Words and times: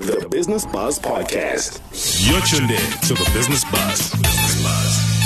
The 0.00 0.26
Business 0.30 0.64
Buzz 0.64 0.98
Podcast. 0.98 1.78
You're 2.26 2.40
tuned 2.40 2.70
in 2.70 2.90
to 3.06 3.12
the 3.12 3.30
Business 3.34 3.64
Buzz. 3.70 4.10
Business 4.12 4.62
Buzz. 4.62 5.19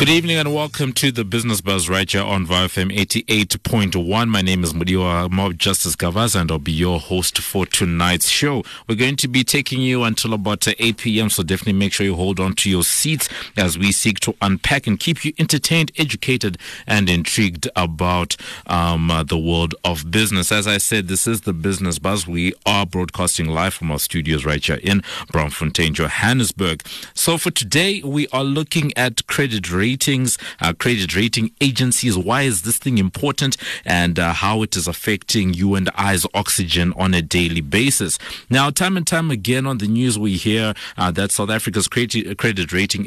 Good 0.00 0.08
evening 0.08 0.38
and 0.38 0.54
welcome 0.54 0.94
to 0.94 1.12
the 1.12 1.26
Business 1.26 1.60
Buzz 1.60 1.90
right 1.90 2.10
here 2.10 2.22
on 2.22 2.46
VOW 2.46 2.68
FM 2.68 2.90
88.1. 2.90 4.28
My 4.30 4.40
name 4.40 4.64
is 4.64 4.72
Mudiwa 4.72 5.30
Mob 5.30 5.58
Justice 5.58 5.94
Gavaz 5.94 6.34
and 6.34 6.50
I'll 6.50 6.58
be 6.58 6.72
your 6.72 6.98
host 6.98 7.36
for 7.36 7.66
tonight's 7.66 8.26
show. 8.26 8.64
We're 8.88 8.94
going 8.94 9.16
to 9.16 9.28
be 9.28 9.44
taking 9.44 9.82
you 9.82 10.02
until 10.04 10.32
about 10.32 10.66
8 10.66 10.96
p.m. 10.96 11.28
So 11.28 11.42
definitely 11.42 11.74
make 11.74 11.92
sure 11.92 12.06
you 12.06 12.14
hold 12.14 12.40
on 12.40 12.54
to 12.54 12.70
your 12.70 12.82
seats 12.82 13.28
as 13.58 13.76
we 13.76 13.92
seek 13.92 14.20
to 14.20 14.34
unpack 14.40 14.86
and 14.86 14.98
keep 14.98 15.22
you 15.22 15.34
entertained, 15.38 15.92
educated, 15.98 16.56
and 16.86 17.10
intrigued 17.10 17.68
about 17.76 18.36
um, 18.68 19.10
uh, 19.10 19.22
the 19.22 19.36
world 19.36 19.74
of 19.84 20.10
business. 20.10 20.50
As 20.50 20.66
I 20.66 20.78
said, 20.78 21.08
this 21.08 21.26
is 21.26 21.42
the 21.42 21.52
Business 21.52 21.98
Buzz. 21.98 22.26
We 22.26 22.54
are 22.64 22.86
broadcasting 22.86 23.48
live 23.48 23.74
from 23.74 23.92
our 23.92 23.98
studios 23.98 24.46
right 24.46 24.64
here 24.64 24.80
in 24.82 25.02
Braamfontein, 25.30 25.92
Johannesburg. 25.92 26.86
So 27.12 27.36
for 27.36 27.50
today, 27.50 28.00
we 28.02 28.28
are 28.28 28.44
looking 28.44 28.96
at 28.96 29.26
credit 29.26 29.70
ratings 29.70 29.89
ratings, 29.90 30.38
uh, 30.60 30.72
credit 30.72 31.16
rating 31.16 31.50
agencies. 31.60 32.16
Why 32.16 32.42
is 32.42 32.62
this 32.62 32.78
thing 32.78 32.98
important 32.98 33.56
and 33.84 34.18
uh, 34.18 34.32
how 34.32 34.62
it 34.62 34.76
is 34.76 34.86
affecting 34.86 35.52
you 35.52 35.74
and 35.74 35.90
I's 35.96 36.24
oxygen 36.32 36.92
on 36.96 37.12
a 37.12 37.22
daily 37.22 37.60
basis? 37.60 38.18
Now, 38.48 38.70
time 38.70 38.96
and 38.96 39.06
time 39.06 39.32
again 39.32 39.66
on 39.66 39.78
the 39.78 39.88
news, 39.88 40.16
we 40.16 40.36
hear 40.36 40.74
uh, 40.96 41.10
that 41.12 41.32
South 41.32 41.50
Africa's 41.50 41.88
credit, 41.88 42.72
rating 42.72 43.04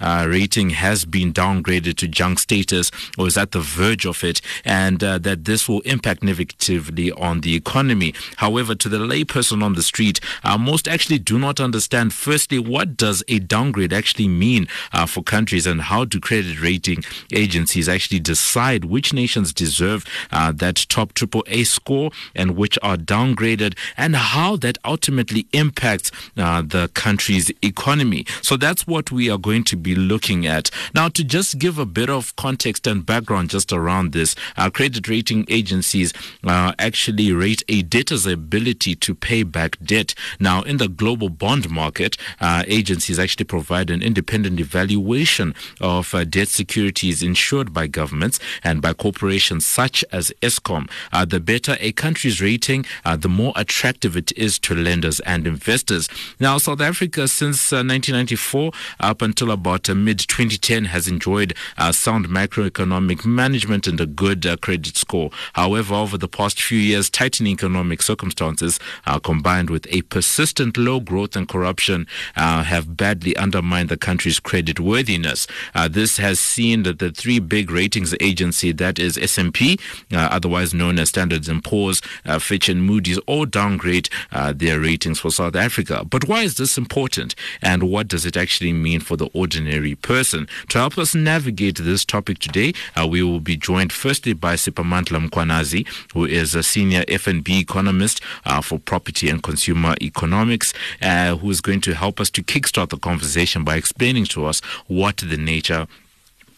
uh, 0.00 0.26
rating 0.26 0.70
has 0.70 1.04
been 1.04 1.30
downgraded 1.32 1.96
to 1.98 2.08
junk 2.08 2.38
status 2.38 2.90
or 3.18 3.26
is 3.26 3.36
at 3.36 3.50
the 3.52 3.60
verge 3.60 4.06
of 4.06 4.24
it, 4.24 4.40
and 4.64 5.04
uh, 5.04 5.18
that 5.18 5.44
this 5.44 5.68
will 5.68 5.80
impact 5.80 6.22
negatively 6.22 7.12
on 7.12 7.42
the 7.42 7.54
economy. 7.54 8.14
However, 8.36 8.74
to 8.74 8.88
the 8.88 8.98
layperson 8.98 9.62
on 9.62 9.74
the 9.74 9.82
street, 9.82 10.20
uh, 10.42 10.56
most 10.56 10.88
actually 10.88 11.18
do 11.18 11.38
not 11.38 11.60
understand. 11.60 12.14
Firstly, 12.14 12.58
what 12.58 12.96
does 12.96 13.22
a 13.28 13.40
downgrade 13.40 13.92
actually 13.92 14.28
mean 14.28 14.66
for 15.06 15.22
countries, 15.22 15.66
and 15.66 15.82
how 15.82 16.04
do 16.04 16.13
credit 16.20 16.60
rating 16.60 17.04
agencies 17.32 17.88
actually 17.88 18.20
decide 18.20 18.84
which 18.84 19.12
nations 19.12 19.52
deserve 19.52 20.04
uh, 20.30 20.52
that 20.52 20.86
top 20.88 21.14
triple 21.14 21.44
A 21.46 21.64
score 21.64 22.10
and 22.34 22.56
which 22.56 22.78
are 22.82 22.96
downgraded, 22.96 23.76
and 23.96 24.16
how 24.16 24.56
that 24.56 24.78
ultimately 24.84 25.46
impacts 25.52 26.10
uh, 26.36 26.62
the 26.62 26.88
country's 26.94 27.50
economy. 27.62 28.26
So 28.42 28.56
that's 28.56 28.86
what 28.86 29.10
we 29.10 29.30
are 29.30 29.38
going 29.38 29.64
to 29.64 29.76
be 29.76 29.94
looking 29.94 30.46
at. 30.46 30.70
Now, 30.94 31.08
to 31.08 31.24
just 31.24 31.58
give 31.58 31.78
a 31.78 31.86
bit 31.86 32.10
of 32.10 32.34
context 32.36 32.86
and 32.86 33.04
background 33.04 33.50
just 33.50 33.72
around 33.72 34.12
this, 34.12 34.34
uh, 34.56 34.70
credit 34.70 35.08
rating 35.08 35.44
agencies 35.48 36.12
uh, 36.44 36.72
actually 36.78 37.32
rate 37.32 37.62
a 37.68 37.82
debtor's 37.82 38.26
ability 38.26 38.94
to 38.96 39.14
pay 39.14 39.42
back 39.42 39.78
debt. 39.82 40.14
Now, 40.40 40.62
in 40.62 40.78
the 40.78 40.88
global 40.88 41.28
bond 41.28 41.70
market, 41.70 42.16
uh, 42.40 42.64
agencies 42.66 43.18
actually 43.18 43.44
provide 43.44 43.90
an 43.90 44.02
independent 44.02 44.60
evaluation 44.60 45.54
of 45.80 46.03
of 46.04 46.14
uh, 46.14 46.24
debt 46.24 46.48
securities 46.48 47.22
insured 47.22 47.72
by 47.72 47.86
governments 47.86 48.38
and 48.62 48.82
by 48.82 48.92
corporations 48.92 49.66
such 49.66 50.04
as 50.12 50.32
Eskom. 50.42 50.88
Uh, 51.12 51.24
the 51.24 51.40
better 51.40 51.76
a 51.80 51.92
country's 51.92 52.40
rating, 52.42 52.84
uh, 53.04 53.16
the 53.16 53.28
more 53.28 53.52
attractive 53.56 54.16
it 54.16 54.30
is 54.36 54.58
to 54.58 54.74
lenders 54.74 55.20
and 55.20 55.46
investors. 55.46 56.08
Now, 56.38 56.58
South 56.58 56.80
Africa, 56.80 57.26
since 57.28 57.72
1994 57.72 58.68
uh, 58.68 58.70
up 59.00 59.22
until 59.22 59.50
about 59.50 59.88
uh, 59.88 59.94
mid 59.94 60.18
2010, 60.18 60.86
has 60.86 61.08
enjoyed 61.08 61.54
uh, 61.78 61.92
sound 61.92 62.26
macroeconomic 62.28 63.24
management 63.24 63.86
and 63.86 64.00
a 64.00 64.06
good 64.06 64.46
credit 64.60 64.96
score. 64.96 65.30
However, 65.54 65.94
over 65.94 66.18
the 66.18 66.28
past 66.28 66.60
few 66.60 66.78
years, 66.78 67.08
tightening 67.08 67.52
economic 67.52 68.02
circumstances 68.02 68.78
combined 69.22 69.70
with 69.70 69.86
a 69.90 70.02
persistent 70.02 70.76
low 70.76 71.00
growth 71.00 71.36
and 71.36 71.48
corruption 71.48 72.06
have 72.34 72.96
badly 72.96 73.36
undermined 73.36 73.88
the 73.88 73.96
country's 73.96 74.40
credit 74.40 74.80
worthiness. 74.80 75.46
Uh, 75.74 75.83
this 75.88 76.18
has 76.18 76.40
seen 76.40 76.82
that 76.84 76.98
the 76.98 77.10
three 77.10 77.38
big 77.38 77.70
ratings 77.70 78.14
agency, 78.20 78.72
that 78.72 78.98
is 78.98 79.18
S&P, 79.18 79.78
uh, 80.12 80.16
otherwise 80.30 80.74
known 80.74 80.98
as 80.98 81.08
Standards 81.08 81.50
& 81.60 81.64
Poor's, 81.64 82.00
uh, 82.24 82.38
Fitch 82.38 82.68
and 82.68 82.84
Moody's, 82.84 83.18
all 83.26 83.46
downgrade 83.46 84.08
uh, 84.32 84.52
their 84.52 84.80
ratings 84.80 85.20
for 85.20 85.30
South 85.30 85.56
Africa. 85.56 86.04
But 86.08 86.28
why 86.28 86.42
is 86.42 86.56
this 86.56 86.78
important 86.78 87.34
and 87.62 87.84
what 87.84 88.08
does 88.08 88.26
it 88.26 88.36
actually 88.36 88.72
mean 88.72 89.00
for 89.00 89.16
the 89.16 89.28
ordinary 89.32 89.94
person? 89.94 90.46
To 90.70 90.78
help 90.78 90.98
us 90.98 91.14
navigate 91.14 91.78
this 91.78 92.04
topic 92.04 92.38
today, 92.38 92.72
uh, 92.96 93.06
we 93.06 93.22
will 93.22 93.40
be 93.40 93.56
joined 93.56 93.92
firstly 93.92 94.32
by 94.32 94.54
Siphamandla 94.54 95.28
Mkhwanazi, 95.28 95.86
who 96.12 96.24
is 96.24 96.54
a 96.54 96.62
senior 96.62 97.02
FNB 97.04 97.60
economist 97.60 98.20
uh, 98.44 98.60
for 98.60 98.78
property 98.78 99.28
and 99.28 99.42
consumer 99.42 99.94
economics, 100.00 100.72
who 101.00 101.50
is 101.50 101.60
going 101.60 101.80
to 101.80 101.94
help 101.94 102.20
us 102.20 102.30
to 102.30 102.42
kickstart 102.42 102.90
the 102.90 102.98
conversation 102.98 103.64
by 103.64 103.76
explaining 103.76 104.24
to 104.24 104.44
us 104.44 104.60
what 104.86 105.16
the 105.18 105.36
nature 105.36 105.73
show 105.74 105.86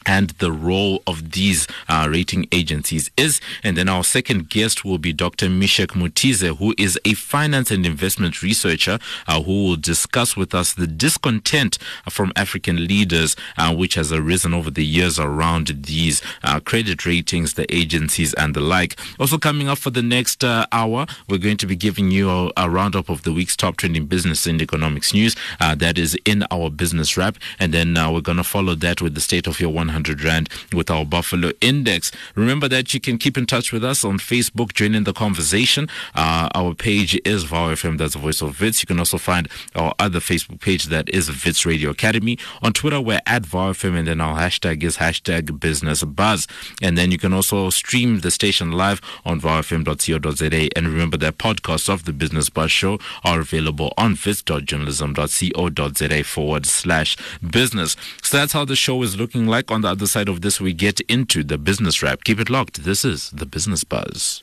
and 0.06 0.30
the 0.38 0.52
role 0.52 1.02
of 1.06 1.32
these 1.32 1.66
uh, 1.88 2.06
rating 2.10 2.46
agencies 2.52 3.10
is. 3.16 3.40
And 3.62 3.76
then 3.76 3.88
our 3.88 4.04
second 4.04 4.48
guest 4.48 4.84
will 4.84 4.98
be 4.98 5.12
Dr. 5.12 5.48
Mishek 5.48 5.94
Mutize, 5.94 6.56
who 6.58 6.74
is 6.78 6.98
a 7.04 7.14
finance 7.14 7.70
and 7.70 7.84
investment 7.84 8.42
researcher 8.42 8.98
uh, 9.26 9.42
who 9.42 9.64
will 9.64 9.76
discuss 9.76 10.36
with 10.36 10.54
us 10.54 10.72
the 10.72 10.86
discontent 10.86 11.78
from 12.08 12.32
African 12.36 12.86
leaders, 12.86 13.36
uh, 13.58 13.74
which 13.74 13.94
has 13.94 14.12
arisen 14.12 14.54
over 14.54 14.70
the 14.70 14.84
years 14.84 15.18
around 15.18 15.84
these 15.84 16.22
uh, 16.44 16.60
credit 16.60 17.04
ratings, 17.04 17.54
the 17.54 17.72
agencies, 17.74 18.32
and 18.34 18.54
the 18.54 18.60
like. 18.60 18.96
Also, 19.18 19.38
coming 19.38 19.68
up 19.68 19.78
for 19.78 19.90
the 19.90 20.02
next 20.02 20.44
uh, 20.44 20.66
hour, 20.72 21.06
we're 21.28 21.38
going 21.38 21.56
to 21.56 21.66
be 21.66 21.76
giving 21.76 22.10
you 22.10 22.30
a, 22.30 22.52
a, 22.56 22.70
roundup 22.70 23.08
of 23.08 23.22
the 23.22 23.32
week's 23.32 23.56
top 23.56 23.76
trending 23.76 24.06
business 24.06 24.46
and 24.46 24.60
economics 24.60 25.12
news 25.12 25.34
uh, 25.60 25.74
that 25.74 25.98
is 25.98 26.16
in 26.24 26.44
our 26.50 26.70
business 26.70 27.16
wrap. 27.16 27.36
And 27.58 27.72
then 27.72 27.94
we're 27.94 28.20
going 28.20 28.36
to 28.36 28.44
follow 28.44 28.74
that 28.76 29.00
with 29.00 29.14
the 29.14 29.20
state 29.20 29.46
of 29.46 29.60
your 29.60 29.70
100 29.70 29.95
100 29.96 30.22
Rand 30.22 30.50
with 30.74 30.90
our 30.90 31.06
Buffalo 31.06 31.52
Index. 31.60 32.12
Remember 32.34 32.68
that 32.68 32.92
you 32.92 33.00
can 33.00 33.16
keep 33.16 33.38
in 33.38 33.46
touch 33.46 33.72
with 33.72 33.82
us 33.82 34.04
on 34.04 34.18
Facebook, 34.18 34.74
join 34.74 34.94
in 34.94 35.04
the 35.04 35.14
conversation. 35.14 35.88
Uh, 36.14 36.50
our 36.54 36.74
page 36.74 37.18
is 37.24 37.44
VOW 37.44 37.70
FM, 37.70 37.96
that's 37.96 38.12
the 38.12 38.18
voice 38.18 38.42
of 38.42 38.60
Wits. 38.60 38.82
You 38.82 38.86
can 38.86 38.98
also 38.98 39.16
find 39.16 39.48
our 39.74 39.94
other 39.98 40.20
Facebook 40.20 40.60
page 40.60 40.84
that 40.86 41.08
is 41.08 41.30
Wits 41.44 41.64
Radio 41.64 41.90
Academy. 41.90 42.36
On 42.62 42.74
Twitter, 42.74 43.00
we're 43.00 43.22
at 43.24 43.46
VOW 43.46 43.72
FM, 43.72 43.96
and 43.96 44.06
then 44.06 44.20
our 44.20 44.38
hashtag 44.38 44.82
is 44.82 44.98
hashtag 44.98 45.58
business 45.58 46.04
buzz. 46.04 46.46
And 46.82 46.98
then 46.98 47.10
you 47.10 47.18
can 47.18 47.32
also 47.32 47.70
stream 47.70 48.20
the 48.20 48.30
station 48.30 48.72
live 48.72 49.00
on 49.24 49.40
vowfm.co.za. 49.40 50.68
And 50.76 50.88
remember 50.88 51.16
that 51.18 51.38
podcasts 51.38 51.88
of 51.88 52.04
the 52.04 52.12
Business 52.12 52.50
Buzz 52.50 52.70
Show 52.70 52.98
are 53.24 53.40
available 53.40 53.94
on 53.96 54.10
wits.journalism.co.za 54.10 56.24
forward 56.24 56.66
slash 56.66 57.16
business. 57.50 57.96
So 58.22 58.36
that's 58.36 58.52
how 58.52 58.66
the 58.66 58.76
show 58.76 59.02
is 59.02 59.16
looking 59.16 59.46
like 59.46 59.70
on 59.70 59.80
the 59.80 59.85
other 59.86 60.06
side 60.06 60.28
of 60.28 60.40
this, 60.40 60.60
we 60.60 60.72
get 60.72 61.00
into 61.02 61.42
the 61.42 61.58
business 61.58 62.02
wrap. 62.02 62.24
Keep 62.24 62.40
it 62.40 62.50
locked. 62.50 62.84
This 62.84 63.04
is 63.04 63.30
the 63.30 63.46
Business 63.46 63.84
Buzz. 63.84 64.42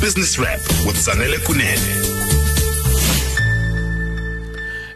Business 0.00 0.38
Wrap 0.38 0.60
with 0.84 0.96
Zanele 0.96 1.38
Kunene. 1.46 2.14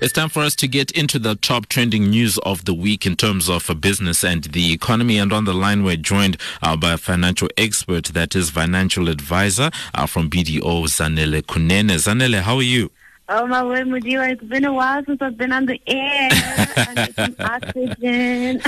It's 0.00 0.12
time 0.12 0.28
for 0.28 0.42
us 0.42 0.54
to 0.56 0.69
get 0.69 0.92
into 0.92 1.19
the 1.19 1.34
top 1.34 1.66
trending 1.66 2.10
news 2.10 2.38
of 2.38 2.66
the 2.66 2.75
week 2.75 3.04
in 3.04 3.16
terms 3.16 3.48
of 3.48 3.69
a 3.69 3.75
business 3.75 4.22
and 4.22 4.44
the 4.44 4.72
economy. 4.72 5.19
And 5.19 5.32
on 5.32 5.44
the 5.44 5.54
line, 5.54 5.82
we're 5.82 5.97
joined 5.97 6.36
uh, 6.62 6.76
by 6.76 6.92
a 6.92 6.98
financial 6.98 7.48
expert, 7.56 8.04
that 8.06 8.36
is 8.36 8.50
financial 8.50 9.09
advisor 9.09 9.70
uh, 9.94 10.06
from 10.06 10.30
BDO, 10.30 10.84
Zanele 10.84 11.42
Kunene. 11.42 11.97
Zanele, 11.97 12.42
how 12.42 12.56
are 12.56 12.62
you? 12.62 12.91
Oh 13.31 13.47
my 13.47 13.62
word, 13.62 13.87
Mudiwa, 13.87 14.31
it's 14.31 14.43
been 14.44 14.65
a 14.65 14.72
while 14.72 15.05
since 15.05 15.21
I've 15.21 15.37
been 15.37 15.53
on 15.53 15.66
the 15.66 15.78
air. 15.87 16.31
oxygen. 17.41 18.62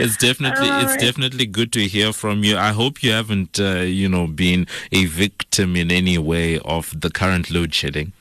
it's 0.00 0.16
definitely 0.16 0.68
oh, 0.68 0.80
it's 0.80 0.96
definitely 0.96 1.46
good 1.46 1.72
to 1.74 1.86
hear 1.86 2.12
from 2.12 2.42
you. 2.42 2.56
I 2.56 2.70
hope 2.72 3.04
you 3.04 3.12
haven't 3.12 3.60
uh, 3.60 3.82
you 3.82 4.08
know 4.08 4.26
been 4.26 4.66
a 4.90 5.04
victim 5.04 5.76
in 5.76 5.92
any 5.92 6.18
way 6.18 6.58
of 6.58 6.92
the 7.00 7.08
current 7.08 7.52
load 7.52 7.72
shedding. 7.72 8.12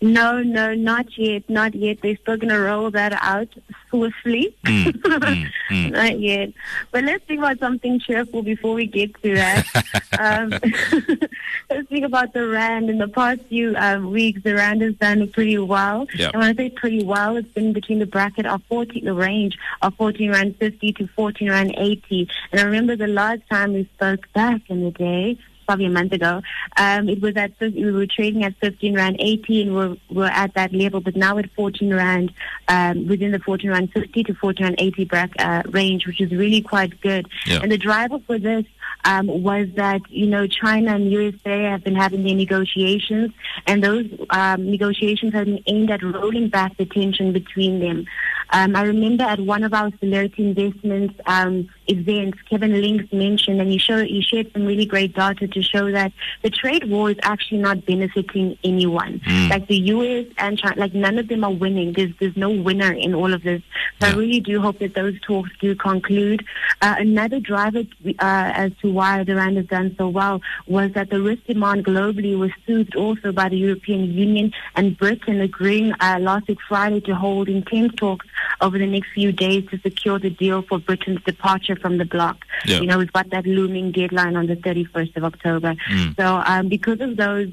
No, 0.00 0.42
no, 0.42 0.74
not 0.74 1.06
yet, 1.16 1.48
not 1.48 1.74
yet. 1.74 1.98
They're 2.02 2.16
still 2.16 2.36
going 2.36 2.50
to 2.50 2.58
roll 2.58 2.90
that 2.90 3.12
out 3.20 3.48
swiftly. 3.88 4.54
Mm, 4.64 4.84
mm, 4.92 5.50
mm. 5.70 5.90
not 5.92 6.18
yet. 6.20 6.52
But 6.90 7.04
let's 7.04 7.24
think 7.24 7.38
about 7.38 7.58
something 7.58 8.00
cheerful 8.00 8.42
before 8.42 8.74
we 8.74 8.86
get 8.86 9.20
to 9.22 9.34
that. 9.34 9.66
um, 10.18 10.50
let's 11.70 11.88
think 11.88 12.04
about 12.04 12.32
the 12.32 12.46
rand. 12.46 12.90
In 12.90 12.98
the 12.98 13.08
past 13.08 13.40
few 13.48 13.76
uh, 13.76 13.98
weeks, 14.00 14.42
the 14.42 14.54
rand 14.54 14.82
has 14.82 14.94
done 14.94 15.28
pretty 15.28 15.58
well. 15.58 16.06
Yep. 16.14 16.32
And 16.34 16.40
when 16.40 16.50
I 16.50 16.54
say 16.54 16.70
pretty 16.70 17.04
well, 17.04 17.36
it's 17.36 17.48
been 17.48 17.72
between 17.72 17.98
the 17.98 18.06
bracket 18.06 18.46
of 18.46 18.62
14, 18.64 19.04
the 19.04 19.14
range 19.14 19.58
of 19.82 19.94
14 19.94 20.30
rand 20.30 20.56
50 20.56 20.92
to 20.94 21.06
14 21.08 21.50
rand 21.50 21.74
80. 21.76 22.28
And 22.52 22.60
I 22.60 22.64
remember 22.64 22.96
the 22.96 23.06
last 23.06 23.42
time 23.50 23.74
we 23.74 23.88
spoke 23.94 24.32
back 24.32 24.62
in 24.68 24.84
the 24.84 24.90
day, 24.90 25.38
probably 25.68 25.84
a 25.84 25.90
month 25.90 26.14
ago. 26.14 26.40
Um, 26.78 27.10
it 27.10 27.20
was 27.20 27.36
at 27.36 27.52
we 27.60 27.92
were 27.92 28.06
trading 28.06 28.42
at 28.42 28.54
15 28.56 28.94
rand 28.94 29.16
80, 29.18 29.62
and 29.62 29.76
we're 29.76 29.96
we're 30.10 30.24
at 30.42 30.54
that 30.54 30.72
level, 30.72 31.00
but 31.00 31.14
now 31.14 31.36
at 31.36 31.50
14 31.50 31.92
rand, 31.92 32.32
um, 32.68 33.06
within 33.06 33.32
the 33.32 33.38
14 33.38 33.68
rand 33.68 33.92
50 33.92 34.24
to 34.24 34.34
14 34.34 34.64
rand 34.64 34.76
80 34.78 35.04
brack, 35.04 35.30
uh, 35.38 35.62
range, 35.68 36.06
which 36.06 36.22
is 36.22 36.30
really 36.30 36.62
quite 36.62 36.98
good. 37.02 37.28
Yeah. 37.44 37.60
And 37.62 37.70
the 37.70 37.76
driver 37.76 38.18
for 38.26 38.38
this 38.38 38.64
um, 39.04 39.26
was 39.26 39.68
that 39.74 40.00
you 40.08 40.26
know 40.26 40.46
China 40.46 40.94
and 40.94 41.12
USA 41.12 41.64
have 41.64 41.84
been 41.84 41.96
having 41.96 42.24
their 42.24 42.34
negotiations, 42.34 43.32
and 43.66 43.84
those 43.84 44.06
um, 44.30 44.70
negotiations 44.70 45.34
have 45.34 45.44
been 45.44 45.62
aimed 45.66 45.90
at 45.90 46.02
rolling 46.02 46.48
back 46.48 46.78
the 46.78 46.86
tension 46.86 47.34
between 47.34 47.78
them. 47.78 48.06
Um, 48.50 48.74
I 48.74 48.84
remember 48.84 49.24
at 49.24 49.40
one 49.40 49.62
of 49.64 49.74
our 49.74 49.90
Celerity 50.00 50.48
Investments 50.48 51.14
um, 51.26 51.68
events, 51.88 52.38
Kevin 52.48 52.80
Lings 52.80 53.10
mentioned, 53.12 53.60
and 53.60 53.70
he, 53.70 53.78
showed, 53.78 54.06
he 54.06 54.22
shared 54.22 54.52
some 54.52 54.66
really 54.66 54.86
great 54.86 55.14
data 55.14 55.48
to 55.48 55.62
show 55.62 55.90
that 55.90 56.12
the 56.42 56.50
trade 56.50 56.88
war 56.88 57.10
is 57.10 57.16
actually 57.22 57.58
not 57.58 57.84
benefiting 57.86 58.58
anyone. 58.64 59.20
Mm. 59.20 59.50
Like 59.50 59.66
the 59.66 59.76
U.S. 59.76 60.26
and 60.38 60.58
China, 60.58 60.80
like 60.80 60.94
none 60.94 61.18
of 61.18 61.28
them 61.28 61.44
are 61.44 61.52
winning. 61.52 61.92
There's 61.92 62.12
there's 62.20 62.36
no 62.36 62.50
winner 62.50 62.92
in 62.92 63.14
all 63.14 63.32
of 63.32 63.42
this. 63.42 63.62
So 64.00 64.08
I 64.08 64.12
really 64.12 64.40
do 64.40 64.60
hope 64.60 64.78
that 64.78 64.94
those 64.94 65.18
talks 65.20 65.50
do 65.60 65.74
conclude. 65.74 66.44
Uh, 66.80 66.96
another 66.98 67.40
driver 67.40 67.82
uh, 68.06 68.12
as 68.20 68.72
to 68.82 68.92
why 68.92 69.24
the 69.24 69.34
rand 69.34 69.56
has 69.56 69.66
done 69.66 69.94
so 69.98 70.08
well 70.08 70.40
was 70.66 70.92
that 70.92 71.10
the 71.10 71.20
risk 71.20 71.44
demand 71.44 71.84
globally 71.84 72.38
was 72.38 72.50
soothed 72.66 72.96
also 72.96 73.32
by 73.32 73.48
the 73.48 73.56
European 73.56 74.12
Union 74.12 74.52
and 74.76 74.96
Britain 74.96 75.40
agreeing 75.40 75.92
uh, 76.00 76.18
last 76.20 76.48
week 76.48 76.58
Friday 76.68 77.00
to 77.02 77.14
hold 77.14 77.48
intense 77.48 77.94
talks 77.96 78.26
over 78.60 78.78
the 78.78 78.86
next 78.86 79.08
few 79.14 79.32
days 79.32 79.68
to 79.70 79.78
secure 79.78 80.18
the 80.18 80.30
deal 80.30 80.62
for 80.62 80.78
Britain's 80.78 81.22
departure 81.24 81.76
from 81.80 81.98
the 81.98 82.04
block. 82.04 82.44
Yeah. 82.64 82.80
You 82.80 82.86
know, 82.86 82.98
we've 82.98 83.12
got 83.12 83.30
that 83.30 83.46
looming 83.46 83.92
deadline 83.92 84.36
on 84.36 84.46
the 84.46 84.56
31st 84.56 85.16
of 85.16 85.24
October. 85.24 85.74
Mm. 85.90 86.16
So 86.16 86.42
um, 86.44 86.68
because 86.68 87.00
of 87.00 87.16
those 87.16 87.50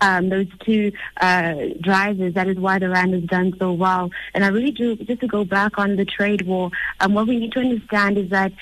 um, 0.00 0.28
those 0.28 0.46
two 0.60 0.92
uh, 1.20 1.54
drivers. 1.80 2.34
That 2.34 2.48
is 2.48 2.56
why 2.56 2.78
the 2.78 2.88
rand 2.88 3.14
has 3.14 3.24
done 3.24 3.54
so 3.58 3.72
well. 3.72 4.10
And 4.34 4.44
I 4.44 4.48
really 4.48 4.70
do, 4.70 4.96
just 4.96 5.20
to 5.20 5.26
go 5.26 5.44
back 5.44 5.78
on 5.78 5.96
the 5.96 6.04
trade 6.04 6.42
war, 6.42 6.70
um, 7.00 7.14
what 7.14 7.26
we 7.26 7.38
need 7.38 7.52
to 7.52 7.60
understand 7.60 8.18
is 8.18 8.30
that 8.30 8.52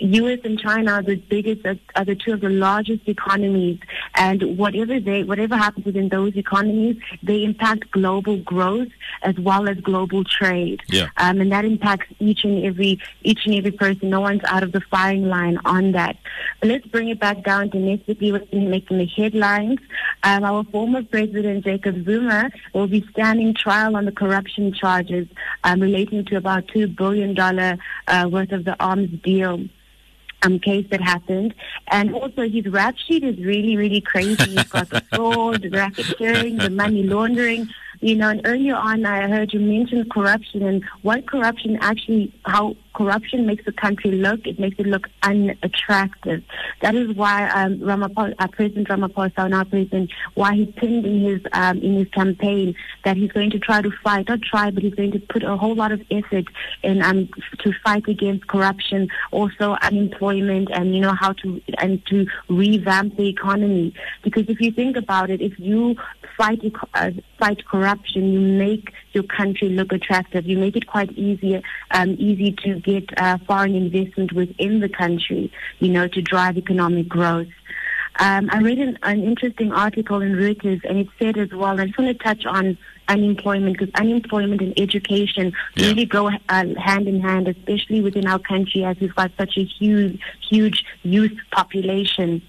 U.S. 0.00 0.40
and 0.44 0.58
China 0.58 0.92
are 0.92 1.02
the 1.02 1.16
biggest, 1.16 1.64
are, 1.66 2.04
the 2.04 2.14
two 2.14 2.32
of 2.32 2.40
the 2.40 2.48
largest 2.48 3.08
economies, 3.08 3.78
and 4.14 4.56
whatever 4.56 4.98
they, 4.98 5.22
whatever 5.22 5.56
happens 5.56 5.86
within 5.86 6.08
those 6.08 6.36
economies, 6.36 6.96
they 7.22 7.44
impact 7.44 7.90
global 7.90 8.38
growth 8.38 8.88
as 9.22 9.38
well 9.38 9.68
as 9.68 9.76
global 9.78 10.24
trade. 10.24 10.80
Yeah. 10.88 11.08
Um, 11.16 11.40
and 11.40 11.52
that 11.52 11.64
impacts 11.64 12.06
each 12.18 12.44
and 12.44 12.64
every 12.64 13.00
each 13.22 13.46
and 13.46 13.54
every 13.54 13.72
person. 13.72 14.10
No 14.10 14.20
one's 14.20 14.42
out 14.44 14.62
of 14.62 14.72
the 14.72 14.80
firing 14.80 15.28
line 15.28 15.58
on 15.64 15.92
that. 15.92 16.16
But 16.60 16.68
let's 16.68 16.86
bring 16.86 17.08
it 17.08 17.20
back 17.20 17.44
down 17.44 17.68
domestically. 17.70 18.32
What's 18.32 18.50
been 18.50 18.70
making 18.70 18.98
the 18.98 19.06
headlines? 19.06 19.78
Um, 20.22 20.44
our 20.44 20.64
former 20.64 21.02
president 21.02 21.64
Jacob 21.64 22.04
Zuma 22.04 22.50
will 22.74 22.86
be 22.86 23.06
standing 23.12 23.54
trial 23.54 23.96
on 23.96 24.04
the 24.04 24.12
corruption 24.12 24.72
charges 24.72 25.26
um, 25.64 25.80
relating 25.80 26.24
to 26.26 26.36
about 26.36 26.68
two 26.68 26.86
billion 26.86 27.34
dollar 27.34 27.78
uh, 28.08 28.28
worth 28.30 28.52
of 28.52 28.64
the 28.64 28.76
arms 28.82 29.10
deal 29.22 29.64
um, 30.42 30.58
case 30.58 30.86
that 30.90 31.00
happened. 31.00 31.54
And 31.88 32.14
also 32.14 32.48
his 32.48 32.66
rap 32.66 32.96
sheet 32.96 33.24
is 33.24 33.38
really, 33.38 33.76
really 33.76 34.00
crazy. 34.00 34.50
He's 34.50 34.64
got 34.64 34.90
the 34.90 35.00
fraud, 35.12 35.62
the 35.62 35.70
racketeering, 35.70 36.60
the 36.60 36.70
money 36.70 37.02
laundering. 37.02 37.68
You 38.00 38.16
know, 38.16 38.30
and 38.30 38.40
earlier 38.46 38.76
on 38.76 39.04
I 39.04 39.28
heard 39.28 39.52
you 39.52 39.60
mention 39.60 40.08
corruption 40.08 40.62
and 40.62 40.82
what 41.02 41.26
corruption 41.26 41.76
actually, 41.82 42.32
how 42.46 42.76
corruption 42.94 43.46
makes 43.46 43.64
the 43.64 43.72
country 43.72 44.12
look, 44.12 44.46
it 44.46 44.58
makes 44.58 44.78
it 44.78 44.86
look 44.86 45.08
unattractive. 45.22 46.42
That 46.80 46.94
is 46.94 47.14
why 47.14 47.48
um, 47.50 47.78
Ramaphosa, 47.78 48.34
uh, 48.38 48.48
President 48.48 48.88
Ramaphosa, 48.88 49.50
now 49.50 49.64
President, 49.64 50.10
why 50.34 50.54
he 50.54 50.66
pinned 50.66 51.04
in 51.04 51.20
his 51.20 51.40
um, 51.52 51.78
in 51.78 51.94
his 51.94 52.08
campaign 52.08 52.74
that 53.04 53.16
he's 53.16 53.32
going 53.32 53.50
to 53.50 53.58
try 53.58 53.82
to 53.82 53.90
fight, 54.02 54.28
not 54.28 54.40
try, 54.42 54.70
but 54.70 54.82
he's 54.82 54.94
going 54.94 55.12
to 55.12 55.20
put 55.20 55.42
a 55.42 55.56
whole 55.56 55.74
lot 55.74 55.92
of 55.92 56.00
effort 56.10 56.46
in 56.82 57.02
um, 57.02 57.28
to 57.58 57.72
fight 57.84 58.08
against 58.08 58.46
corruption, 58.46 59.08
also 59.30 59.76
unemployment, 59.82 60.70
and 60.72 60.94
you 60.94 61.00
know 61.00 61.14
how 61.14 61.32
to 61.34 61.60
and 61.78 62.04
to 62.06 62.26
revamp 62.48 63.16
the 63.16 63.28
economy. 63.28 63.94
Because 64.22 64.48
if 64.48 64.60
you 64.60 64.72
think 64.72 64.96
about 64.96 65.30
it, 65.30 65.40
if 65.40 65.58
you 65.58 65.96
fight 66.36 66.60
uh, 66.94 67.10
fight 67.38 67.64
corruption, 67.66 68.32
you 68.32 68.40
make 68.40 68.92
your 69.12 69.24
country 69.24 69.68
look 69.68 69.92
attractive. 69.92 70.46
You 70.46 70.58
make 70.58 70.76
it 70.76 70.86
quite 70.86 71.10
easier 71.12 71.62
um, 71.90 72.16
easy 72.18 72.52
to 72.64 72.80
get 72.80 73.04
uh, 73.18 73.38
foreign 73.46 73.74
investment 73.74 74.32
within 74.32 74.80
the 74.80 74.88
country. 74.88 75.52
You 75.78 75.88
know 75.90 76.08
to 76.08 76.22
drive 76.22 76.56
economic 76.56 77.08
growth. 77.08 77.48
Um, 78.18 78.50
I 78.52 78.58
read 78.60 78.78
an, 78.78 78.98
an 79.02 79.22
interesting 79.22 79.72
article 79.72 80.20
in 80.20 80.32
Reuters, 80.34 80.80
and 80.88 80.98
it 80.98 81.08
said 81.18 81.38
as 81.38 81.50
well. 81.52 81.80
I 81.80 81.86
just 81.86 81.98
want 81.98 82.10
to 82.18 82.22
touch 82.24 82.44
on 82.44 82.76
unemployment 83.08 83.78
because 83.78 83.92
unemployment 83.94 84.60
and 84.60 84.78
education 84.78 85.52
Yeah. 85.76 85.86
really 85.88 86.04
go 86.04 86.28
uh, 86.28 86.64
hand 86.76 87.08
in 87.08 87.20
hand, 87.20 87.48
especially 87.48 88.02
within 88.02 88.26
our 88.26 88.38
country 88.38 88.84
as 88.84 88.96
we've 89.00 89.14
got 89.14 89.30
such 89.38 89.56
a 89.56 89.64
huge, 89.64 90.20
huge 90.48 90.84
youth 91.02 91.36
population. 91.50 92.42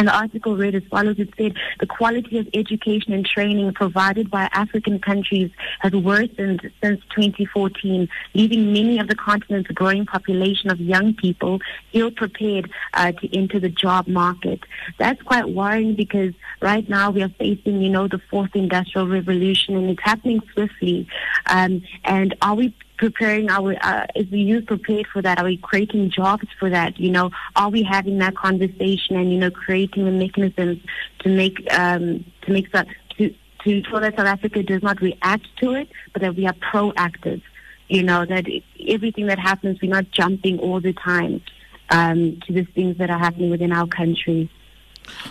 And 0.00 0.08
the 0.08 0.16
article 0.16 0.56
read 0.56 0.74
as 0.74 0.82
follows. 0.84 1.18
It 1.18 1.28
said, 1.36 1.56
the 1.78 1.86
quality 1.86 2.38
of 2.38 2.48
education 2.54 3.12
and 3.12 3.26
training 3.26 3.74
provided 3.74 4.30
by 4.30 4.48
African 4.54 4.98
countries 4.98 5.50
has 5.80 5.92
worsened 5.92 6.62
since 6.82 7.02
2014, 7.10 8.08
leaving 8.32 8.72
many 8.72 8.98
of 8.98 9.08
the 9.08 9.14
continent's 9.14 9.70
growing 9.72 10.06
population 10.06 10.70
of 10.70 10.80
young 10.80 11.12
people 11.12 11.58
ill 11.92 12.10
prepared 12.10 12.70
uh, 12.94 13.12
to 13.12 13.36
enter 13.36 13.60
the 13.60 13.68
job 13.68 14.08
market. 14.08 14.60
That's 14.96 15.20
quite 15.20 15.50
worrying 15.50 15.96
because 15.96 16.32
right 16.62 16.88
now 16.88 17.10
we 17.10 17.22
are 17.22 17.34
facing, 17.38 17.82
you 17.82 17.90
know, 17.90 18.08
the 18.08 18.22
fourth 18.30 18.56
industrial 18.56 19.06
revolution 19.06 19.76
and 19.76 19.90
it's 19.90 20.02
happening 20.02 20.40
swiftly. 20.54 21.08
Um, 21.44 21.82
and 22.04 22.34
are 22.40 22.54
we 22.54 22.74
preparing 23.00 23.48
our 23.48 23.74
uh, 23.82 24.06
is 24.14 24.28
the 24.28 24.38
youth 24.38 24.66
prepared 24.66 25.06
for 25.06 25.22
that 25.22 25.38
are 25.38 25.46
we 25.46 25.56
creating 25.56 26.10
jobs 26.10 26.46
for 26.58 26.68
that 26.68 27.00
you 27.00 27.10
know 27.10 27.30
are 27.56 27.70
we 27.70 27.82
having 27.82 28.18
that 28.18 28.36
conversation 28.36 29.16
and 29.16 29.32
you 29.32 29.38
know 29.38 29.50
creating 29.50 30.04
the 30.04 30.10
mechanisms 30.10 30.78
to 31.18 31.30
make 31.30 31.56
um 31.72 32.22
to 32.42 32.52
make 32.52 32.70
that 32.72 32.86
to 33.16 33.34
to 33.64 33.82
so 33.90 34.00
that 34.00 34.14
south 34.16 34.26
africa 34.26 34.62
does 34.62 34.82
not 34.82 35.00
react 35.00 35.46
to 35.56 35.72
it 35.72 35.88
but 36.12 36.20
that 36.20 36.36
we 36.36 36.46
are 36.46 36.52
proactive. 36.52 37.40
You 37.88 38.02
know 38.02 38.26
that 38.26 38.44
everything 38.86 39.26
that 39.28 39.38
happens 39.38 39.78
we're 39.80 39.88
not 39.88 40.10
jumping 40.10 40.58
all 40.58 40.78
the 40.78 40.92
time 40.92 41.40
um 41.88 42.38
to 42.46 42.52
the 42.52 42.64
things 42.64 42.98
that 42.98 43.08
are 43.08 43.18
happening 43.18 43.48
within 43.48 43.72
our 43.72 43.86
country 43.86 44.50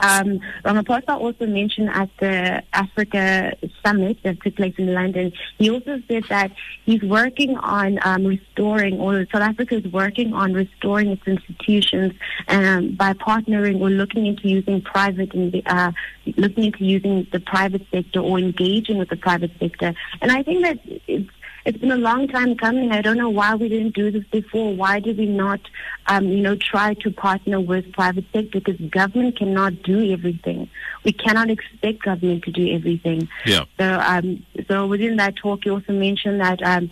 um, 0.01 0.39
Ramaphosa 0.63 1.19
also 1.19 1.45
mentioned 1.45 1.89
at 1.89 2.09
the 2.19 2.63
Africa 2.73 3.55
summit 3.85 4.17
that 4.23 4.41
took 4.41 4.55
place 4.55 4.75
in 4.77 4.93
London, 4.93 5.33
he 5.57 5.69
also 5.69 6.01
said 6.07 6.23
that 6.29 6.51
he's 6.85 7.01
working 7.03 7.57
on 7.57 7.99
um, 8.03 8.25
restoring, 8.25 8.99
or 8.99 9.25
South 9.31 9.41
Africa 9.41 9.75
is 9.75 9.85
working 9.91 10.33
on 10.33 10.53
restoring 10.53 11.09
its 11.09 11.25
institutions 11.27 12.13
um, 12.47 12.95
by 12.95 13.13
partnering 13.13 13.79
or 13.79 13.89
looking 13.89 14.25
into 14.25 14.47
using 14.47 14.81
private, 14.81 15.31
uh, 15.65 15.91
looking 16.37 16.65
into 16.65 16.85
using 16.85 17.27
the 17.31 17.39
private 17.39 17.85
sector 17.91 18.19
or 18.19 18.39
engaging 18.39 18.97
with 18.97 19.09
the 19.09 19.17
private 19.17 19.51
sector. 19.59 19.93
And 20.21 20.31
I 20.31 20.43
think 20.43 20.63
that 20.63 20.79
it's 21.07 21.29
it's 21.65 21.77
been 21.77 21.91
a 21.91 21.97
long 21.97 22.27
time 22.27 22.55
coming. 22.55 22.91
I 22.91 23.01
don't 23.01 23.17
know 23.17 23.29
why 23.29 23.55
we 23.55 23.69
didn't 23.69 23.95
do 23.95 24.11
this 24.11 24.23
before. 24.25 24.73
Why 24.73 24.99
did 24.99 25.17
we 25.17 25.25
not, 25.25 25.59
um, 26.07 26.27
you 26.27 26.41
know, 26.41 26.55
try 26.55 26.93
to 26.95 27.11
partner 27.11 27.59
with 27.59 27.91
private 27.93 28.25
sector? 28.31 28.59
Because 28.59 28.79
government 28.89 29.37
cannot 29.37 29.83
do 29.83 30.11
everything. 30.11 30.69
We 31.03 31.13
cannot 31.13 31.49
expect 31.49 32.03
government 32.03 32.43
to 32.45 32.51
do 32.51 32.73
everything. 32.73 33.29
Yeah. 33.45 33.65
So, 33.77 33.99
um, 33.99 34.45
so 34.67 34.87
within 34.87 35.17
that 35.17 35.35
talk, 35.35 35.65
you 35.65 35.73
also 35.73 35.93
mentioned 35.93 36.41
that 36.41 36.61
um, 36.63 36.89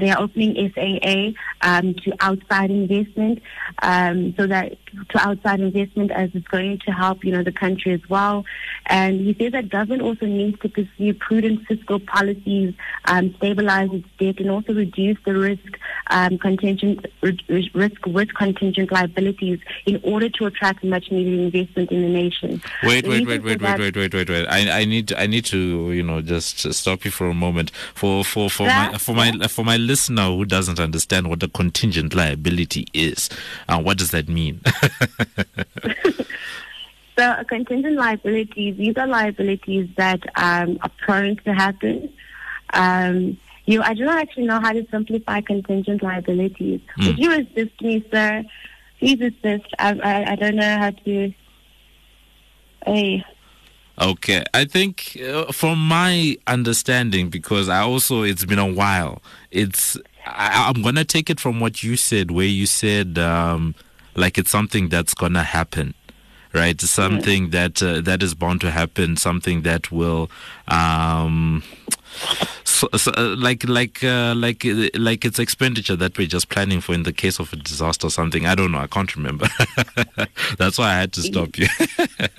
they 0.00 0.10
are 0.10 0.20
opening 0.20 0.72
SAA 0.74 1.32
um, 1.62 1.94
to 1.94 2.12
outside 2.20 2.70
investment, 2.70 3.42
um, 3.82 4.34
so 4.36 4.46
that 4.46 4.76
to 5.10 5.18
outside 5.18 5.60
investment 5.60 6.10
as 6.10 6.30
it's 6.34 6.46
going 6.48 6.78
to 6.86 6.92
help, 6.92 7.24
you 7.24 7.32
know, 7.32 7.42
the 7.42 7.52
country 7.52 7.92
as 7.92 8.08
well. 8.08 8.44
And 8.86 9.20
he 9.20 9.34
says 9.34 9.52
that 9.52 9.68
government 9.68 10.02
also 10.02 10.26
needs 10.26 10.58
to 10.60 10.68
pursue 10.68 11.14
prudent 11.14 11.66
fiscal 11.66 12.00
policies, 12.00 12.74
um, 13.06 13.34
stabilize 13.36 13.90
its 13.92 14.08
debt, 14.18 14.40
and 14.40 14.50
also 14.50 14.72
reduce 14.72 15.18
the 15.24 15.34
risk 15.34 15.78
um, 16.10 16.38
contingent 16.38 17.06
ri- 17.20 17.70
risk 17.74 18.06
with 18.06 18.32
contingent 18.34 18.90
liabilities 18.92 19.60
in 19.86 20.00
order 20.02 20.28
to 20.30 20.46
attract 20.46 20.82
much 20.84 21.10
needed 21.10 21.54
investment 21.54 21.90
in 21.90 22.02
the 22.02 22.08
nation. 22.08 22.62
Wait, 22.82 23.06
wait, 23.06 23.26
wait, 23.26 23.42
wait, 23.42 23.60
wait, 23.60 23.78
wait, 23.78 23.96
wait, 23.96 24.14
wait, 24.14 24.28
wait. 24.28 24.46
I, 24.46 24.80
I 24.80 24.84
need, 24.84 25.12
I 25.12 25.26
need 25.26 25.44
to, 25.46 25.92
you 25.92 26.02
know, 26.02 26.20
just 26.20 26.72
stop 26.72 27.04
you 27.04 27.10
for 27.10 27.28
a 27.28 27.34
moment. 27.34 27.70
For, 27.94 28.24
for, 28.24 28.48
for 28.50 28.66
my, 28.66 28.98
for 28.98 29.14
my, 29.14 29.48
for 29.48 29.64
my 29.64 29.76
listener 29.88 30.26
who 30.26 30.44
doesn't 30.44 30.78
understand 30.78 31.28
what 31.28 31.42
a 31.42 31.48
contingent 31.48 32.14
liability 32.14 32.86
is, 32.92 33.28
uh, 33.68 33.80
what 33.80 33.98
does 33.98 34.10
that 34.12 34.28
mean? 34.28 34.60
So 37.18 37.24
uh, 37.24 37.42
contingent 37.42 37.96
liabilities, 37.96 38.76
these 38.76 38.96
are 38.96 39.08
liabilities 39.08 39.88
that 39.96 40.20
um, 40.36 40.78
are 40.82 40.90
prone 41.04 41.34
to 41.38 41.52
happen. 41.52 42.12
Um, 42.72 43.36
you, 43.66 43.82
I 43.82 43.94
do 43.94 44.04
not 44.04 44.18
actually 44.18 44.46
know 44.46 44.60
how 44.60 44.72
to 44.72 44.86
simplify 44.88 45.40
contingent 45.40 46.00
liabilities. 46.00 46.80
Mm. 46.96 47.06
Would 47.08 47.18
you 47.18 47.32
assist 47.32 47.82
me, 47.82 48.06
sir? 48.12 48.44
Please 49.00 49.20
assist. 49.20 49.66
I, 49.80 49.98
I, 49.98 50.32
I 50.32 50.36
don't 50.36 50.54
know 50.54 50.78
how 50.78 50.90
to. 50.90 51.34
Hey. 52.86 53.24
Okay, 54.00 54.44
I 54.54 54.64
think 54.64 55.18
uh, 55.28 55.50
from 55.50 55.78
my 55.88 56.36
understanding, 56.46 57.30
because 57.30 57.68
I 57.68 57.80
also 57.80 58.22
it's 58.22 58.44
been 58.44 58.60
a 58.60 58.66
while. 58.72 59.22
It's 59.50 59.96
I, 60.24 60.70
I'm 60.72 60.82
gonna 60.82 61.04
take 61.04 61.28
it 61.30 61.40
from 61.40 61.58
what 61.58 61.82
you 61.82 61.96
said, 61.96 62.30
where 62.30 62.46
you 62.46 62.66
said 62.66 63.18
um, 63.18 63.74
like 64.14 64.38
it's 64.38 64.50
something 64.50 64.88
that's 64.88 65.14
gonna 65.14 65.42
happen, 65.42 65.94
right? 66.54 66.80
Something 66.80 67.50
that 67.50 67.82
uh, 67.82 68.00
that 68.02 68.22
is 68.22 68.34
bound 68.34 68.60
to 68.60 68.70
happen. 68.70 69.16
Something 69.16 69.62
that 69.62 69.90
will. 69.90 70.30
Um, 70.68 71.64
so, 72.64 72.88
so, 72.96 73.12
uh, 73.16 73.34
like 73.36 73.68
like 73.68 74.04
uh, 74.04 74.34
like 74.36 74.64
uh, 74.64 74.88
like 74.94 75.24
it's 75.24 75.38
expenditure 75.38 75.96
that 75.96 76.16
we're 76.16 76.26
just 76.26 76.48
planning 76.48 76.80
for 76.80 76.94
in 76.94 77.02
the 77.02 77.12
case 77.12 77.38
of 77.38 77.52
a 77.52 77.56
disaster 77.56 78.06
or 78.06 78.10
something. 78.10 78.46
I 78.46 78.54
don't 78.54 78.72
know. 78.72 78.78
I 78.78 78.86
can't 78.86 79.14
remember. 79.16 79.48
That's 80.58 80.78
why 80.78 80.90
I 80.90 80.94
had 80.94 81.12
to 81.14 81.22
stop 81.22 81.58
you. 81.58 81.66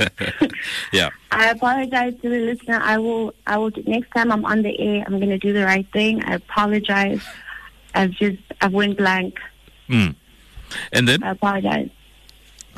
yeah. 0.93 1.09
I 1.31 1.49
apologize 1.49 2.13
to 2.21 2.29
the 2.29 2.39
listener. 2.39 2.79
I 2.81 2.97
will. 2.97 3.33
I 3.47 3.57
will. 3.57 3.71
Next 3.85 4.11
time 4.11 4.31
I'm 4.31 4.45
on 4.45 4.61
the 4.61 4.79
air, 4.79 5.03
I'm 5.05 5.17
going 5.19 5.29
to 5.29 5.37
do 5.37 5.53
the 5.53 5.65
right 5.65 5.87
thing. 5.91 6.23
I 6.23 6.35
apologize. 6.35 7.21
I've 7.93 8.11
just. 8.11 8.39
I 8.61 8.67
went 8.67 8.97
blank. 8.97 9.39
Mm. 9.89 10.15
And 10.91 11.07
then 11.07 11.23
I 11.23 11.31
apologize. 11.31 11.89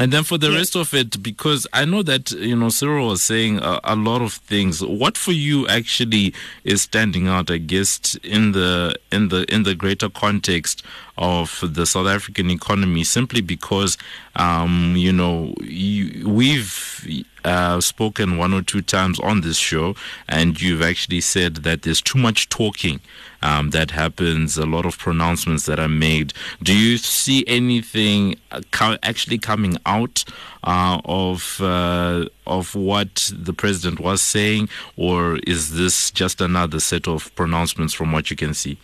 And 0.01 0.12
then 0.12 0.24
for 0.24 0.39
the 0.39 0.48
Yes. 0.50 0.58
rest 0.58 0.75
of 0.75 0.93
it, 0.96 1.22
because 1.22 1.67
I 1.74 1.86
know 1.86 2.01
that 2.01 2.31
you 2.31 2.55
know 2.55 2.70
Cyril 2.70 3.10
was 3.10 3.22
saying 3.22 3.60
a, 3.60 3.79
a 3.84 3.96
lot 3.96 4.24
of 4.24 4.34
things. 4.34 4.84
What 4.84 5.15
for 5.15 5.31
you 5.31 5.67
actually 5.67 6.34
is 6.63 6.81
standing 6.81 7.27
out? 7.27 7.51
I 7.51 7.60
guess 7.60 8.15
in 8.24 8.53
the 8.53 8.96
in 9.12 9.27
the 9.27 9.46
in 9.53 9.62
the 9.62 9.75
greater 9.75 10.10
context 10.10 10.81
of 11.20 11.62
the 11.63 11.86
South 11.86 12.08
African 12.08 12.50
economy, 12.50 13.03
simply 13.03 13.41
because 13.41 13.96
um, 14.36 14.96
you 14.98 15.13
know 15.13 15.53
you, 15.62 16.27
we've 16.27 17.05
uh, 17.43 17.79
spoken 17.81 18.38
one 18.38 18.53
or 18.53 18.62
two 18.62 18.81
times 18.81 19.19
on 19.19 19.41
this 19.41 19.57
show, 19.57 19.95
and 20.27 20.62
you've 20.62 20.81
actually 20.81 21.21
said 21.21 21.57
that 21.57 21.81
there's 21.83 22.01
too 22.01 22.19
much 22.19 22.50
talking 22.50 23.00
um, 23.41 23.71
that 23.71 23.91
happens, 23.91 24.57
a 24.57 24.65
lot 24.65 24.86
of 24.86 24.98
pronouncements 24.98 25.65
that 25.65 25.79
are 25.79 25.89
made. 25.89 26.33
Do 26.62 26.75
you 26.75 26.98
see 26.98 27.43
anything 27.48 28.36
uh, 28.51 28.98
actually 29.03 29.39
coming 29.39 29.77
out 29.86 30.24
uh, 30.63 31.01
of 31.05 31.60
uh, 31.62 32.25
of 32.45 32.75
what 32.75 33.31
the 33.36 33.53
president 33.53 34.00
was 34.00 34.21
saying, 34.21 34.69
or 34.95 35.39
is 35.48 35.75
this 35.75 36.12
just 36.12 36.41
another 36.41 36.79
set 36.79 37.07
of 37.07 37.33
pronouncements 37.36 37.93
from 37.93 38.12
what 38.12 38.29
you 38.29 38.36
can 38.36 38.53
see? 38.53 38.77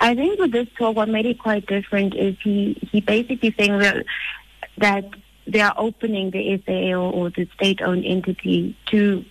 I 0.00 0.14
think 0.14 0.40
with 0.40 0.52
this 0.52 0.68
talk, 0.78 0.96
what 0.96 1.08
made 1.08 1.26
it 1.26 1.38
quite 1.38 1.66
different 1.66 2.14
is 2.14 2.36
he 2.42 2.78
he 2.90 3.00
basically 3.00 3.54
saying 3.58 3.78
that 3.78 4.04
that 4.78 5.04
they 5.46 5.60
are 5.60 5.74
opening 5.76 6.30
the 6.30 6.60
SAA 6.64 6.94
or, 6.96 7.30
the 7.30 7.48
state-owned 7.54 8.04
entity 8.04 8.76
to 8.86 9.24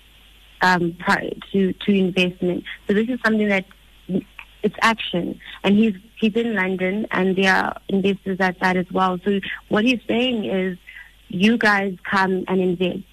um 0.62 0.98
to 1.51 1.74
to 1.74 1.92
investment. 1.92 2.63
So 2.88 2.94
this 2.94 3.08
is 3.08 3.20
something 3.24 3.48
that 3.48 3.66
it's 4.62 4.75
action, 4.82 5.39
and 5.63 5.78
he's 5.78 5.96
he's 6.20 6.36
in 6.36 6.56
London, 6.56 7.08
and 7.12 7.36
there 7.36 7.56
are 7.56 7.82
investors 7.88 8.38
that 8.39 8.78
as 8.78 8.92
well. 8.92 9.20
So 9.24 9.39
what 9.70 9.86
he's 9.86 10.01
saying 10.08 10.46
is, 10.46 10.78
you 11.30 11.58
guys 11.58 11.96
come 12.04 12.44
and 12.48 12.60
invest. 12.60 13.04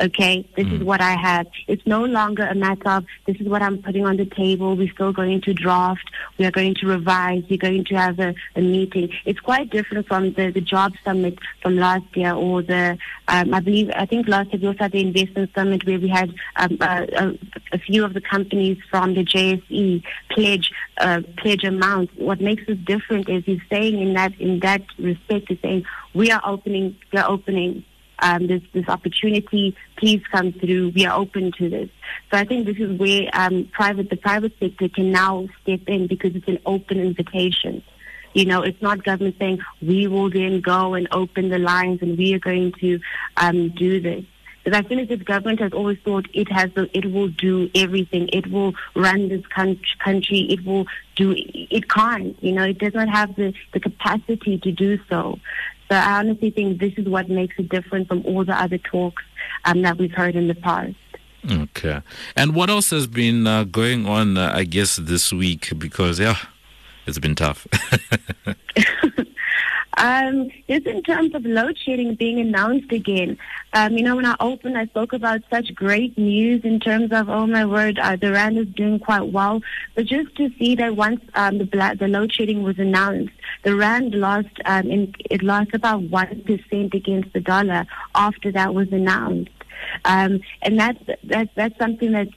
Okay, 0.00 0.44
this 0.56 0.66
is 0.66 0.82
what 0.82 1.00
I 1.00 1.12
have. 1.12 1.46
It's 1.68 1.86
no 1.86 2.04
longer 2.04 2.44
a 2.44 2.54
matter 2.54 2.88
of 2.88 3.04
this 3.26 3.36
is 3.36 3.46
what 3.46 3.62
I'm 3.62 3.80
putting 3.80 4.04
on 4.04 4.16
the 4.16 4.26
table. 4.26 4.74
We're 4.74 4.90
still 4.92 5.12
going 5.12 5.40
to 5.42 5.54
draft. 5.54 6.10
We 6.36 6.46
are 6.46 6.50
going 6.50 6.74
to 6.80 6.88
revise. 6.88 7.44
We're 7.48 7.58
going 7.58 7.84
to 7.84 7.94
have 7.94 8.18
a, 8.18 8.34
a 8.56 8.60
meeting. 8.60 9.10
It's 9.24 9.38
quite 9.38 9.70
different 9.70 10.08
from 10.08 10.32
the, 10.32 10.50
the 10.50 10.60
job 10.60 10.94
summit 11.04 11.38
from 11.62 11.76
last 11.76 12.04
year 12.16 12.34
or 12.34 12.60
the, 12.62 12.98
um, 13.28 13.54
I 13.54 13.60
believe, 13.60 13.88
I 13.94 14.04
think 14.04 14.26
last 14.26 14.52
year 14.52 14.62
we 14.62 14.66
also 14.66 14.80
had 14.80 14.92
the 14.92 15.00
investment 15.00 15.50
summit 15.54 15.86
where 15.86 16.00
we 16.00 16.08
had 16.08 16.34
um, 16.56 16.76
a, 16.80 17.06
a, 17.16 17.38
a 17.74 17.78
few 17.78 18.04
of 18.04 18.14
the 18.14 18.20
companies 18.20 18.78
from 18.90 19.14
the 19.14 19.24
JSE 19.24 20.02
pledge, 20.30 20.72
uh, 20.98 21.22
pledge 21.36 21.62
amounts. 21.62 22.12
What 22.16 22.40
makes 22.40 22.66
this 22.66 22.78
different 22.78 23.28
is 23.28 23.44
he's 23.44 23.62
saying 23.70 24.00
in 24.00 24.14
that, 24.14 24.34
in 24.40 24.58
that 24.58 24.82
respect, 24.98 25.50
he's 25.50 25.60
saying 25.62 25.84
we 26.14 26.32
are 26.32 26.42
opening, 26.44 26.96
we 27.12 27.20
are 27.20 27.30
opening 27.30 27.84
um, 28.20 28.46
this 28.46 28.62
this 28.72 28.88
opportunity. 28.88 29.76
Please 29.96 30.22
come 30.30 30.52
through. 30.52 30.92
We 30.94 31.06
are 31.06 31.18
open 31.18 31.52
to 31.58 31.68
this. 31.68 31.88
So 32.30 32.38
I 32.38 32.44
think 32.44 32.66
this 32.66 32.78
is 32.78 32.98
where 32.98 33.28
um, 33.32 33.68
private 33.72 34.10
the 34.10 34.16
private 34.16 34.52
sector 34.58 34.88
can 34.88 35.10
now 35.12 35.48
step 35.62 35.80
in 35.86 36.06
because 36.06 36.34
it's 36.34 36.48
an 36.48 36.58
open 36.66 36.98
invitation. 36.98 37.82
You 38.34 38.46
know, 38.46 38.62
it's 38.62 38.82
not 38.82 39.04
government 39.04 39.36
saying 39.38 39.60
we 39.80 40.08
will 40.08 40.28
then 40.28 40.60
go 40.60 40.94
and 40.94 41.06
open 41.12 41.50
the 41.50 41.58
lines 41.58 42.02
and 42.02 42.18
we 42.18 42.34
are 42.34 42.40
going 42.40 42.72
to 42.80 43.00
um, 43.36 43.68
do 43.70 44.00
this. 44.00 44.24
Because 44.64 44.80
I 44.80 44.88
feel 44.88 44.98
as 44.98 45.10
if 45.10 45.24
government 45.24 45.60
has 45.60 45.72
always 45.72 45.98
thought 46.04 46.26
it 46.32 46.50
has, 46.50 46.70
the, 46.74 46.88
it 46.96 47.12
will 47.12 47.28
do 47.28 47.70
everything. 47.74 48.30
It 48.32 48.50
will 48.50 48.72
run 48.96 49.28
this 49.28 49.44
country. 49.46 50.40
It 50.50 50.64
will 50.64 50.86
do. 51.16 51.34
It 51.36 51.90
can't. 51.90 52.42
You 52.42 52.52
know, 52.52 52.64
it 52.64 52.78
does 52.78 52.94
not 52.94 53.08
have 53.10 53.36
the, 53.36 53.52
the 53.74 53.80
capacity 53.80 54.58
to 54.58 54.72
do 54.72 54.98
so. 55.08 55.38
So 55.90 55.96
I 55.96 56.18
honestly 56.18 56.50
think 56.50 56.80
this 56.80 56.94
is 56.96 57.06
what 57.06 57.28
makes 57.28 57.58
it 57.58 57.68
different 57.68 58.08
from 58.08 58.24
all 58.24 58.44
the 58.44 58.60
other 58.60 58.78
talks 58.78 59.22
um, 59.64 59.82
that 59.82 59.98
we've 59.98 60.12
heard 60.12 60.34
in 60.34 60.48
the 60.48 60.54
past. 60.54 60.94
Okay. 61.50 62.00
And 62.36 62.54
what 62.54 62.70
else 62.70 62.90
has 62.90 63.06
been 63.06 63.46
uh, 63.46 63.64
going 63.64 64.06
on? 64.06 64.38
Uh, 64.38 64.52
I 64.54 64.64
guess 64.64 64.96
this 64.96 65.32
week 65.32 65.78
because 65.78 66.18
yeah, 66.18 66.38
it's 67.06 67.18
been 67.18 67.34
tough. 67.34 67.66
Um, 69.96 70.50
just 70.68 70.86
in 70.86 71.02
terms 71.02 71.34
of 71.34 71.44
load 71.44 71.78
shedding 71.78 72.14
being 72.14 72.40
announced 72.40 72.90
again, 72.90 73.38
um, 73.72 73.96
you 73.96 74.02
know, 74.02 74.16
when 74.16 74.26
I 74.26 74.34
opened, 74.40 74.76
I 74.76 74.86
spoke 74.86 75.12
about 75.12 75.42
such 75.50 75.74
great 75.74 76.16
news 76.18 76.64
in 76.64 76.80
terms 76.80 77.12
of, 77.12 77.28
oh 77.28 77.46
my 77.46 77.64
word, 77.64 77.98
uh, 77.98 78.16
the 78.16 78.32
rand 78.32 78.58
is 78.58 78.66
doing 78.68 78.98
quite 78.98 79.28
well. 79.28 79.62
But 79.94 80.06
just 80.06 80.34
to 80.36 80.50
see 80.58 80.74
that 80.76 80.96
once 80.96 81.20
um, 81.34 81.58
the 81.58 81.96
the 81.98 82.08
load 82.08 82.32
shedding 82.32 82.62
was 82.62 82.78
announced, 82.78 83.32
the 83.62 83.76
rand 83.76 84.14
lost, 84.14 84.60
um, 84.64 84.90
in, 84.90 85.14
it 85.30 85.42
lost 85.42 85.70
about 85.74 86.02
one 86.02 86.42
percent 86.42 86.94
against 86.94 87.32
the 87.32 87.40
dollar 87.40 87.86
after 88.14 88.50
that 88.52 88.74
was 88.74 88.90
announced, 88.92 89.50
um, 90.04 90.40
and 90.62 90.78
that's 90.78 90.98
that's 91.24 91.50
that's 91.54 91.78
something 91.78 92.12
that 92.12 92.28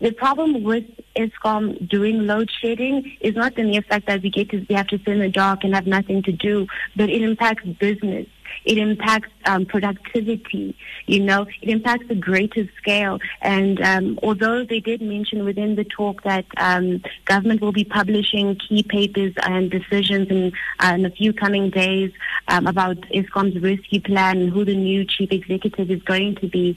the 0.00 0.12
problem 0.12 0.62
with 0.62 0.84
Eskom 1.16 1.88
doing 1.88 2.26
load 2.26 2.50
shedding 2.60 3.16
is 3.20 3.34
not 3.34 3.54
the 3.54 3.64
mere 3.64 3.82
fact 3.82 4.06
that 4.06 4.22
we 4.22 4.30
get 4.30 4.48
to 4.50 4.64
we 4.68 4.74
have 4.74 4.86
to 4.88 4.98
sit 4.98 5.08
in 5.08 5.18
the 5.18 5.28
dark 5.28 5.62
and 5.62 5.74
have 5.74 5.86
nothing 5.86 6.22
to 6.22 6.32
do, 6.32 6.66
but 6.96 7.10
it 7.10 7.22
impacts 7.22 7.64
business. 7.64 8.26
It 8.64 8.78
impacts 8.78 9.30
um, 9.46 9.64
productivity. 9.64 10.76
You 11.06 11.20
know, 11.20 11.46
it 11.62 11.68
impacts 11.68 12.06
a 12.10 12.14
greater 12.14 12.68
scale. 12.78 13.18
And 13.40 13.80
um, 13.80 14.18
although 14.22 14.64
they 14.64 14.80
did 14.80 15.00
mention 15.00 15.44
within 15.44 15.76
the 15.76 15.84
talk 15.84 16.22
that 16.24 16.46
um, 16.56 17.02
government 17.26 17.60
will 17.60 17.72
be 17.72 17.84
publishing 17.84 18.56
key 18.56 18.82
papers 18.82 19.34
and 19.44 19.70
decisions 19.70 20.28
in, 20.30 20.52
uh, 20.80 20.94
in 20.94 21.06
a 21.06 21.10
few 21.10 21.32
coming 21.32 21.70
days 21.70 22.12
um, 22.48 22.66
about 22.66 23.00
Eskom's 23.14 23.60
rescue 23.62 24.00
plan 24.00 24.38
and 24.38 24.52
who 24.52 24.64
the 24.64 24.76
new 24.76 25.04
chief 25.04 25.30
executive 25.30 25.90
is 25.90 26.02
going 26.02 26.34
to 26.36 26.48
be, 26.48 26.76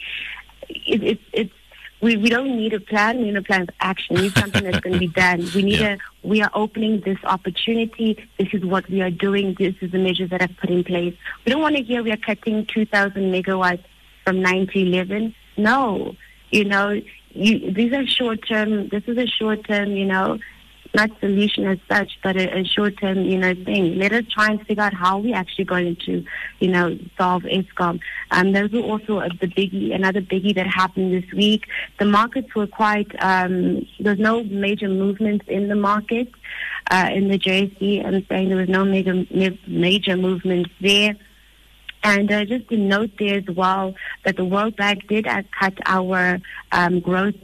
it, 0.69 1.03
it, 1.03 1.19
it's 1.31 1.53
we, 2.03 2.17
we 2.17 2.29
don't 2.29 2.55
need 2.55 2.73
a 2.73 2.79
plan, 2.79 3.17
we 3.19 3.25
need 3.25 3.37
a 3.37 3.41
plan 3.41 3.61
of 3.63 3.69
action. 3.79 4.15
We 4.15 4.23
need 4.23 4.33
something 4.37 4.63
that's 4.63 4.79
going 4.81 4.93
to 4.93 4.99
be 4.99 5.07
done. 5.25 5.47
We 5.55 5.61
need 5.63 5.79
Yeah. 5.79 5.95
a, 6.23 6.27
we 6.27 6.41
are 6.41 6.51
opening 6.53 7.01
this 7.01 7.17
opportunity. 7.23 8.09
This 8.37 8.49
is 8.53 8.63
what 8.63 8.89
we 8.89 9.01
are 9.01 9.09
doing. 9.09 9.55
This 9.57 9.75
is 9.81 9.91
the 9.91 9.97
measures 9.97 10.29
that 10.31 10.41
I've 10.41 10.57
put 10.57 10.69
in 10.69 10.83
place. 10.83 11.15
We 11.45 11.51
don't 11.51 11.61
want 11.61 11.75
to 11.77 11.83
hear 11.83 12.03
we 12.03 12.11
are 12.11 12.17
cutting 12.17 12.65
2,000 12.65 13.13
megawatts 13.31 13.83
from 14.25 14.41
9 14.41 14.67
to 14.67 14.79
11. 14.79 15.33
No, 15.57 16.15
you 16.51 16.65
know, 16.65 17.01
you, 17.31 17.71
these 17.71 17.91
are 17.93 18.05
short 18.05 18.47
term, 18.47 18.89
this 18.89 19.03
is 19.07 19.17
a 19.17 19.25
short 19.27 19.65
term, 19.67 19.91
you 19.91 20.05
know, 20.05 20.39
not 20.93 21.09
solution 21.19 21.65
as 21.65 21.79
such, 21.89 22.19
but 22.21 22.35
a, 22.35 22.59
a 22.59 22.63
short 22.63 22.99
term, 22.99 23.19
you 23.23 23.37
know, 23.37 23.53
thing. 23.53 23.97
Let 23.97 24.13
us 24.13 24.25
try 24.31 24.47
and 24.47 24.65
figure 24.65 24.83
out 24.83 24.93
how 24.93 25.19
we 25.19 25.33
actually 25.33 25.65
going 25.65 25.95
to, 26.05 26.23
you 26.59 26.67
know, 26.67 26.97
solve 27.17 27.43
Eskom. 27.43 27.99
Um, 28.31 28.51
those 28.51 28.71
were 28.71 28.81
also 28.81 29.19
a, 29.19 29.29
the 29.29 29.47
biggie, 29.47 29.93
another 29.93 30.21
biggie 30.21 30.53
that 30.55 30.67
happened 30.67 31.13
this 31.13 31.31
week. 31.33 31.65
The 31.99 32.05
markets 32.05 32.53
were 32.55 32.67
quite, 32.67 33.11
um, 33.19 33.87
there's 33.99 34.19
no 34.19 34.43
major 34.43 34.87
movements 34.87 35.45
in 35.47 35.67
the 35.67 35.75
market, 35.75 36.29
uh, 36.91 37.09
in 37.11 37.27
the 37.27 37.39
JSE. 37.39 38.05
I'm 38.05 38.25
saying 38.27 38.49
there 38.49 38.57
was 38.57 38.69
no 38.69 38.85
major, 38.85 39.25
major 39.67 40.15
movements 40.15 40.69
there. 40.79 41.15
And 42.03 42.31
uh, 42.31 42.45
just 42.45 42.67
to 42.69 42.77
note 42.77 43.11
there 43.17 43.37
as 43.37 43.55
well 43.55 43.95
that 44.25 44.35
the 44.35 44.45
World 44.45 44.75
Bank 44.75 45.07
did 45.07 45.25
uh, 45.25 45.43
cut 45.57 45.73
our 45.85 46.39
um, 46.71 46.99
growth 46.99 47.35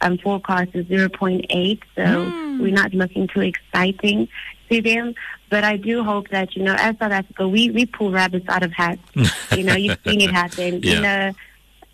um, 0.00 0.18
forecast 0.18 0.72
to 0.72 0.84
0.8, 0.84 1.80
so 1.94 2.49
we're 2.60 2.72
not 2.72 2.92
looking 2.94 3.28
too 3.28 3.40
exciting 3.40 4.28
to 4.70 4.82
them. 4.82 5.14
But 5.48 5.64
I 5.64 5.76
do 5.76 6.04
hope 6.04 6.28
that, 6.28 6.54
you 6.54 6.62
know, 6.62 6.74
as 6.78 6.96
South 6.98 7.12
Africa, 7.12 7.48
we, 7.48 7.70
we 7.70 7.86
pull 7.86 8.12
rabbits 8.12 8.48
out 8.48 8.62
of 8.62 8.72
hats. 8.72 9.02
you 9.56 9.64
know, 9.64 9.74
you've 9.74 9.98
seen 10.06 10.20
it 10.20 10.30
happen. 10.30 10.80
Yeah. 10.82 10.98
In 10.98 11.04
uh, 11.04 11.32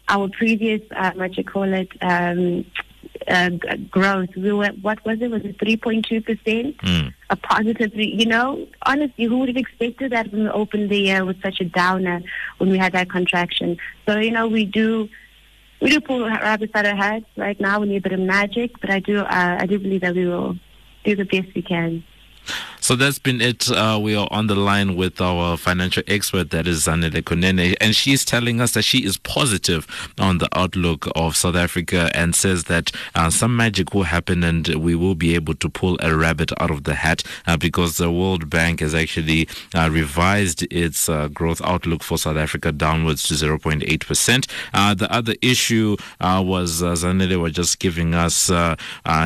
our 0.08 0.28
previous, 0.28 0.82
uh, 0.94 1.12
what 1.12 1.37
you 1.37 1.44
call 1.44 1.73
it, 1.73 1.88
um, 2.02 2.64
uh, 3.28 3.50
growth. 3.90 4.35
We 4.37 4.52
were, 4.52 4.68
what 4.82 5.04
was 5.04 5.20
it? 5.20 5.30
Was 5.30 5.44
it 5.44 5.58
3.2 5.58 6.25
percent? 6.25 6.78
Mm. 6.78 7.14
A 7.30 7.37
positive, 7.37 7.90
positive, 7.90 7.99
you 7.99 8.26
know. 8.26 8.66
Honestly, 8.82 9.25
who 9.25 9.38
would 9.38 9.49
have 9.49 9.56
expected 9.56 10.12
that 10.12 10.32
when 10.32 10.44
we 10.44 10.50
opened 10.50 10.90
the 10.90 10.99
year 10.99 11.25
with 11.25 11.40
such 11.42 11.61
a 11.61 11.64
downer 11.64 12.23
when 12.58 12.70
we 12.70 12.78
had 12.78 12.92
that 12.92 13.11
contraction? 13.11 13.78
So 14.06 14.18
you 14.18 14.30
know, 14.30 14.46
we 14.46 14.64
do. 14.64 15.08
We 15.80 15.90
do 15.90 16.00
pull 16.00 16.25
rabbits 16.25 16.73
out 16.75 16.87
of 16.87 16.97
hats 16.97 17.26
right 17.37 17.59
now. 17.61 17.80
We 17.80 17.88
need 17.88 17.97
a 17.97 18.00
bit 18.00 18.12
of 18.12 18.21
magic, 18.21 18.80
but 18.80 18.90
I 18.90 19.00
do, 19.00 19.18
uh, 19.18 19.59
I 19.61 19.66
do 19.66 19.78
believe 19.78 20.00
that 20.00 20.14
we 20.14 20.26
will 20.26 20.56
do 21.04 21.16
the 21.16 21.25
best 21.25 21.54
we 21.54 21.62
can. 21.62 22.02
So 22.86 22.94
that's 22.94 23.18
been 23.18 23.40
it. 23.40 23.68
Uh, 23.68 23.98
we 24.00 24.14
are 24.14 24.28
on 24.30 24.46
the 24.46 24.54
line 24.54 24.94
with 24.94 25.20
our 25.20 25.56
financial 25.56 26.04
expert, 26.06 26.50
that 26.50 26.68
is 26.68 26.86
Zanele 26.86 27.20
Kunene, 27.20 27.74
and 27.80 27.96
she's 27.96 28.24
telling 28.24 28.60
us 28.60 28.74
that 28.74 28.82
she 28.82 29.04
is 29.04 29.16
positive 29.16 29.88
on 30.20 30.38
the 30.38 30.48
outlook 30.56 31.08
of 31.16 31.36
South 31.36 31.56
Africa 31.56 32.12
and 32.14 32.32
says 32.32 32.62
that 32.66 32.92
uh, 33.16 33.28
some 33.28 33.56
magic 33.56 33.92
will 33.92 34.04
happen 34.04 34.44
and 34.44 34.68
we 34.68 34.94
will 34.94 35.16
be 35.16 35.34
able 35.34 35.56
to 35.56 35.68
pull 35.68 35.98
a 36.00 36.16
rabbit 36.16 36.52
out 36.60 36.70
of 36.70 36.84
the 36.84 36.94
hat 36.94 37.24
uh, 37.48 37.56
because 37.56 37.96
the 37.96 38.08
World 38.08 38.48
Bank 38.48 38.78
has 38.78 38.94
actually 38.94 39.48
uh, 39.74 39.90
revised 39.90 40.62
its 40.72 41.08
uh, 41.08 41.26
growth 41.26 41.60
outlook 41.64 42.04
for 42.04 42.16
South 42.16 42.36
Africa 42.36 42.70
downwards 42.70 43.26
to 43.26 43.34
0.8%. 43.34 44.48
Uh, 44.72 44.94
the 44.94 45.12
other 45.12 45.34
issue 45.42 45.96
was 46.20 46.84
uh, 46.84 46.92
Zanele 46.92 47.42
was 47.42 47.50
just 47.50 47.80
giving 47.80 48.14
us 48.14 48.46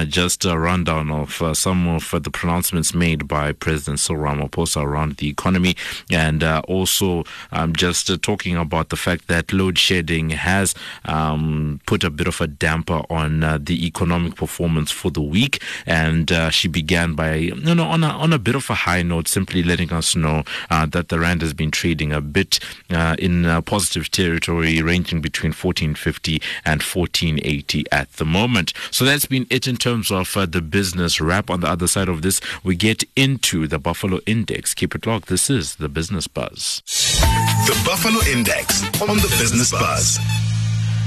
just 0.08 0.46
a 0.46 0.58
rundown 0.58 1.10
of 1.10 1.42
some 1.52 1.88
of 1.88 2.10
the 2.22 2.30
pronouncements 2.30 2.94
made 2.94 3.28
by 3.28 3.50
President 3.54 4.00
Cyril 4.00 4.23
Ramaphosa 4.23 4.83
around 4.83 5.16
the 5.16 5.28
economy 5.28 5.76
and 6.11 6.42
uh, 6.42 6.62
also 6.69 7.25
um, 7.52 7.75
just 7.75 8.11
uh, 8.11 8.16
talking 8.21 8.57
about 8.57 8.88
the 8.88 8.97
fact 8.97 9.28
that 9.28 9.52
load 9.52 9.78
shedding 9.78 10.30
has 10.30 10.75
um, 11.04 11.80
put 11.87 12.04
a 12.04 12.11
bit 12.11 12.26
of 12.26 12.40
a 12.40 12.47
damper 12.47 13.02
on 13.11 13.42
uh, 13.42 13.59
the 13.61 13.87
economic 13.87 14.37
performance 14.37 14.90
for 14.90 15.11
the 15.11 15.21
week. 15.21 15.62
And 15.87 16.30
uh, 16.30 16.50
she 16.50 16.69
began 16.69 17.14
by, 17.14 17.35
you 17.35 17.75
know, 17.75 17.85
on 17.85 18.04
a, 18.04 18.09
on 18.09 18.33
a 18.33 18.38
bit 18.38 18.54
of 18.54 18.69
a 18.71 18.75
high 18.75 19.02
note, 19.02 19.28
simply 19.28 19.62
letting 19.62 19.92
us 19.92 20.14
know 20.14 20.45
uh, 20.71 20.87
that 20.87 21.09
the 21.09 21.19
Rand 21.19 21.42
has 21.42 21.54
been 21.54 21.71
trading 21.71 22.12
a 22.12 22.21
bit 22.21 22.61
uh, 22.90 23.16
in 23.19 23.45
positive 23.62 24.11
territory, 24.11 24.80
ranging 24.83 25.21
between 25.21 25.50
1450 25.50 26.40
and 26.64 26.83
1480 26.83 27.85
at 27.92 28.12
the 28.14 28.25
moment. 28.25 28.73
So 28.90 29.04
that's 29.04 29.26
been 29.26 29.47
it 29.50 29.66
in 29.66 29.76
terms 29.76 30.11
of 30.11 30.33
the 30.33 30.62
business 30.62 31.21
wrap. 31.21 31.50
On 31.50 31.61
the 31.61 31.69
other 31.69 31.87
side 31.87 32.09
of 32.09 32.23
this, 32.23 32.40
we 32.62 32.76
get 32.76 33.04
into 33.16 33.39
the 33.66 33.78
Buffalo 33.78 34.20
Index. 34.26 34.75
Keep 34.75 34.94
it 34.94 35.06
locked. 35.06 35.28
This 35.28 35.50
is 35.50 35.76
the 35.76 35.88
Business 35.88 36.28
Buzz. 36.28 36.82
The 36.87 37.82
Buffalo 37.85 38.20
Index 38.32 38.82
on 39.02 39.16
the 39.16 39.35
Business 39.38 39.70
Buzz. 39.73 40.18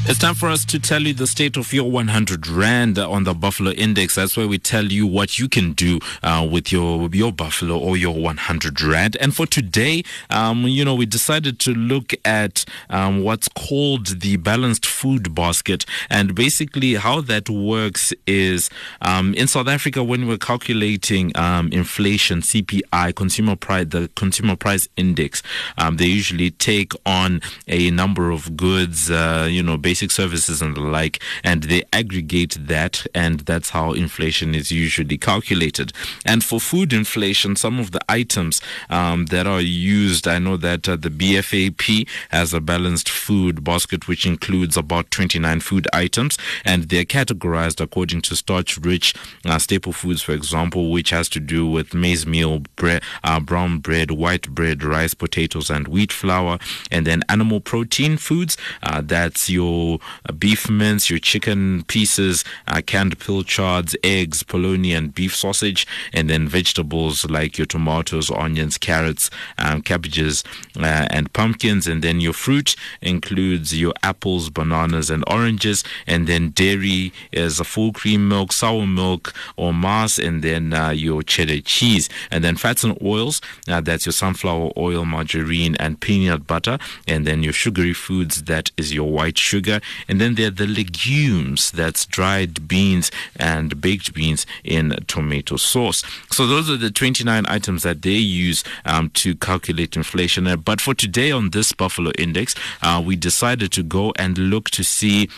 It's 0.06 0.20
time 0.20 0.36
for 0.36 0.50
us 0.50 0.66
to 0.66 0.80
tell 0.80 1.02
you 1.02 1.14
the 1.14 1.26
state 1.26 1.56
of 1.56 1.72
your 1.72 1.90
100 1.90 2.46
Rand 2.46 3.00
on 3.00 3.24
the 3.24 3.34
Buffalo 3.34 3.72
Index. 3.72 4.16
That's 4.16 4.36
where 4.36 4.50
we 4.50 4.58
tell 4.58 4.84
you 4.84 5.08
what 5.08 5.40
you 5.40 5.48
can 5.48 5.72
do 5.72 6.00
uh, 6.22 6.46
with 6.52 6.74
your 6.74 7.10
your 7.14 7.32
Buffalo 7.32 7.80
or 7.80 7.96
your 7.96 8.14
100 8.14 8.82
Rand. 8.82 9.16
And 9.22 9.34
for 9.34 9.46
today, 9.46 10.04
um, 10.30 10.68
you 10.68 10.84
know, 10.84 10.94
we 10.94 11.06
decided 11.06 11.58
to 11.62 11.72
look 11.74 12.14
at 12.26 12.66
um, 12.90 13.24
what's 13.24 13.48
called 13.48 14.20
the 14.20 14.36
balanced 14.36 14.86
food 14.86 15.34
basket. 15.34 15.86
And 16.10 16.36
basically, 16.36 16.96
how 16.96 17.22
that 17.22 17.50
works 17.50 18.14
is 18.28 18.70
um, 19.02 19.34
in 19.36 19.48
South 19.48 19.70
Africa, 19.70 20.04
when 20.04 20.28
we're 20.28 20.38
calculating 20.38 21.32
um, 21.38 21.70
inflation, 21.72 22.42
CPI, 22.42 23.16
consumer 23.16 23.56
price, 23.56 23.88
the 23.88 24.10
consumer 24.16 24.58
price 24.58 24.86
index, 24.98 25.42
um, 25.78 25.96
they 25.96 26.08
usually 26.08 26.52
take 26.52 26.92
on 27.06 27.40
a 27.70 27.90
number 27.92 28.32
of 28.32 28.58
goods, 28.58 29.10
uh, 29.10 29.48
you 29.50 29.64
know, 29.64 29.78
basic 29.94 30.10
services 30.10 30.60
and 30.60 30.76
the 30.76 30.82
like, 30.82 31.20
and 31.44 31.62
they 31.66 31.84
aggregate 31.94 32.58
that, 32.60 33.06
and 33.14 33.42
that's 33.42 33.70
how 33.70 33.92
inflation 33.92 34.56
is 34.56 34.72
usually 34.72 35.20
calculated. 35.20 35.94
And 36.26 36.44
for 36.44 36.60
food 36.60 36.94
inflation, 36.94 37.56
some 37.56 37.78
of 37.80 37.92
the 37.92 38.02
items 38.10 38.60
um, 38.90 39.28
that 39.28 39.46
are 39.46 39.62
used, 39.62 40.28
I 40.28 40.40
know 40.40 40.58
that 40.58 40.90
uh, 40.90 40.96
the 40.96 41.12
BFAP 41.12 42.08
has 42.30 42.56
a 42.56 42.60
balanced 42.60 43.08
food 43.08 43.64
basket, 43.64 44.08
which 44.08 44.26
includes 44.26 44.76
about 44.76 45.12
29 45.12 45.60
food 45.60 45.88
items, 45.94 46.40
and 46.66 46.86
they're 46.86 47.06
categorized 47.06 47.80
according 47.80 48.24
to 48.24 48.36
starch-rich 48.36 49.14
uh, 49.46 49.60
staple 49.60 49.94
foods, 49.94 50.24
for 50.24 50.32
example, 50.32 50.90
which 50.90 51.12
has 51.12 51.30
to 51.30 51.40
do 51.40 51.68
with 51.68 51.94
maize 51.94 52.26
meal, 52.26 52.64
bread, 52.78 53.04
uh, 53.24 53.40
brown 53.40 53.78
bread, 53.78 54.10
white 54.10 54.50
bread, 54.50 54.84
rice, 54.84 55.14
potatoes, 55.14 55.70
and 55.70 55.88
wheat 55.88 56.12
flour, 56.12 56.58
and 56.90 57.06
then 57.06 57.22
animal 57.30 57.60
protein 57.60 58.18
foods. 58.18 58.58
Uh, 58.82 59.00
that's 59.04 59.50
your 59.50 59.83
uh, 59.92 60.34
beef 60.34 60.70
mince, 60.70 61.10
your 61.10 61.20
chicken 61.20 61.84
pieces, 61.88 62.44
uh, 62.68 62.82
canned 62.86 63.18
pilchards, 63.20 63.96
eggs, 64.04 64.44
polony, 64.44 64.96
and 64.98 65.14
beef 65.14 65.36
sausage, 65.36 65.86
and 66.12 66.30
then 66.30 66.48
vegetables 66.48 67.26
like 67.30 67.58
your 67.58 67.68
tomatoes, 67.68 68.32
onions, 68.32 68.78
carrots, 68.78 69.30
um, 69.58 69.82
cabbages, 69.82 70.44
uh, 70.78 71.08
and 71.10 71.32
pumpkins. 71.34 71.88
And 71.88 72.02
then 72.02 72.20
your 72.20 72.34
fruit 72.34 72.76
includes 73.02 73.78
your 73.78 73.94
apples, 74.02 74.50
bananas, 74.50 75.10
and 75.10 75.24
oranges. 75.28 75.84
And 76.08 76.28
then 76.28 76.50
dairy 76.50 77.12
is 77.32 77.60
a 77.60 77.64
full 77.64 77.92
cream 77.94 78.28
milk, 78.28 78.52
sour 78.52 78.88
milk, 78.88 79.34
or 79.56 79.74
mass, 79.74 80.20
and 80.20 80.44
then 80.44 80.74
uh, 80.74 80.90
your 80.90 81.24
cheddar 81.24 81.62
cheese. 81.62 82.10
And 82.32 82.44
then 82.44 82.56
fats 82.56 82.84
and 82.84 82.98
oils, 83.02 83.42
uh, 83.68 83.82
that's 83.82 84.06
your 84.06 84.14
sunflower 84.14 84.72
oil, 84.78 85.06
margarine, 85.06 85.76
and 85.80 86.00
peanut 86.00 86.48
butter. 86.48 86.78
And 87.08 87.26
then 87.28 87.44
your 87.44 87.54
sugary 87.54 87.94
foods, 87.94 88.44
that 88.44 88.72
is 88.78 88.94
your 88.94 89.10
white 89.12 89.38
sugar. 89.38 89.73
And 90.08 90.20
then 90.20 90.36
there 90.36 90.48
are 90.48 90.52
the 90.52 90.68
legumes, 90.68 91.72
that's 91.72 92.06
dried 92.06 92.68
beans 92.68 93.12
and 93.36 93.80
baked 93.80 94.14
beans 94.14 94.46
in 94.64 94.96
tomato 95.08 95.58
sauce. 95.58 96.04
So 96.32 96.48
those 96.48 96.70
are 96.70 96.78
the 96.78 96.92
29 96.92 97.46
items 97.48 97.84
that 97.84 98.02
they 98.02 98.12
use 98.12 98.64
um, 98.86 99.10
to 99.12 99.36
calculate 99.36 99.96
inflation. 99.96 100.48
Uh, 100.48 100.56
But 100.58 100.82
for 100.82 100.94
today 100.94 101.32
on 101.32 101.52
this 101.52 101.72
Buffalo 101.72 102.12
Index, 102.18 102.56
uh, 102.82 103.02
we 103.06 103.16
decided 103.16 103.72
to 103.74 103.84
go 103.84 104.14
and 104.18 104.38
look 104.38 104.70
to 104.72 104.84
see 104.84 105.30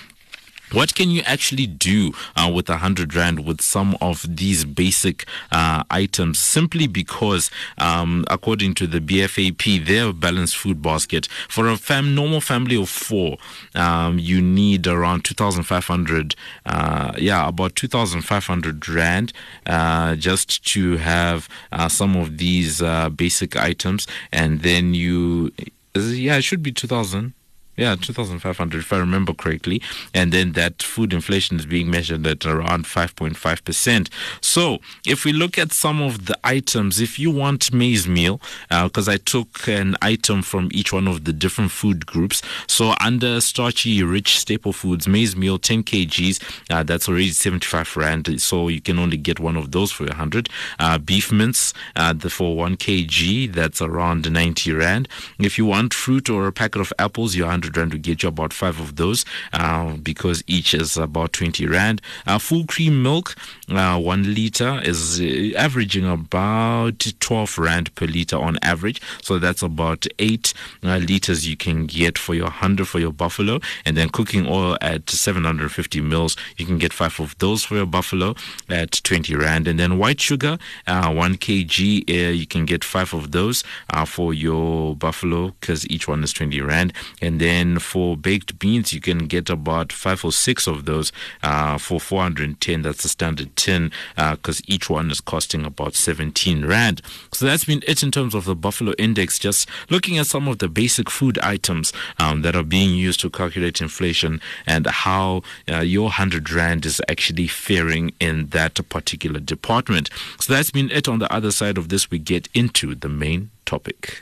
what 0.76 0.94
can 0.94 1.10
you 1.10 1.22
actually 1.22 1.68
do 1.68 2.12
uh, 2.36 2.52
with 2.54 2.68
hundred 2.68 3.16
rand 3.16 3.46
with 3.46 3.62
some 3.62 3.98
of 4.02 4.26
these 4.36 4.66
basic 4.66 5.26
uh, 5.52 5.84
items? 5.90 6.40
Simply 6.40 6.88
because, 6.88 7.50
um, 7.78 8.26
according 8.30 8.74
to 8.76 8.88
the 8.88 9.00
BFAP, 9.00 9.86
their 9.86 10.12
balanced 10.12 10.58
food 10.58 10.82
basket 10.82 11.28
for 11.48 11.68
a 11.68 11.78
fam- 11.78 12.14
normal 12.14 12.42
family 12.42 12.76
of 12.76 12.90
four, 12.90 13.38
um, 13.74 14.20
you 14.20 14.42
need 14.42 14.86
around 14.86 15.24
two 15.24 15.34
thousand 15.34 15.64
five 15.64 15.86
hundred. 15.86 16.36
Uh, 16.66 17.14
yeah, 17.18 17.48
about 17.48 17.76
two 17.76 17.88
thousand 17.88 18.22
five 18.22 18.46
hundred 18.46 18.88
rand 18.90 19.32
uh, 19.66 20.16
just 20.16 20.66
to 20.66 20.98
have 20.98 21.48
uh, 21.72 21.88
some 21.88 22.16
of 22.16 22.38
these 22.38 22.82
uh, 22.82 23.10
basic 23.10 23.56
items, 23.56 24.08
and 24.32 24.62
then 24.62 24.94
you, 24.94 25.52
yeah, 25.96 26.36
it 26.38 26.44
should 26.44 26.62
be 26.62 26.72
two 26.72 26.88
thousand. 26.88 27.34
Yeah, 27.78 27.96
2,500 27.96 28.80
if 28.80 28.94
I 28.94 28.98
remember 28.98 29.34
correctly. 29.34 29.82
And 30.14 30.32
then 30.32 30.54
that 30.54 30.82
food 30.82 31.12
inflation 31.12 31.60
is 31.60 31.66
being 31.66 31.90
measured 31.92 32.26
at 32.26 32.46
around 32.46 32.86
5.5%. 32.86 34.10
So 34.40 34.80
if 35.06 35.26
we 35.26 35.34
look 35.34 35.58
at 35.58 35.74
some 35.74 36.02
of 36.02 36.26
the 36.26 36.38
items, 36.44 37.02
if 37.02 37.20
you 37.20 37.32
want 37.32 37.74
maize 37.74 38.08
meal, 38.08 38.40
because 38.70 39.10
I 39.10 39.18
took 39.18 39.68
an 39.68 39.96
item 40.02 40.42
from 40.42 40.70
each 40.72 40.94
one 40.94 41.08
of 41.08 41.26
the 41.26 41.34
different 41.34 41.72
food 41.72 42.06
groups. 42.06 42.42
So 42.68 42.94
under 43.02 43.42
starchy 43.42 44.04
rich 44.04 44.40
staple 44.40 44.72
foods, 44.74 45.08
maize 45.08 45.36
meal 45.36 45.58
10 45.58 45.84
kgs, 45.84 46.42
uh, 46.70 46.84
that's 46.84 47.10
already 47.10 47.32
75 47.32 47.98
rand. 47.98 48.42
So 48.42 48.70
you 48.70 48.80
can 48.80 49.00
only 49.00 49.18
get 49.18 49.40
one 49.40 49.58
of 49.58 49.72
those 49.72 49.92
for 49.92 50.06
100. 50.06 50.50
Uh, 50.80 50.98
beef 50.98 51.32
mince 51.32 51.74
uh, 51.96 52.14
the, 52.14 52.30
for 52.30 52.56
1 52.56 52.78
kg, 52.78 53.54
that's 53.54 53.82
around 53.82 54.32
90 54.32 54.72
rand. 54.72 55.10
If 55.40 55.58
you 55.58 55.66
want 55.66 55.94
fruit 55.94 56.30
or 56.30 56.48
a 56.48 56.54
packet 56.54 56.80
of 56.80 56.94
apples, 56.98 57.36
you're 57.36 57.48
100 57.48 57.65
rand 57.70 57.92
to 57.92 57.98
get 57.98 58.24
you 58.24 58.30
about 58.30 58.54
five 58.54 58.80
of 58.80 58.96
those 58.96 59.26
uh, 59.54 59.94
because 59.98 60.44
each 60.48 60.74
is 60.74 60.98
about 60.98 61.34
20 61.34 61.66
rand. 61.68 62.02
Uh, 62.26 62.40
full 62.40 62.66
cream 62.66 63.02
milk, 63.04 63.36
uh, 63.70 64.00
one 64.00 64.34
liter, 64.34 64.82
is 64.84 65.20
uh, 65.22 65.58
averaging 65.58 66.06
about 66.06 67.06
12 67.20 67.58
rand 67.58 67.94
per 67.96 68.06
liter 68.06 68.38
on 68.38 68.58
average. 68.62 69.02
So 69.22 69.40
that's 69.40 69.62
about 69.62 70.06
eight 70.20 70.54
uh, 70.84 70.98
liters 70.98 71.48
you 71.48 71.58
can 71.58 71.86
get 71.86 72.18
for 72.18 72.34
your 72.34 72.46
100 72.46 72.88
for 72.88 73.00
your 73.00 73.14
buffalo. 73.14 73.60
And 73.86 73.96
then 73.98 74.10
cooking 74.10 74.48
oil 74.48 74.78
at 74.82 75.10
750 75.10 76.02
mils, 76.02 76.36
you 76.58 76.66
can 76.66 76.78
get 76.78 76.94
five 76.94 77.20
of 77.20 77.38
those 77.40 77.64
for 77.64 77.76
your 77.76 77.86
buffalo 77.86 78.36
at 78.70 79.02
20 79.04 79.36
rand. 79.36 79.68
And 79.68 79.80
then 79.80 79.98
white 79.98 80.20
sugar, 80.20 80.58
uh, 80.88 81.14
1 81.14 81.36
kg, 81.36 82.36
you 82.38 82.48
can 82.48 82.66
get 82.66 82.84
five 82.84 83.14
of 83.14 83.32
those 83.32 83.64
for 84.06 84.34
your 84.34 84.96
buffalo 84.96 85.54
because 85.60 85.88
each 85.90 86.08
one 86.08 86.24
is 86.24 86.34
20 86.34 86.60
rand. 86.62 86.94
And 87.22 87.40
then 87.40 87.55
then 87.56 87.80
for 87.80 88.18
baked 88.18 88.60
beans, 88.60 88.92
you 88.92 89.00
can 89.00 89.28
get 89.28 89.50
about 89.50 89.94
five 89.94 90.26
or 90.26 90.32
six 90.34 90.68
of 90.68 90.84
those 90.84 91.14
uh, 91.42 91.78
for 91.78 92.02
410. 92.02 92.82
That's 92.82 93.04
the 93.04 93.10
standard 93.10 93.56
tin 93.56 93.92
because 94.16 94.60
uh, 94.60 94.68
each 94.68 94.90
one 94.90 95.10
is 95.10 95.22
costing 95.22 95.66
about 95.66 95.96
17 95.96 96.66
Rand. 96.66 97.02
So 97.32 97.46
that's 97.46 97.64
been 97.64 97.82
it 97.88 98.04
in 98.04 98.12
terms 98.12 98.36
of 98.36 98.44
the 98.44 98.56
Buffalo 98.56 98.94
Index, 99.00 99.40
just 99.40 99.70
looking 99.90 100.18
at 100.18 100.28
some 100.28 100.50
of 100.50 100.58
the 100.58 100.68
basic 100.68 101.10
food 101.10 101.40
items 101.40 101.94
um, 102.20 102.42
that 102.42 102.58
are 102.58 102.64
being 102.64 102.94
used 102.94 103.22
to 103.22 103.30
calculate 103.30 103.80
inflation 103.80 104.42
and 104.68 104.86
how 104.88 105.42
uh, 105.70 105.80
your 105.80 106.06
100 106.06 106.52
Rand 106.52 106.86
is 106.86 107.02
actually 107.08 107.48
faring 107.48 108.14
in 108.20 108.48
that 108.48 108.78
particular 108.90 109.40
department. 109.40 110.10
So 110.42 110.52
that's 110.54 110.72
been 110.72 110.92
it 110.92 111.08
on 111.08 111.20
the 111.20 111.32
other 111.34 111.52
side 111.52 111.78
of 111.78 111.88
this. 111.88 112.12
We 112.12 112.20
get 112.20 112.50
into 112.54 112.96
the 112.96 113.10
main 113.10 113.52
topic. 113.66 114.22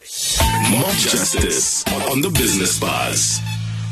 Mob 0.71 0.95
Justice 0.95 1.85
on 2.09 2.21
the 2.21 2.29
Business 2.29 2.79
Buzz. 2.79 3.39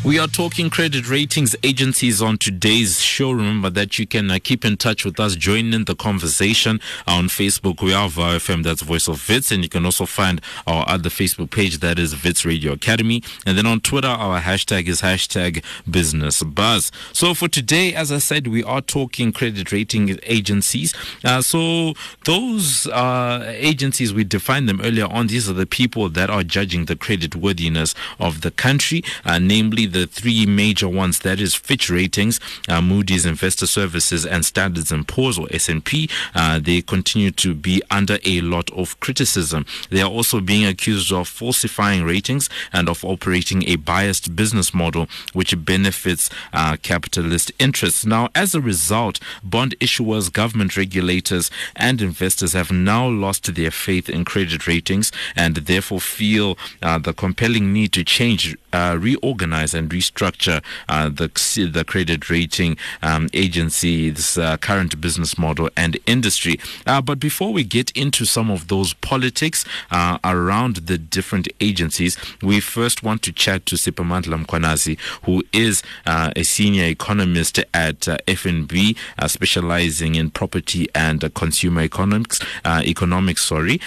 We 0.04 0.18
are 0.18 0.28
talking 0.28 0.72
credit 0.72 1.08
ratings 1.08 1.56
agencies 1.62 2.24
on 2.24 2.40
today's 2.40 3.02
show. 3.02 3.30
Remember 3.30 3.70
that 3.70 4.00
you 4.00 4.08
can 4.08 4.32
uh, 4.32 4.40
keep 4.44 4.66
in 4.66 4.76
touch 4.76 5.06
with 5.06 5.20
us, 5.20 5.36
join 5.36 5.76
in 5.76 5.86
the 5.86 5.94
conversation 5.94 6.82
on 7.06 7.28
Facebook. 7.28 7.84
We 7.84 7.94
are 7.94 8.10
via 8.10 8.40
VFM, 8.40 8.64
that's 8.64 8.82
Voice 8.82 9.08
of 9.08 9.30
Wits, 9.30 9.52
and 9.52 9.62
you 9.62 9.70
can 9.70 9.86
also 9.86 10.08
find 10.08 10.42
our 10.66 10.90
other 10.90 11.10
Facebook 11.10 11.52
page, 11.52 11.78
that 11.82 12.00
is 12.00 12.24
Wits 12.24 12.44
Radio 12.46 12.72
Academy. 12.72 13.22
And 13.46 13.56
then 13.56 13.68
on 13.68 13.80
Twitter, 13.80 14.08
our 14.08 14.42
hashtag 14.42 14.88
is 14.88 15.02
hashtag 15.02 15.64
Business 15.88 16.42
Buzz. 16.42 16.92
So 17.14 17.36
for 17.36 17.48
today, 17.48 17.94
as 17.94 18.12
I 18.12 18.18
said, 18.18 18.48
we 18.48 18.64
are 18.64 18.82
talking 18.82 19.32
credit 19.32 19.72
rating 19.72 20.18
agencies. 20.24 20.96
Uh, 21.24 21.44
so 21.44 21.94
those 22.26 22.88
uh, 22.88 23.44
agencies, 23.56 24.16
we 24.16 24.24
defined 24.24 24.68
them 24.68 24.82
earlier 24.82 25.06
on. 25.06 25.28
These 25.28 25.48
are 25.48 25.54
the 25.54 25.68
people 25.68 26.10
that 26.10 26.32
are 26.32 26.42
judging 26.42 26.86
the 26.86 26.96
credit 26.96 27.36
worthiness 27.36 27.94
of 28.20 28.42
the 28.42 28.50
country, 28.50 29.04
uh, 29.26 29.38
namely 29.38 29.91
the 29.92 30.08
three 30.08 30.46
major 30.46 30.88
ones 30.88 31.20
that 31.20 31.40
is 31.40 31.54
Fitch 31.54 31.90
Ratings, 31.90 32.40
uh, 32.68 32.82
Moody's 32.82 33.26
Investor 33.26 33.68
Services, 33.68 34.26
and 34.26 34.46
Standards 34.46 34.92
and 34.92 35.08
Poor's 35.08 35.38
or 35.38 35.48
S&P. 35.52 36.10
Uh, 36.34 36.60
they 36.60 36.82
continue 36.82 37.32
to 37.32 37.54
be 37.54 37.82
under 37.92 38.18
a 38.26 38.42
lot 38.42 38.72
of 38.72 39.00
criticism. 39.00 39.66
They 39.90 40.02
are 40.02 40.10
also 40.10 40.40
being 40.40 40.66
accused 40.66 41.12
of 41.12 41.28
falsifying 41.28 42.04
ratings 42.04 42.50
and 42.74 42.90
of 42.90 43.04
operating 43.04 43.68
a 43.68 43.76
biased 43.76 44.36
business 44.36 44.74
model 44.74 45.08
which 45.34 45.54
benefits 45.66 46.30
uh, 46.54 46.78
capitalist 46.82 47.52
interests. 47.60 48.06
Now, 48.06 48.30
as 48.36 48.56
a 48.56 48.62
result, 48.62 49.20
bond 49.44 49.76
issuers, 49.80 50.32
government 50.32 50.78
regulators, 50.78 51.52
and 51.76 52.02
investors 52.02 52.54
have 52.54 52.72
now 52.72 53.08
lost 53.08 53.54
their 53.56 53.72
faith 53.72 54.10
in 54.10 54.26
credit 54.26 54.68
ratings 54.68 55.12
and 55.36 55.56
therefore 55.56 56.00
feel 56.00 56.58
uh, 56.82 56.98
the 56.98 57.14
compelling 57.14 57.74
need 57.74 57.94
to 57.94 58.04
change, 58.04 58.56
uh, 58.74 58.98
reorganize, 59.00 59.74
and 59.74 59.90
restructure 59.90 60.64
uh, 60.90 61.10
the 61.10 61.30
the 61.72 61.84
credit 61.84 62.30
rating 62.30 62.78
um, 63.02 63.30
agency's 63.34 64.38
uh, 64.38 64.58
current 64.58 65.00
business 65.02 65.38
model 65.38 65.70
and 65.76 65.98
industry. 66.06 66.60
Uh, 66.86 67.02
but 67.02 67.20
before 67.20 67.52
we 67.54 67.64
get 67.64 67.92
into 67.92 68.26
some 68.26 68.50
of 68.50 68.68
those 68.68 68.94
politics 68.94 69.66
uh, 69.92 70.18
around 70.24 70.78
the 70.88 70.98
different 70.98 71.48
agencies, 71.60 72.18
we 72.42 72.60
first 72.60 73.04
want 73.04 73.22
to 73.22 73.32
chat 73.32 73.66
to 73.66 73.76
Siphamandla 73.76 74.46
Mkhwanazi, 74.46 74.98
who 75.24 75.44
is 75.54 75.84
a 76.06 76.44
senior 76.44 76.86
economist 76.86 77.60
at 77.74 78.00
FNB, 78.00 78.98
specializing 79.28 80.16
in 80.16 80.30
property 80.30 80.88
and 80.96 81.34
consumer 81.34 81.82
economics. 81.82 82.40
economics, 82.66 83.44
sorry, 83.44 83.80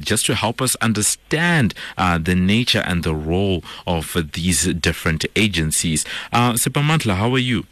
just 0.00 0.26
to 0.26 0.34
help 0.34 0.60
us 0.60 0.76
understand 0.76 1.74
the 1.96 2.34
nature 2.34 2.82
and 2.86 3.02
the 3.02 3.14
role 3.14 3.62
of 3.86 4.16
these 4.32 4.66
different 4.74 5.24
agencies. 5.34 6.04
Uh, 6.32 6.52
Siphamandla, 6.52 7.16
how 7.16 7.32
are 7.34 7.38
you? 7.38 7.64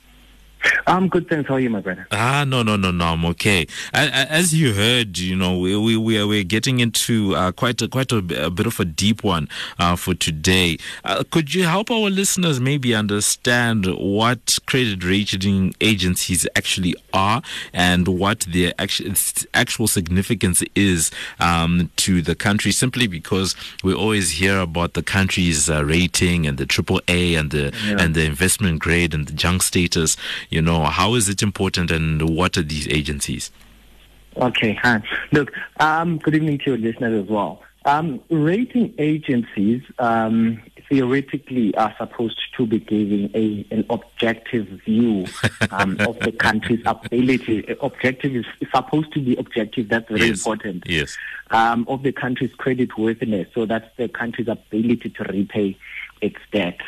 I'm 0.87 1.09
good, 1.09 1.29
thanks. 1.29 1.48
How 1.48 1.55
are 1.55 1.61
you, 1.61 1.70
my 1.70 1.81
brother? 1.81 2.07
Ah, 2.11 2.44
no, 2.46 2.62
no, 2.62 2.77
no, 2.77 2.90
no. 2.90 3.05
I'm 3.05 3.24
okay. 3.27 3.66
As 3.92 4.55
you 4.55 4.74
heard, 4.74 5.18
you 5.18 5.37
know, 5.37 5.59
we 5.59 5.77
we 5.77 5.96
we 5.96 6.18
are 6.18 6.27
we're 6.27 6.44
getting 6.44 6.81
into 6.81 7.35
uh, 7.35 7.53
quite 7.53 7.81
a 7.83 7.88
quite 7.88 8.12
a, 8.12 8.18
a, 8.18 8.50
bit 8.50 8.66
of 8.66 8.79
a 8.81 8.85
deep 8.85 9.24
one 9.24 9.48
uh, 9.79 9.96
for 9.96 10.14
today. 10.14 10.79
Uh, 11.05 11.24
could 11.31 11.55
you 11.55 11.64
help 11.64 11.90
our 11.90 12.11
listeners 12.11 12.61
maybe 12.61 12.94
understand 12.94 13.87
what 13.87 14.59
credit 14.66 15.05
rating 15.05 15.74
agencies 15.81 16.46
actually 16.57 16.94
are 17.12 17.42
and 17.72 18.09
what 18.09 18.40
their 18.40 18.72
actual 18.79 19.14
actual 19.55 19.87
significance 19.87 20.62
is 20.74 21.11
um, 21.40 21.90
to 21.96 22.22
the 22.22 22.35
country? 22.35 22.72
Simply 22.72 23.07
because 23.07 23.55
we 23.83 23.94
always 23.94 24.33
hear 24.33 24.59
about 24.59 24.94
the 24.94 25.03
country's 25.03 25.70
uh, 25.70 25.85
rating 25.85 26.46
and 26.46 26.59
the 26.59 26.66
triple 26.66 27.00
A 27.09 27.35
and 27.35 27.50
the 27.50 27.72
yeah. 27.87 27.96
and 27.98 28.14
the 28.14 28.24
investment 28.24 28.81
grade 28.81 29.14
and 29.14 29.27
the 29.27 29.33
junk 29.33 29.62
status 29.62 30.16
you 30.55 30.62
know, 30.62 30.85
how 30.85 31.17
is 31.17 31.29
it 31.29 31.43
important 31.43 31.90
and 31.90 32.37
what 32.37 32.57
are 32.57 32.62
these 32.62 32.87
agencies? 32.87 33.51
Okay, 34.37 34.75
hi. 34.75 35.03
Look, 35.33 35.51
um, 35.81 36.19
good 36.19 36.37
evening 36.37 36.59
to 36.59 36.71
your 36.71 36.79
listeners 36.79 37.25
as 37.25 37.29
well. 37.29 37.61
Um, 37.87 38.21
rating 38.31 38.95
agencies 38.99 39.83
um, 39.99 40.62
theoretically 40.88 41.75
are 41.75 41.93
supposed 41.99 42.40
to 42.57 42.67
be 42.67 42.79
giving 42.79 43.31
a 43.35 43.67
an 43.73 43.85
objective 43.90 44.69
view 44.85 45.27
um, 45.73 45.97
of 46.09 46.21
the 46.21 46.31
country's 46.31 46.83
ability. 46.87 47.77
Objective 47.83 48.37
is, 48.37 48.47
supposed 48.73 49.12
to 49.12 49.21
be 49.21 49.35
objective. 49.37 49.88
That's 49.88 50.09
very 50.09 50.29
yes. 50.29 50.38
important. 50.38 50.85
Yes. 50.87 51.17
Um, 51.51 51.85
of 51.88 52.05
the 52.05 52.12
country's 52.12 52.55
credit 52.55 52.97
worthiness. 52.97 53.49
So 53.55 53.67
that's 53.67 53.88
the 53.97 54.09
country's 54.09 54.49
ability 54.49 55.11
to 55.11 55.25
repay 55.25 55.77
its 56.23 56.38
debt 56.53 56.79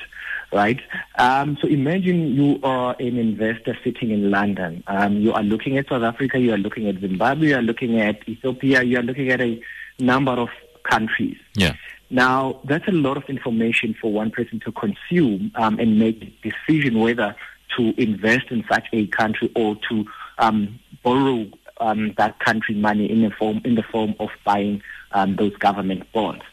right? 0.52 0.80
Um, 1.18 1.58
so 1.60 1.68
imagine 1.68 2.34
you 2.34 2.60
are 2.62 2.96
an 2.98 3.18
investor 3.18 3.76
sitting 3.84 4.10
in 4.10 4.30
London. 4.30 4.82
Um, 4.86 5.18
you 5.18 5.32
are 5.32 5.42
looking 5.42 5.78
at 5.78 5.88
South 5.88 6.02
Africa, 6.02 6.38
you 6.38 6.52
are 6.52 6.58
looking 6.58 6.88
at 6.88 7.00
Zimbabwe, 7.00 7.48
you 7.48 7.56
are 7.56 7.62
looking 7.62 8.00
at 8.00 8.28
Ethiopia, 8.28 8.82
you 8.82 8.98
are 8.98 9.02
looking 9.02 9.30
at 9.30 9.40
a 9.40 9.60
number 9.98 10.32
of 10.32 10.48
countries. 10.84 11.36
Yeah. 11.54 11.74
Now, 12.10 12.60
that's 12.64 12.86
a 12.86 12.92
lot 12.92 13.16
of 13.16 13.24
information 13.24 13.94
for 14.00 14.12
one 14.12 14.30
person 14.30 14.60
to 14.60 14.72
consume 14.72 15.50
um, 15.56 15.78
and 15.78 15.98
make 15.98 16.22
a 16.22 16.48
decision 16.48 17.00
whether 17.00 17.34
to 17.76 18.00
invest 18.00 18.50
in 18.50 18.64
such 18.70 18.86
a 18.92 19.06
country 19.08 19.50
or 19.56 19.76
to 19.88 20.04
um, 20.38 20.78
borrow 21.02 21.46
um, 21.80 22.14
that 22.16 22.38
country 22.38 22.74
money 22.74 23.10
in 23.10 23.22
the 23.22 23.30
form 23.30 23.60
in 23.64 23.74
the 23.74 23.82
form 23.82 24.14
of 24.20 24.30
buying 24.44 24.82
um, 25.12 25.36
those 25.36 25.54
government 25.56 26.10
bonds. 26.12 26.44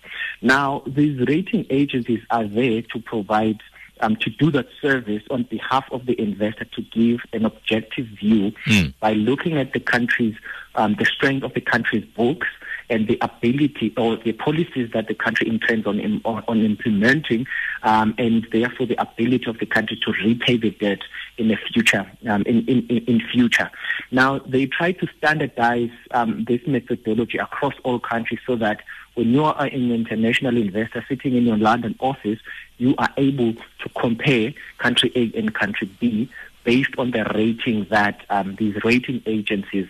Now, 0.42 0.84
these 0.86 1.20
rating 1.28 1.66
agencies 1.70 2.22
are 2.30 2.46
there 2.46 2.82
to 2.82 3.00
provide 3.00 3.62
um, 4.04 4.18
to 4.18 4.30
do 4.30 4.52
that 4.52 4.68
service 4.82 5.24
on 5.32 5.44
behalf 5.44 5.86
of 5.92 6.06
the 6.06 6.20
investor 6.20 6.66
to 6.66 6.82
give 6.82 7.22
an 7.32 7.46
objective 7.46 8.06
view 8.08 8.52
mm. 8.68 8.94
by 9.00 9.14
looking 9.14 9.58
at 9.58 9.72
the 9.72 9.80
country's, 9.80 10.36
um, 10.76 10.96
the 11.00 11.06
strength 11.06 11.44
of 11.44 11.54
the 11.54 11.62
country's 11.62 12.06
books 12.06 12.48
and 12.90 13.08
the 13.08 13.18
ability 13.22 13.94
or 13.98 14.18
the 14.18 14.34
policies 14.34 14.92
that 14.94 15.08
the 15.08 15.14
country 15.14 15.48
intends 15.48 15.88
on, 15.88 16.22
on, 16.26 16.44
on 16.50 16.62
implementing, 16.62 17.46
um, 17.84 18.14
and 18.18 18.46
therefore 18.52 18.86
the 18.86 19.02
ability 19.02 19.46
of 19.48 19.58
the 19.60 19.66
country 19.66 19.98
to 20.06 20.12
repay 20.26 20.58
the 20.58 20.72
debt 20.72 21.00
in 21.38 21.48
the 21.48 21.58
future. 21.72 22.06
Um, 22.28 22.42
in, 22.44 22.68
in, 22.68 22.86
in 22.88 23.22
future, 23.32 23.72
now 24.12 24.40
they 24.40 24.66
try 24.66 24.92
to 24.92 25.08
standardize 25.18 25.92
um, 26.12 26.44
this 26.46 26.60
methodology 26.68 27.38
across 27.38 27.74
all 27.84 28.00
countries 28.00 28.42
so 28.46 28.58
that 28.58 28.82
when 29.16 29.30
you 29.30 29.44
are 29.44 29.64
an 29.64 29.92
international 29.92 30.58
investor 30.58 31.06
sitting 31.08 31.36
in 31.36 31.46
your 31.46 31.58
London 31.58 31.96
office, 32.00 32.40
you 32.84 32.94
are 32.98 33.14
able 33.18 33.54
to 33.54 33.90
compare 33.98 34.54
country 34.78 35.10
A 35.16 35.40
and 35.40 35.56
country 35.56 35.90
B 36.00 36.30
based 36.66 36.94
on 36.98 37.12
the 37.12 37.24
rating 37.34 37.88
that 37.90 38.26
um, 38.30 38.56
these 38.56 38.76
rating 38.84 39.22
agencies 39.26 39.88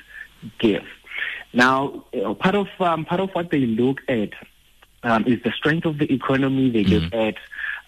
give. 0.60 0.86
Now, 1.54 2.06
part 2.40 2.56
of 2.56 2.68
um, 2.80 3.06
part 3.06 3.20
of 3.20 3.32
what 3.32 3.50
they 3.50 3.66
look 3.82 4.02
at 4.08 4.30
um, 5.04 5.26
is 5.26 5.42
the 5.44 5.52
strength 5.52 5.86
of 5.86 5.98
the 5.98 6.12
economy. 6.14 6.70
They 6.70 6.84
mm-hmm. 6.84 7.06
look 7.06 7.14
at 7.14 7.36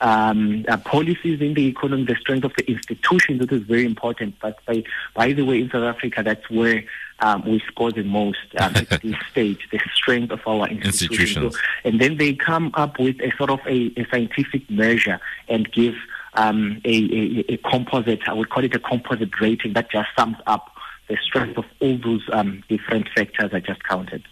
um, 0.02 0.66
uh, 0.68 0.78
policies 0.78 1.42
in 1.42 1.54
the 1.54 1.68
economy, 1.68 2.04
the 2.04 2.16
strength 2.16 2.44
of 2.44 2.54
the 2.58 2.70
institutions, 2.70 3.40
that 3.40 3.52
is 3.52 3.64
very 3.64 3.86
important. 3.86 4.36
But 4.42 4.60
by, 4.66 4.84
by 5.14 5.34
the 5.34 5.44
way, 5.44 5.62
in 5.62 5.70
South 5.70 5.84
Africa, 5.84 6.24
that's 6.24 6.50
where 6.50 6.84
um, 7.20 7.46
we 7.46 7.60
score 7.68 7.92
the 7.92 8.04
most 8.04 8.40
um, 8.60 8.76
at 8.76 8.90
this 9.02 9.16
stage, 9.32 9.68
the 9.72 9.80
strength 9.94 10.32
of 10.32 10.42
our 10.46 10.68
institutions. 10.68 11.12
institutions. 11.12 11.56
So, 11.56 11.62
and 11.84 12.02
then 12.02 12.18
they 12.18 12.34
come 12.34 12.72
up 12.74 13.00
with 13.00 13.20
a 13.22 13.32
sort 13.38 13.50
of 13.50 13.60
a, 13.66 13.94
a 13.98 14.06
scientific 14.10 14.70
measure 14.70 15.20
and 15.48 15.72
give 15.72 15.96
um, 16.34 16.82
a, 16.84 16.90
a, 16.90 17.54
a, 17.54 17.58
composite, 17.58 18.28
I 18.28 18.34
would 18.34 18.50
call 18.50 18.64
it 18.64 18.76
a 18.76 18.80
composite 18.80 19.40
rating 19.40 19.74
that 19.74 19.90
just 19.90 20.10
sums 20.18 20.38
up 20.48 20.72
the 21.08 21.18
strength 21.24 21.58
of 21.58 21.66
all 21.80 21.98
those 21.98 22.24
um, 22.34 22.64
different 22.68 23.08
factors 23.16 23.52
I 23.54 23.60
just 23.60 23.84
counted. 23.84 24.24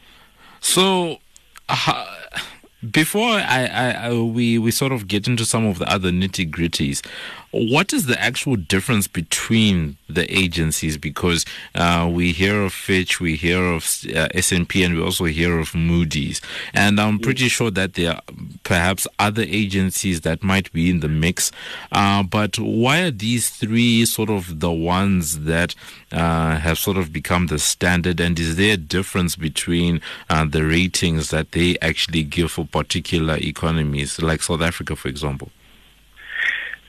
So, 0.60 1.20
uh, 1.70 2.13
before 2.92 3.30
I, 3.30 3.66
I, 3.66 3.92
I, 3.92 4.14
we 4.14 4.58
we 4.58 4.72
sort 4.72 4.92
of 4.92 5.08
get 5.08 5.28
into 5.28 5.46
some 5.46 5.66
of 5.66 5.80
the 5.80 5.92
other 5.92 6.12
nitty 6.12 6.50
gritties, 6.50 7.02
what 7.54 7.94
is 7.94 8.08
the 8.08 8.20
actual 8.20 8.56
difference 8.56 9.08
between 9.08 9.98
the 10.10 10.32
agencies 10.36 10.98
because 10.98 11.46
uh, 11.76 12.10
we 12.12 12.32
hear 12.32 12.64
of 12.64 12.74
Fitch, 12.74 13.20
we 13.20 13.36
hear 13.36 13.64
of 13.64 13.84
uh, 14.16 14.28
S&P, 14.34 14.84
and 14.84 14.96
we 14.96 15.02
also 15.02 15.26
hear 15.26 15.60
of 15.60 15.76
Moody's. 15.76 16.42
And 16.74 17.00
I'm 17.00 17.20
pretty 17.20 17.48
sure 17.50 17.70
that 17.70 17.94
there 17.94 18.16
are 18.16 18.22
perhaps 18.64 19.08
other 19.20 19.44
agencies 19.44 20.22
that 20.22 20.42
might 20.42 20.72
be 20.74 20.90
in 20.90 21.02
the 21.02 21.08
mix. 21.08 21.52
Uh, 21.92 22.24
but 22.24 22.58
why 22.58 23.02
are 23.02 23.12
these 23.12 23.50
three 23.50 24.06
sort 24.06 24.32
of 24.32 24.60
the 24.60 24.72
ones 24.72 25.42
that 25.42 25.76
uh, 26.12 26.58
have 26.58 26.80
sort 26.80 26.98
of 26.98 27.14
become 27.14 27.48
the 27.48 27.60
standard? 27.60 28.20
And 28.20 28.40
is 28.40 28.56
there 28.56 28.74
a 28.74 28.78
difference 28.78 29.36
between 29.36 30.02
uh, 30.28 30.46
the 30.46 30.66
ratings 30.66 31.30
that 31.30 31.52
they 31.52 31.78
actually 31.84 32.24
give 32.24 32.52
for 32.52 32.66
particular 32.74 33.38
economies, 33.38 34.22
like 34.22 34.42
South 34.42 34.62
Africa, 34.62 34.96
for 34.98 35.08
example? 35.08 35.50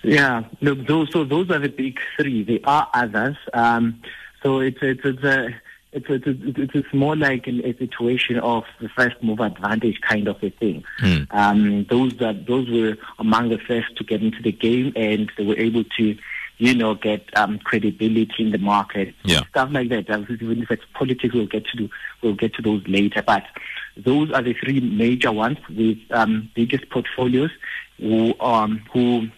Yeah, 0.02 0.42
look, 0.60 0.86
those 0.86 1.10
so 1.12 1.24
those 1.24 1.50
are 1.50 1.58
the 1.60 1.68
big 1.68 1.98
three. 2.16 2.42
There 2.42 2.58
are 2.64 2.88
others. 2.92 3.36
Um, 3.52 4.02
so 4.42 4.58
it's 4.60 4.78
it's 4.82 5.00
it's 5.04 5.22
a 5.22 5.48
it's 5.92 6.06
it's, 6.08 6.24
it's, 6.26 6.74
it's 6.74 6.92
more 6.92 7.16
like 7.16 7.46
a 7.48 7.72
situation 7.78 8.38
of 8.40 8.64
the 8.80 8.88
first 8.90 9.16
move 9.22 9.40
advantage 9.40 10.00
kind 10.02 10.28
of 10.28 10.42
a 10.42 10.50
thing. 10.50 10.84
Mm. 11.00 11.26
Um, 11.30 11.86
those 11.88 12.16
that 12.18 12.46
those 12.46 12.68
were 12.68 12.96
among 13.18 13.48
the 13.48 13.58
first 13.58 13.96
to 13.96 14.04
get 14.04 14.22
into 14.22 14.42
the 14.42 14.52
game, 14.52 14.92
and 14.96 15.30
they 15.38 15.44
were 15.44 15.56
able 15.56 15.84
to, 15.96 16.18
you 16.58 16.74
know, 16.74 16.94
get 16.94 17.22
um, 17.38 17.58
credibility 17.60 18.42
in 18.44 18.50
the 18.50 18.58
market, 18.58 19.14
Yeah. 19.24 19.40
stuff 19.50 19.70
like 19.72 19.88
that. 19.88 20.10
Even 20.10 20.62
if 20.62 20.70
it's 20.70 20.84
politics, 20.92 21.32
we'll 21.34 21.46
get 21.46 21.64
to 21.68 21.76
do, 21.78 21.88
we'll 22.22 22.34
get 22.34 22.52
to 22.54 22.62
those 22.62 22.82
later. 22.86 23.22
But 23.22 23.44
those 23.96 24.30
are 24.32 24.42
the 24.42 24.54
three 24.54 24.80
major 24.80 25.32
ones 25.32 25.58
with 25.68 25.98
um, 26.10 26.50
biggest 26.54 26.88
portfolios 26.90 27.50
who 27.98 28.34
um, 28.40 28.82
who 28.92 29.28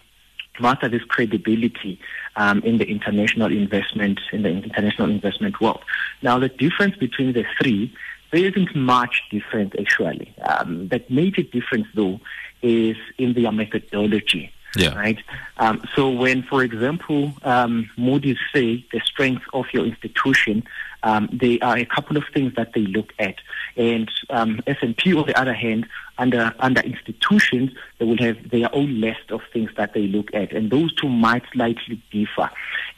master 0.59 0.89
this 0.89 1.03
credibility 1.03 1.99
um, 2.35 2.61
in 2.63 2.77
the 2.77 2.85
international 2.85 3.51
investment 3.51 4.19
in 4.31 4.43
the 4.43 4.49
international 4.49 5.09
investment 5.09 5.59
world. 5.61 5.83
Now, 6.21 6.39
the 6.39 6.49
difference 6.49 6.95
between 6.95 7.33
the 7.33 7.45
three, 7.61 7.93
there 8.31 8.45
isn't 8.45 8.75
much 8.75 9.23
difference 9.29 9.73
actually. 9.79 10.33
Um, 10.41 10.87
the 10.87 11.03
major 11.09 11.43
difference, 11.43 11.87
though, 11.93 12.19
is 12.61 12.97
in 13.17 13.33
their 13.33 13.51
methodology. 13.51 14.51
Yeah. 14.75 14.93
Right. 14.95 15.17
Um, 15.57 15.81
so 15.95 16.09
when, 16.09 16.43
for 16.43 16.61
example, 16.61 17.33
um, 17.43 17.89
Moody's 17.97 18.37
say 18.53 18.85
the 18.91 18.99
strength 19.03 19.43
of 19.53 19.65
your 19.73 19.85
institution, 19.85 20.63
um, 21.03 21.29
there 21.31 21.57
are 21.61 21.77
a 21.77 21.85
couple 21.85 22.17
of 22.17 22.23
things 22.33 22.53
that 22.55 22.73
they 22.73 22.81
look 22.81 23.13
at, 23.19 23.35
and 23.75 24.09
um, 24.29 24.61
S&P, 24.67 25.13
on 25.13 25.27
the 25.27 25.39
other 25.39 25.53
hand, 25.53 25.87
under 26.17 26.53
under 26.59 26.81
institutions, 26.81 27.71
they 27.99 28.05
will 28.05 28.17
have 28.17 28.49
their 28.49 28.73
own 28.73 28.99
list 28.99 29.29
of 29.29 29.41
things 29.53 29.69
that 29.77 29.93
they 29.93 30.07
look 30.07 30.33
at, 30.33 30.51
and 30.51 30.71
those 30.71 30.93
two 30.95 31.09
might 31.09 31.43
slightly 31.53 32.01
differ, 32.11 32.49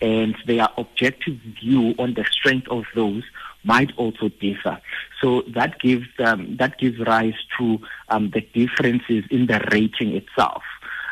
and 0.02 0.36
their 0.46 0.68
objective 0.78 1.36
view 1.60 1.94
on 2.00 2.14
the 2.14 2.26
strength 2.32 2.68
of 2.70 2.86
those 2.96 3.24
might 3.64 3.92
also 3.98 4.30
differ. 4.30 4.80
So 5.22 5.44
that 5.50 5.80
gives 5.80 6.08
um, 6.20 6.56
that 6.58 6.78
gives 6.78 7.00
rise 7.00 7.36
to 7.58 7.80
um, 8.08 8.32
the 8.32 8.42
differences 8.42 9.26
in 9.30 9.48
the 9.48 9.60
rating 9.72 10.16
itself. 10.16 10.64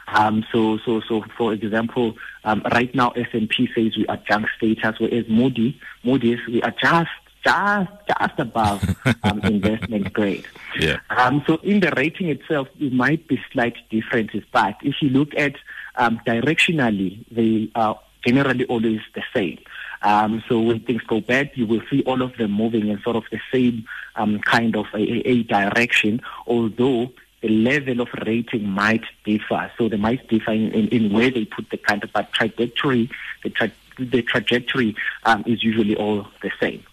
Um, 0.08 0.46
so, 0.52 0.78
so, 0.86 1.02
so, 1.02 1.24
for 1.38 1.54
example, 1.54 2.16
um, 2.46 2.62
right 2.72 2.94
now 2.96 3.10
S&P 3.12 3.70
says 3.76 3.98
we 3.98 4.06
are 4.08 4.18
junk 4.18 4.48
status, 4.58 5.00
whereas 5.00 5.26
Moody, 5.28 5.80
Moody's 6.04 6.40
we 6.48 6.62
are 6.62 6.72
just, 6.82 7.10
just, 7.44 7.92
just 8.08 8.40
above 8.40 8.96
um, 9.24 9.40
investment 9.44 10.14
grade. 10.14 10.46
Yeah. 10.80 10.98
Um, 11.10 11.44
so 11.46 11.56
in 11.58 11.82
the 11.82 11.92
rating 11.98 12.30
itself, 12.30 12.68
it 12.80 12.94
might 12.94 13.28
be 13.28 13.40
slight 13.52 13.76
differences, 13.90 14.44
but 14.52 14.76
if 14.82 14.96
you 15.02 15.10
look 15.10 15.36
at 15.36 15.56
um, 15.98 16.20
directionally, 16.26 17.26
they 17.32 17.70
are 17.76 18.00
generally 18.26 18.66
always 18.66 19.02
the 19.14 19.24
same. 19.34 19.60
Um, 20.04 20.44
so 20.48 20.62
when 20.62 20.80
things 20.82 21.02
go 21.04 21.22
bad, 21.22 21.52
you 21.56 21.66
will 21.66 21.82
see 21.90 22.04
all 22.04 22.22
of 22.22 22.38
them 22.38 22.52
moving 22.52 22.88
in 22.88 23.02
sort 23.02 23.16
of 23.16 23.24
the 23.32 23.40
same 23.52 23.86
um, 24.16 24.40
kind 24.40 24.76
of 24.76 24.86
a, 24.94 24.98
a- 25.00 25.28
a 25.28 25.44
direction, 25.44 26.22
although 26.46 27.12
the 27.42 27.50
level 27.50 28.02
of 28.02 28.10
rating 28.26 28.68
might 28.68 29.04
differ. 29.24 29.72
So 29.78 29.90
they 29.90 29.98
might 29.98 30.28
differ 30.28 30.52
in, 30.52 30.72
in, 30.72 30.88
in 30.90 31.14
where 31.14 31.30
they 31.30 31.46
put 31.46 31.70
the 31.70 31.78
kind 31.78 32.04
of 32.04 32.12
but 32.14 32.32
trajectory. 32.34 33.10
The, 33.44 33.50
tra- 33.50 33.72
the 34.00 34.22
trajectory 34.22 34.96
um, 35.24 35.44
is 35.46 35.64
usually 35.64 35.96
all 35.96 36.28
the 36.42 36.52
same. 36.60 36.84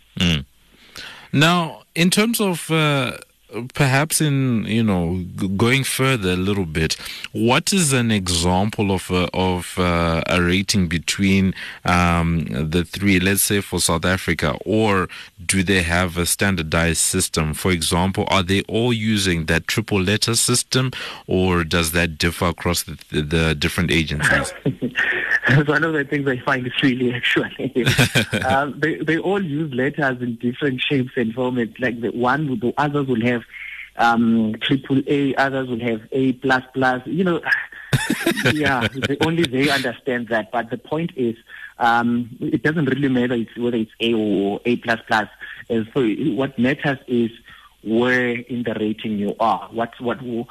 Now, 1.33 1.83
in 1.95 2.11
terms 2.11 2.41
of 2.41 2.71
uh, 2.71 3.19
perhaps 3.75 4.21
in 4.21 4.65
you 4.65 4.83
know 4.83 5.25
g- 5.37 5.49
going 5.49 5.85
further 5.85 6.31
a 6.31 6.37
little 6.37 6.67
bit, 6.67 6.97
what 7.33 7.73
is 7.73 7.93
an 7.93 8.11
example 8.11 8.91
of 8.91 9.11
a, 9.11 9.29
of 9.35 9.79
uh, 9.79 10.23
a 10.27 10.43
rating 10.43 10.89
between 10.89 11.55
um, 11.85 12.47
the 12.51 12.85
three? 12.85 13.21
Let's 13.21 13.43
say 13.43 13.61
for 13.61 13.81
South 13.81 14.05
Africa, 14.05 14.57
or 14.65 15.09
do 15.45 15.63
they 15.63 15.83
have 15.83 16.17
a 16.17 16.27
standardized 16.27 17.01
system? 17.01 17.55
For 17.55 17.71
example, 17.71 18.25
are 18.29 18.43
they 18.43 18.63
all 18.63 18.93
using 18.93 19.47
that 19.47 19.67
triple 19.67 20.01
letter 20.01 20.35
system, 20.35 20.93
or 21.27 21.65
does 21.65 21.93
that 21.93 22.19
differ 22.19 22.47
across 22.47 22.85
the, 22.85 22.99
the, 23.11 23.55
different 23.55 23.91
agencies? 23.91 24.53
It's 25.47 25.69
one 25.69 25.85
of 25.85 25.93
the 25.93 26.05
things 26.05 26.27
I 26.27 26.39
find 26.39 26.67
is 26.67 26.73
really 26.83 27.13
actually. 27.13 27.85
um, 28.45 28.79
they 28.79 28.97
they 28.97 29.19
all 29.19 29.43
use 29.43 29.73
letters 29.75 30.23
in 30.23 30.37
different 30.37 30.81
shapes 30.81 31.13
and 31.17 31.35
formats. 31.35 31.79
Like 31.79 32.01
the 32.01 32.11
one, 32.11 32.59
the 32.61 32.73
others 32.79 33.07
will 33.07 33.21
have 33.23 33.44
um, 33.97 34.55
triple 34.61 35.03
A, 35.07 35.35
others 35.37 35.69
will 35.69 35.81
have 35.81 36.03
A 36.13 36.33
plus 36.35 36.63
plus. 36.73 37.03
You 37.07 37.25
know, 37.25 37.41
yeah, 38.53 38.87
they, 39.09 39.17
only 39.25 39.45
they 39.45 39.71
understand 39.71 40.29
that. 40.29 40.51
But 40.51 40.71
the 40.71 40.79
point 40.79 41.13
is, 41.17 41.37
um, 41.79 42.37
it 42.41 42.63
doesn't 42.63 42.87
really 42.87 43.09
matter 43.09 43.35
it's, 43.35 43.57
whether 43.57 43.77
it's 43.77 43.93
A 44.01 44.15
or 44.15 44.61
A 44.65 44.77
plus 44.77 45.01
plus. 45.07 45.29
And 45.69 45.89
so 45.95 46.07
what 46.35 46.59
matters 46.59 46.99
is 47.07 47.31
where 47.85 48.31
in 48.31 48.63
the 48.63 48.75
rating 48.75 49.19
you 49.19 49.37
are. 49.39 49.69
What's 49.71 50.01
what, 50.01 50.21
what 50.23 50.47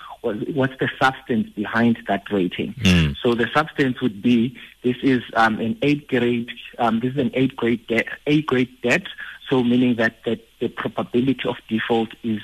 what's 0.53 0.77
the 0.79 0.89
substance 1.01 1.49
behind 1.49 1.97
that 2.07 2.23
rating? 2.31 2.73
Mm. 2.75 3.15
So 3.23 3.33
the 3.33 3.49
substance 3.53 4.01
would 4.01 4.21
be 4.21 4.55
this 4.83 4.97
is 5.01 5.23
um, 5.33 5.59
an 5.59 5.77
eighth 5.81 6.07
grade 6.07 6.51
um, 6.77 6.99
this 6.99 7.13
is 7.13 7.17
an 7.17 7.31
eighth 7.33 7.55
grade 7.55 7.87
debt 7.87 8.05
eighth 8.27 8.45
grade 8.45 8.81
debt. 8.81 9.03
So 9.49 9.63
meaning 9.63 9.95
that, 9.95 10.23
that 10.25 10.39
the 10.59 10.69
probability 10.69 11.47
of 11.47 11.57
default 11.67 12.09
is 12.23 12.41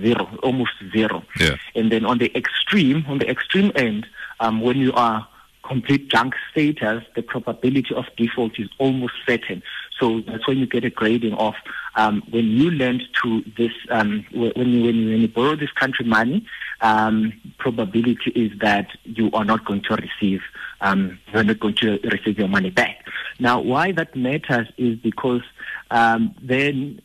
zero, 0.00 0.28
almost 0.42 0.72
zero. 0.92 1.22
Yeah. 1.38 1.56
And 1.74 1.90
then 1.90 2.04
on 2.04 2.18
the 2.18 2.36
extreme, 2.36 3.04
on 3.08 3.18
the 3.18 3.28
extreme 3.28 3.72
end, 3.74 4.06
um, 4.40 4.60
when 4.60 4.78
you 4.78 4.92
are 4.92 5.26
complete 5.66 6.08
junk 6.08 6.34
status, 6.50 7.02
the 7.14 7.22
probability 7.22 7.94
of 7.94 8.04
default 8.16 8.58
is 8.58 8.68
almost 8.78 9.14
certain. 9.26 9.62
So 9.98 10.20
that's 10.20 10.46
when 10.46 10.58
you 10.58 10.66
get 10.66 10.84
a 10.84 10.90
grading 10.90 11.34
of 11.34 11.54
um, 11.96 12.22
when 12.30 12.44
you 12.44 12.70
lend 12.70 13.02
to 13.22 13.42
this, 13.56 13.72
um, 13.90 14.24
when 14.32 14.52
you 14.68 14.84
when 14.84 14.94
you, 14.96 15.10
when 15.10 15.20
you 15.22 15.28
borrow 15.28 15.56
this 15.56 15.72
country 15.72 16.04
money, 16.04 16.46
um, 16.82 17.32
probability 17.58 18.30
is 18.34 18.56
that 18.60 18.88
you 19.04 19.30
are 19.32 19.44
not 19.44 19.64
going 19.64 19.82
to 19.82 19.96
receive, 19.96 20.42
um, 20.82 21.18
you're 21.32 21.44
not 21.44 21.58
going 21.58 21.74
to 21.76 21.98
receive 22.04 22.38
your 22.38 22.48
money 22.48 22.70
back. 22.70 23.06
Now, 23.38 23.60
why 23.60 23.92
that 23.92 24.14
matters 24.14 24.68
is 24.76 24.98
because 24.98 25.42
um, 25.90 26.34
then 26.42 27.00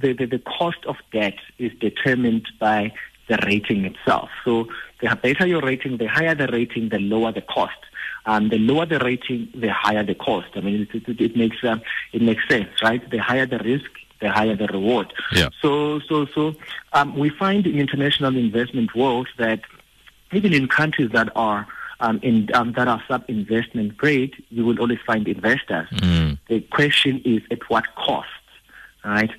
the, 0.00 0.12
the, 0.12 0.26
the 0.26 0.38
cost 0.38 0.78
of 0.86 0.96
debt 1.12 1.38
is 1.58 1.72
determined 1.80 2.48
by 2.58 2.92
the 3.28 3.38
rating 3.46 3.84
itself. 3.84 4.28
So 4.44 4.66
the 5.00 5.16
better 5.22 5.46
your 5.46 5.62
rating, 5.62 5.98
the 5.98 6.06
higher 6.06 6.34
the 6.34 6.48
rating, 6.48 6.88
the 6.88 6.98
lower 6.98 7.32
the 7.32 7.42
cost. 7.42 7.78
Um, 8.26 8.50
the 8.50 8.58
lower 8.58 8.84
the 8.84 8.98
rating, 8.98 9.48
the 9.54 9.72
higher 9.72 10.04
the 10.04 10.14
cost. 10.14 10.48
I 10.54 10.60
mean, 10.60 10.86
it, 10.92 11.08
it, 11.08 11.20
it 11.20 11.36
makes 11.36 11.62
uh, 11.64 11.78
it 12.12 12.20
makes 12.20 12.46
sense, 12.48 12.68
right? 12.82 13.08
The 13.10 13.18
higher 13.18 13.46
the 13.46 13.58
risk, 13.58 13.90
the 14.20 14.30
higher 14.30 14.54
the 14.54 14.66
reward. 14.66 15.12
Yeah. 15.32 15.48
So 15.62 16.00
so 16.00 16.26
so 16.26 16.54
um, 16.92 17.16
we 17.18 17.30
find 17.30 17.66
in 17.66 17.78
international 17.78 18.36
investment 18.36 18.94
world 18.94 19.28
that 19.38 19.60
even 20.32 20.52
in 20.52 20.68
countries 20.68 21.10
that 21.12 21.30
are 21.34 21.66
um, 22.00 22.20
in 22.22 22.48
um, 22.54 22.72
that 22.72 22.88
are 22.88 23.02
sub 23.08 23.24
investment 23.28 23.96
grade, 23.96 24.34
you 24.50 24.64
will 24.64 24.78
always 24.80 24.98
find 25.06 25.26
investors. 25.26 25.88
Mm. 25.90 26.38
The 26.48 26.60
question 26.60 27.22
is 27.24 27.42
at 27.50 27.68
what 27.70 27.84
cost, 27.94 28.28
right? 29.04 29.30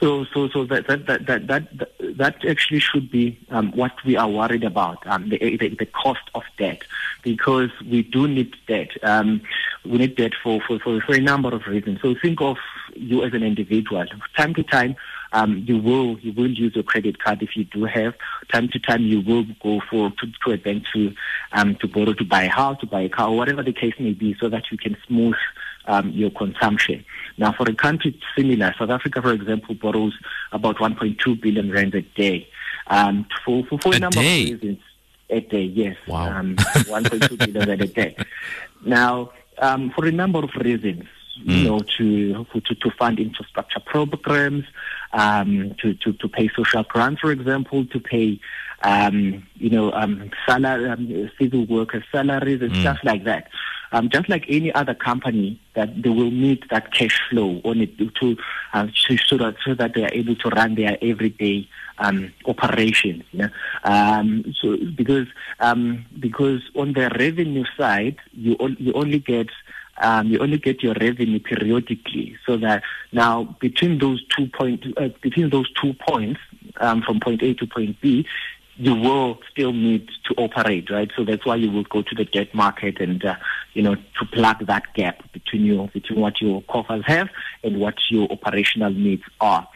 So, 0.00 0.24
so, 0.32 0.48
so 0.48 0.64
that 0.64 0.86
that 0.86 1.06
that 1.06 1.26
that 1.26 1.46
that, 1.46 1.90
that 2.16 2.44
actually 2.44 2.80
should 2.80 3.10
be 3.10 3.38
um, 3.50 3.72
what 3.72 3.92
we 4.04 4.16
are 4.16 4.28
worried 4.28 4.64
about, 4.64 5.06
um, 5.06 5.28
the, 5.28 5.38
the 5.56 5.68
the 5.68 5.86
cost 5.86 6.22
of 6.34 6.42
debt, 6.58 6.82
because 7.22 7.70
we 7.88 8.02
do 8.02 8.26
need 8.26 8.54
debt. 8.66 8.90
Um, 9.02 9.42
we 9.84 9.98
need 9.98 10.16
debt 10.16 10.32
for, 10.42 10.60
for 10.66 10.78
for 10.78 11.14
a 11.14 11.20
number 11.20 11.54
of 11.54 11.66
reasons. 11.66 12.00
So 12.00 12.14
think 12.14 12.40
of 12.40 12.56
you 12.94 13.22
as 13.22 13.34
an 13.34 13.42
individual. 13.42 14.04
Time 14.36 14.54
to 14.54 14.62
time, 14.62 14.96
um, 15.32 15.64
you 15.66 15.78
will 15.78 16.18
you 16.20 16.32
will 16.32 16.50
use 16.50 16.74
your 16.74 16.84
credit 16.84 17.22
card 17.22 17.42
if 17.42 17.56
you 17.56 17.64
do 17.64 17.84
have. 17.84 18.14
Time 18.50 18.68
to 18.68 18.78
time, 18.78 19.02
you 19.02 19.20
will 19.20 19.44
go 19.62 19.80
for 19.90 20.10
to, 20.10 20.26
to 20.44 20.52
a 20.52 20.56
bank 20.56 20.84
to 20.92 21.14
um, 21.52 21.76
to 21.76 21.86
borrow 21.86 22.14
to 22.14 22.24
buy 22.24 22.44
a 22.44 22.50
house, 22.50 22.80
to 22.80 22.86
buy 22.86 23.02
a 23.02 23.08
car, 23.08 23.30
whatever 23.30 23.62
the 23.62 23.72
case 23.72 23.94
may 23.98 24.12
be, 24.12 24.34
so 24.40 24.48
that 24.48 24.64
you 24.70 24.78
can 24.78 24.96
smooth 25.06 25.36
um, 25.92 26.06
your 26.20 26.30
consumption. 26.42 26.98
Now, 27.42 27.50
for 27.58 27.66
a 27.68 27.74
country 27.74 28.10
similar, 28.36 28.74
South 28.78 28.90
Africa, 28.90 29.18
for 29.22 29.32
example, 29.32 29.74
borrows 29.74 30.14
about 30.52 30.76
1.2 30.76 31.40
billion 31.40 31.70
rand 31.76 31.94
a 31.94 32.02
day 32.02 32.38
um, 32.96 33.26
for 33.44 33.64
for, 33.68 33.78
for 33.78 33.92
a, 33.92 33.96
A 33.96 33.98
number 34.00 34.20
day? 34.20 34.42
of 34.52 34.62
reasons. 34.62 34.78
A 35.30 35.40
day, 35.40 35.62
yes. 35.82 35.96
Wow. 36.08 36.26
Um, 36.38 36.56
1.2 36.56 37.38
billion 37.44 37.68
rand 37.68 37.82
a 37.82 37.86
day. 37.86 38.16
Now, 38.84 39.30
um, 39.58 39.90
for 39.94 40.04
a 40.06 40.12
number 40.22 40.40
of 40.48 40.50
reasons. 40.68 41.04
you 41.04 41.56
Mm. 41.56 41.64
know, 41.68 41.78
to, 41.96 42.06
to 42.66 42.74
to 42.82 42.88
fund 43.00 43.16
infrastructure 43.18 43.80
programs, 43.92 44.64
um, 45.22 45.50
to, 45.80 45.86
to 46.02 46.08
to 46.20 46.26
pay 46.36 46.46
social 46.58 46.82
grants, 46.92 47.20
for 47.24 47.30
example, 47.38 47.80
to 47.94 47.98
pay, 48.12 48.28
um, 48.92 49.16
you 49.64 49.70
know, 49.76 49.86
um, 50.00 50.14
salary, 50.46 50.86
um, 50.94 51.30
civil 51.38 51.64
workers' 51.76 52.04
salaries 52.12 52.60
and 52.60 52.72
stuff 52.82 52.98
like 53.10 53.22
that. 53.30 53.44
Um, 53.92 54.08
just 54.08 54.28
like 54.28 54.44
any 54.48 54.72
other 54.72 54.94
company, 54.94 55.60
that 55.74 56.02
they 56.02 56.10
will 56.10 56.30
need 56.30 56.64
that 56.70 56.92
cash 56.92 57.20
flow 57.28 57.60
on 57.64 57.80
it 57.80 57.98
to, 57.98 58.36
uh, 58.72 58.86
to 59.08 59.16
so 59.18 59.36
that 59.38 59.56
so 59.64 59.74
that 59.74 59.94
they 59.94 60.04
are 60.04 60.12
able 60.12 60.36
to 60.36 60.48
run 60.50 60.76
their 60.76 60.96
everyday 61.02 61.68
um, 61.98 62.32
operations. 62.46 63.24
You 63.32 63.48
um, 63.84 64.54
so 64.60 64.76
because 64.96 65.26
um, 65.60 66.04
because 66.18 66.62
on 66.74 66.92
the 66.92 67.10
revenue 67.18 67.64
side, 67.76 68.16
you 68.32 68.54
on, 68.60 68.76
you 68.78 68.92
only 68.92 69.18
get 69.18 69.48
um, 70.00 70.28
you 70.28 70.38
only 70.38 70.58
get 70.58 70.82
your 70.82 70.94
revenue 70.94 71.40
periodically. 71.40 72.36
So 72.46 72.56
that 72.58 72.82
now 73.12 73.56
between 73.60 73.98
those 73.98 74.24
two 74.36 74.48
point 74.48 74.84
uh, 74.96 75.08
between 75.20 75.50
those 75.50 75.70
two 75.80 75.94
points, 75.94 76.40
um, 76.80 77.02
from 77.02 77.20
point 77.20 77.42
A 77.42 77.54
to 77.54 77.66
point 77.66 78.00
B, 78.00 78.26
you 78.76 78.94
will 78.94 79.38
still 79.50 79.72
need 79.72 80.08
to 80.24 80.34
operate, 80.36 80.90
right? 80.90 81.10
So 81.14 81.24
that's 81.24 81.44
why 81.44 81.56
you 81.56 81.70
will 81.70 81.84
go 81.84 82.02
to 82.02 82.14
the 82.14 82.24
debt 82.24 82.54
market 82.54 82.98
and 82.98 83.22
uh, 83.22 83.36
you 83.74 83.82
know 83.82 83.94
to 83.94 84.24
plug 84.32 84.66
that 84.66 84.84
gap 84.94 85.30
between 85.32 85.64
your 85.64 85.88
between 85.88 86.20
what 86.20 86.40
your 86.40 86.62
coffers 86.62 87.04
have 87.06 87.28
and 87.62 87.80
what 87.80 87.94
your 88.10 88.30
operational 88.30 88.92
needs 88.92 89.22
are. 89.40 89.68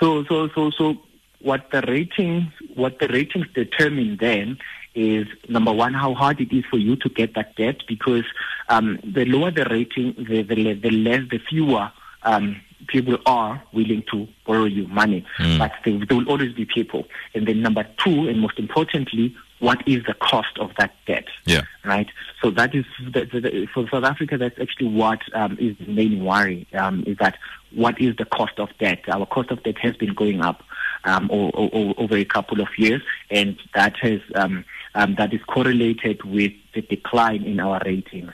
So 0.00 0.24
so 0.24 0.48
so 0.54 0.70
so 0.70 0.96
what 1.40 1.70
the 1.70 1.82
ratings 1.82 2.44
what 2.74 2.98
the 2.98 3.08
ratings 3.08 3.46
determine 3.54 4.16
then 4.20 4.58
is 4.94 5.26
number 5.48 5.72
one 5.72 5.92
how 5.92 6.14
hard 6.14 6.40
it 6.40 6.52
is 6.56 6.64
for 6.70 6.78
you 6.78 6.96
to 6.96 7.08
get 7.08 7.34
that 7.34 7.56
debt 7.56 7.82
because 7.88 8.24
um, 8.68 8.98
the 9.02 9.24
lower 9.24 9.50
the 9.50 9.64
rating 9.64 10.14
the 10.16 10.42
the, 10.42 10.74
the 10.74 10.90
less 10.90 11.22
the 11.30 11.38
fewer 11.38 11.90
um, 12.22 12.60
people 12.86 13.18
are 13.26 13.62
willing 13.72 14.02
to 14.10 14.28
borrow 14.46 14.64
you 14.64 14.86
money. 14.88 15.24
But 15.58 15.72
there, 15.84 15.98
there 16.06 16.16
will 16.16 16.28
always 16.28 16.52
be 16.52 16.64
people. 16.64 17.06
And 17.34 17.46
then 17.46 17.62
number 17.62 17.86
two 18.04 18.28
and 18.28 18.40
most 18.40 18.58
importantly 18.58 19.34
what 19.60 19.86
is 19.86 20.04
the 20.06 20.14
cost 20.14 20.58
of 20.58 20.70
that 20.78 20.92
debt 21.06 21.24
Yeah. 21.46 21.62
right? 21.84 22.08
So 22.42 22.50
that 22.50 22.74
is 22.74 22.84
the, 23.12 23.24
the, 23.24 23.40
the, 23.40 23.66
for 23.72 23.88
South 23.88 24.04
Africa. 24.04 24.36
That's 24.36 24.58
actually 24.60 24.88
what 24.88 25.20
um, 25.34 25.56
is 25.60 25.76
the 25.78 25.86
main 25.92 26.24
worry. 26.24 26.66
Um, 26.74 27.04
is 27.06 27.16
that 27.18 27.38
what 27.72 27.98
is 28.00 28.16
the 28.16 28.24
cost 28.26 28.58
of 28.58 28.68
debt? 28.78 29.00
Our 29.08 29.26
cost 29.26 29.50
of 29.50 29.62
debt 29.62 29.78
has 29.78 29.96
been 29.96 30.12
going 30.14 30.42
up 30.42 30.62
um, 31.04 31.30
o- 31.32 31.50
o- 31.54 31.94
over 31.96 32.16
a 32.16 32.24
couple 32.24 32.60
of 32.60 32.68
years, 32.76 33.02
and 33.30 33.56
that 33.74 33.96
has 33.98 34.20
um, 34.34 34.64
um, 34.94 35.14
that 35.16 35.32
is 35.32 35.40
correlated 35.44 36.22
with 36.24 36.52
the 36.74 36.82
decline 36.82 37.42
in 37.44 37.60
our 37.60 37.80
ratings. 37.84 38.32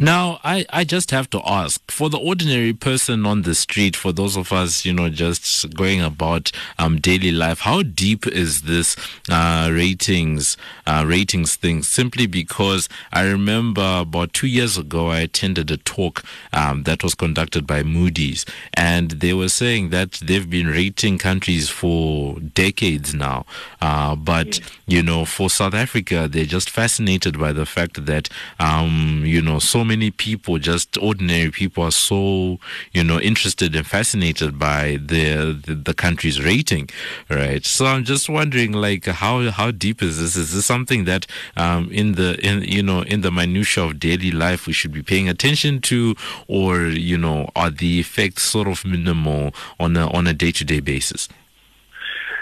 Now, 0.00 0.38
I, 0.44 0.64
I 0.70 0.84
just 0.84 1.10
have 1.10 1.28
to 1.30 1.42
ask 1.44 1.90
for 1.90 2.08
the 2.08 2.18
ordinary 2.18 2.72
person 2.72 3.26
on 3.26 3.42
the 3.42 3.52
street, 3.52 3.96
for 3.96 4.12
those 4.12 4.36
of 4.36 4.52
us, 4.52 4.84
you 4.84 4.92
know, 4.92 5.08
just 5.08 5.74
going 5.74 6.00
about 6.00 6.52
um, 6.78 7.00
daily 7.00 7.32
life, 7.32 7.58
how 7.58 7.82
deep 7.82 8.24
is 8.24 8.62
this 8.62 8.94
uh, 9.28 9.68
ratings 9.72 10.56
uh, 10.86 11.04
ratings 11.04 11.56
thing? 11.56 11.82
Simply 11.82 12.28
because 12.28 12.88
I 13.12 13.22
remember 13.22 13.98
about 14.02 14.34
two 14.34 14.46
years 14.46 14.78
ago, 14.78 15.08
I 15.08 15.18
attended 15.18 15.68
a 15.72 15.76
talk 15.78 16.22
um, 16.52 16.84
that 16.84 17.02
was 17.02 17.16
conducted 17.16 17.66
by 17.66 17.82
Moody's, 17.82 18.46
and 18.74 19.10
they 19.10 19.32
were 19.34 19.48
saying 19.48 19.90
that 19.90 20.12
they've 20.22 20.48
been 20.48 20.68
rating 20.68 21.18
countries 21.18 21.70
for 21.70 22.38
decades 22.38 23.14
now, 23.14 23.46
uh, 23.82 24.14
but 24.14 24.60
you 24.86 25.02
know, 25.02 25.24
for 25.24 25.50
South 25.50 25.74
Africa, 25.74 26.28
they're 26.30 26.44
just 26.44 26.70
fascinated 26.70 27.36
by 27.36 27.52
the 27.52 27.66
fact 27.66 28.06
that 28.06 28.28
um, 28.60 29.24
you 29.26 29.42
know 29.42 29.58
so 29.58 29.87
many 29.94 30.10
people, 30.10 30.58
just 30.58 30.96
ordinary 30.98 31.50
people, 31.50 31.84
are 31.84 31.98
so 32.10 32.58
you 32.92 33.02
know 33.02 33.18
interested 33.20 33.74
and 33.74 33.86
fascinated 33.86 34.58
by 34.58 34.98
the 35.12 35.58
the, 35.66 35.74
the 35.74 35.94
country's 35.94 36.38
rating, 36.50 36.88
right? 37.28 37.64
So 37.64 37.86
I'm 37.86 38.04
just 38.04 38.28
wondering, 38.28 38.72
like, 38.72 39.06
how 39.06 39.50
how 39.50 39.70
deep 39.70 40.02
is 40.02 40.14
this? 40.20 40.36
Is 40.36 40.54
this 40.54 40.66
something 40.66 41.04
that 41.04 41.26
um, 41.56 41.90
in 41.90 42.12
the 42.12 42.38
in 42.46 42.62
you 42.76 42.82
know 42.82 43.02
in 43.02 43.22
the 43.22 43.32
minutia 43.40 43.84
of 43.84 43.98
daily 43.98 44.30
life 44.30 44.66
we 44.66 44.72
should 44.72 44.92
be 44.92 45.02
paying 45.02 45.28
attention 45.28 45.80
to, 45.90 46.14
or 46.46 46.72
you 46.86 47.18
know, 47.18 47.50
are 47.56 47.70
the 47.70 48.00
effects 48.00 48.42
sort 48.42 48.68
of 48.68 48.84
minimal 48.84 49.54
on 49.80 49.96
a 49.96 50.06
on 50.12 50.26
a 50.26 50.34
day 50.34 50.52
to 50.52 50.64
day 50.64 50.80
basis? 50.80 51.28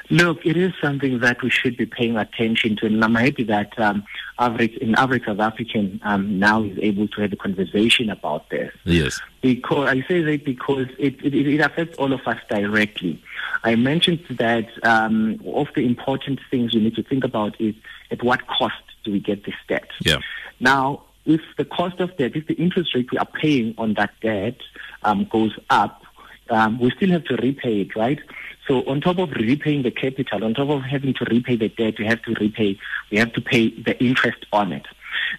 Look, 0.08 0.46
it 0.46 0.56
is 0.56 0.72
something 0.80 1.18
that 1.20 1.42
we 1.42 1.50
should 1.50 1.76
be 1.76 1.86
paying 1.86 2.16
attention 2.16 2.76
to, 2.76 2.86
and 2.86 3.04
I'm 3.04 3.14
happy 3.14 3.42
that 3.44 3.76
um, 3.78 4.04
average, 4.38 4.76
an 4.80 4.94
average 4.94 5.24
South 5.24 5.40
African 5.40 6.00
um, 6.04 6.38
now 6.38 6.62
is 6.62 6.78
able 6.80 7.08
to 7.08 7.22
have 7.22 7.32
a 7.32 7.36
conversation 7.36 8.10
about 8.10 8.48
this. 8.50 8.72
Yes. 8.84 9.20
Because 9.40 9.88
I 9.88 10.02
say 10.06 10.22
that 10.22 10.44
because 10.44 10.86
it, 10.98 11.24
it, 11.24 11.34
it 11.34 11.60
affects 11.60 11.98
all 11.98 12.12
of 12.12 12.20
us 12.26 12.38
directly. 12.48 13.22
I 13.64 13.74
mentioned 13.74 14.24
that 14.30 14.68
um, 14.84 15.40
of 15.54 15.68
the 15.74 15.84
important 15.84 16.40
things 16.50 16.74
we 16.74 16.80
need 16.80 16.94
to 16.96 17.02
think 17.02 17.24
about 17.24 17.60
is 17.60 17.74
at 18.10 18.22
what 18.22 18.46
cost 18.46 18.74
do 19.04 19.12
we 19.12 19.20
get 19.20 19.44
this 19.44 19.54
debt? 19.68 19.88
Yeah. 20.04 20.18
Now, 20.60 21.02
if 21.24 21.40
the 21.56 21.64
cost 21.64 22.00
of 22.00 22.16
debt, 22.16 22.36
if 22.36 22.46
the 22.46 22.54
interest 22.54 22.94
rate 22.94 23.10
we 23.10 23.18
are 23.18 23.26
paying 23.26 23.74
on 23.78 23.94
that 23.94 24.10
debt 24.20 24.58
um, 25.02 25.26
goes 25.30 25.56
up, 25.70 26.02
um, 26.50 26.78
we 26.78 26.90
still 26.92 27.10
have 27.10 27.24
to 27.24 27.36
repay 27.36 27.80
it, 27.80 27.96
right? 27.96 28.20
So 28.66 28.82
on 28.88 29.00
top 29.00 29.18
of 29.18 29.30
repaying 29.32 29.82
the 29.82 29.90
capital, 29.90 30.44
on 30.44 30.54
top 30.54 30.68
of 30.68 30.82
having 30.82 31.14
to 31.14 31.24
repay 31.24 31.56
the 31.56 31.68
debt, 31.68 31.94
we 31.98 32.06
have 32.06 32.22
to 32.22 32.34
repay, 32.34 32.78
we 33.10 33.18
have 33.18 33.32
to 33.34 33.40
pay 33.40 33.70
the 33.70 33.98
interest 34.02 34.44
on 34.52 34.72
it. 34.72 34.86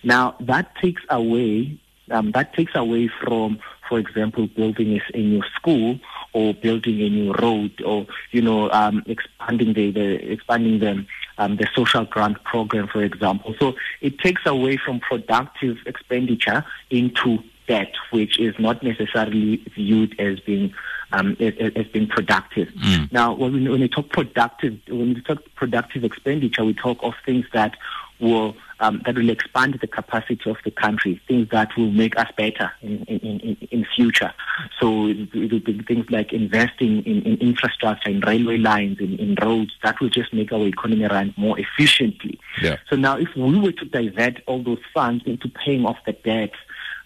Now 0.03 0.35
that 0.39 0.75
takes 0.75 1.01
away, 1.09 1.77
um, 2.11 2.31
that 2.31 2.53
takes 2.53 2.73
away 2.75 3.09
from, 3.21 3.59
for 3.89 3.99
example, 3.99 4.47
building 4.47 5.01
a, 5.13 5.17
new 5.17 5.43
school 5.55 5.99
or 6.33 6.53
building 6.53 7.01
a 7.01 7.09
new 7.09 7.33
road 7.33 7.81
or 7.81 8.05
you 8.31 8.41
know 8.41 8.69
um, 8.71 9.03
expanding 9.07 9.73
the, 9.73 9.91
the 9.91 10.31
expanding 10.31 10.79
the 10.79 11.05
um, 11.37 11.57
the 11.57 11.67
social 11.75 12.05
grant 12.05 12.43
program, 12.43 12.87
for 12.87 13.03
example. 13.03 13.55
So 13.59 13.75
it 14.01 14.19
takes 14.19 14.41
away 14.45 14.77
from 14.77 14.99
productive 14.99 15.77
expenditure 15.85 16.65
into 16.89 17.43
debt, 17.67 17.93
which 18.11 18.39
is 18.39 18.55
not 18.57 18.81
necessarily 18.81 19.57
viewed 19.75 20.19
as 20.19 20.39
being 20.39 20.73
um, 21.11 21.37
as, 21.39 21.53
as 21.75 21.87
being 21.87 22.07
productive. 22.07 22.69
Now, 23.11 23.33
when 23.33 23.53
we, 23.53 23.69
when 23.69 23.81
we 23.81 23.87
talk 23.87 24.09
productive, 24.09 24.79
when 24.87 25.13
we 25.13 25.21
talk 25.21 25.39
productive 25.55 26.03
expenditure, 26.03 26.65
we 26.65 26.73
talk 26.73 26.97
of 27.01 27.13
things 27.25 27.45
that 27.53 27.75
will 28.19 28.55
um, 28.79 29.01
that 29.05 29.15
will 29.15 29.29
expand 29.29 29.77
the 29.81 29.87
capacity 29.87 30.49
of 30.49 30.57
the 30.63 30.71
country, 30.71 31.19
things 31.27 31.49
that 31.49 31.75
will 31.75 31.91
make 31.91 32.17
us 32.17 32.27
better 32.37 32.71
in 32.81 33.03
in, 33.03 33.39
in, 33.39 33.57
in 33.71 33.85
future. 33.95 34.33
So 34.79 35.07
it 35.07 35.33
will 35.33 35.59
be 35.59 35.81
things 35.87 36.09
like 36.09 36.33
investing 36.33 37.03
in, 37.03 37.23
in 37.23 37.37
infrastructure, 37.37 38.09
in 38.09 38.19
railway 38.21 38.57
lines, 38.57 38.99
in, 38.99 39.17
in 39.17 39.35
roads. 39.41 39.71
That 39.83 39.99
will 39.99 40.09
just 40.09 40.33
make 40.33 40.51
our 40.51 40.65
economy 40.65 41.05
run 41.05 41.33
more 41.37 41.59
efficiently. 41.59 42.39
Yeah. 42.61 42.77
So 42.89 42.95
now, 42.95 43.17
if 43.17 43.29
we 43.35 43.59
were 43.59 43.71
to 43.71 43.85
divert 43.85 44.41
all 44.45 44.63
those 44.63 44.81
funds 44.93 45.23
into 45.25 45.49
paying 45.49 45.85
off 45.85 45.97
the 46.05 46.13
debt, 46.13 46.51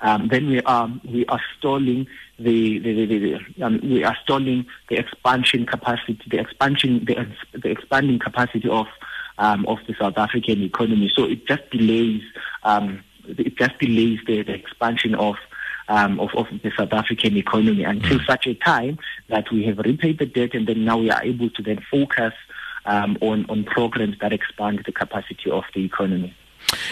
um, 0.01 0.27
then 0.29 0.47
we 0.47 0.61
are 0.61 0.89
we 1.05 1.25
are 1.27 1.41
stalling 1.57 2.07
the, 2.39 2.79
the, 2.79 3.05
the, 3.05 3.19
the 3.19 3.63
um, 3.63 3.79
we 3.83 4.03
are 4.03 4.17
stalling 4.23 4.65
the 4.89 4.97
expansion 4.97 5.65
capacity, 5.65 6.19
the 6.29 6.39
expansion 6.39 7.05
the, 7.05 7.27
the 7.59 7.69
expanding 7.69 8.19
capacity 8.19 8.67
of 8.69 8.87
um, 9.37 9.65
of 9.67 9.77
the 9.87 9.95
South 9.99 10.17
African 10.17 10.61
economy. 10.63 11.11
So 11.15 11.25
it 11.25 11.47
just 11.47 11.69
delays 11.69 12.23
um, 12.63 13.03
it 13.25 13.55
just 13.57 13.77
delays 13.79 14.19
the, 14.27 14.43
the 14.43 14.53
expansion 14.53 15.15
of. 15.15 15.35
Um, 15.87 16.21
of, 16.21 16.29
of 16.35 16.47
the 16.63 16.71
South 16.77 16.93
African 16.93 17.35
economy 17.35 17.83
until 17.83 18.21
such 18.21 18.47
a 18.47 18.53
time 18.53 18.97
that 19.27 19.51
we 19.51 19.65
have 19.65 19.79
repaid 19.79 20.19
the 20.19 20.25
debt 20.25 20.53
and 20.53 20.65
then 20.65 20.85
now 20.85 20.97
we 20.97 21.11
are 21.11 21.21
able 21.21 21.49
to 21.49 21.61
then 21.61 21.83
focus 21.91 22.33
um, 22.85 23.17
on, 23.19 23.45
on 23.49 23.65
programs 23.65 24.15
that 24.21 24.31
expand 24.31 24.83
the 24.85 24.93
capacity 24.93 25.51
of 25.51 25.65
the 25.73 25.83
economy. 25.83 26.33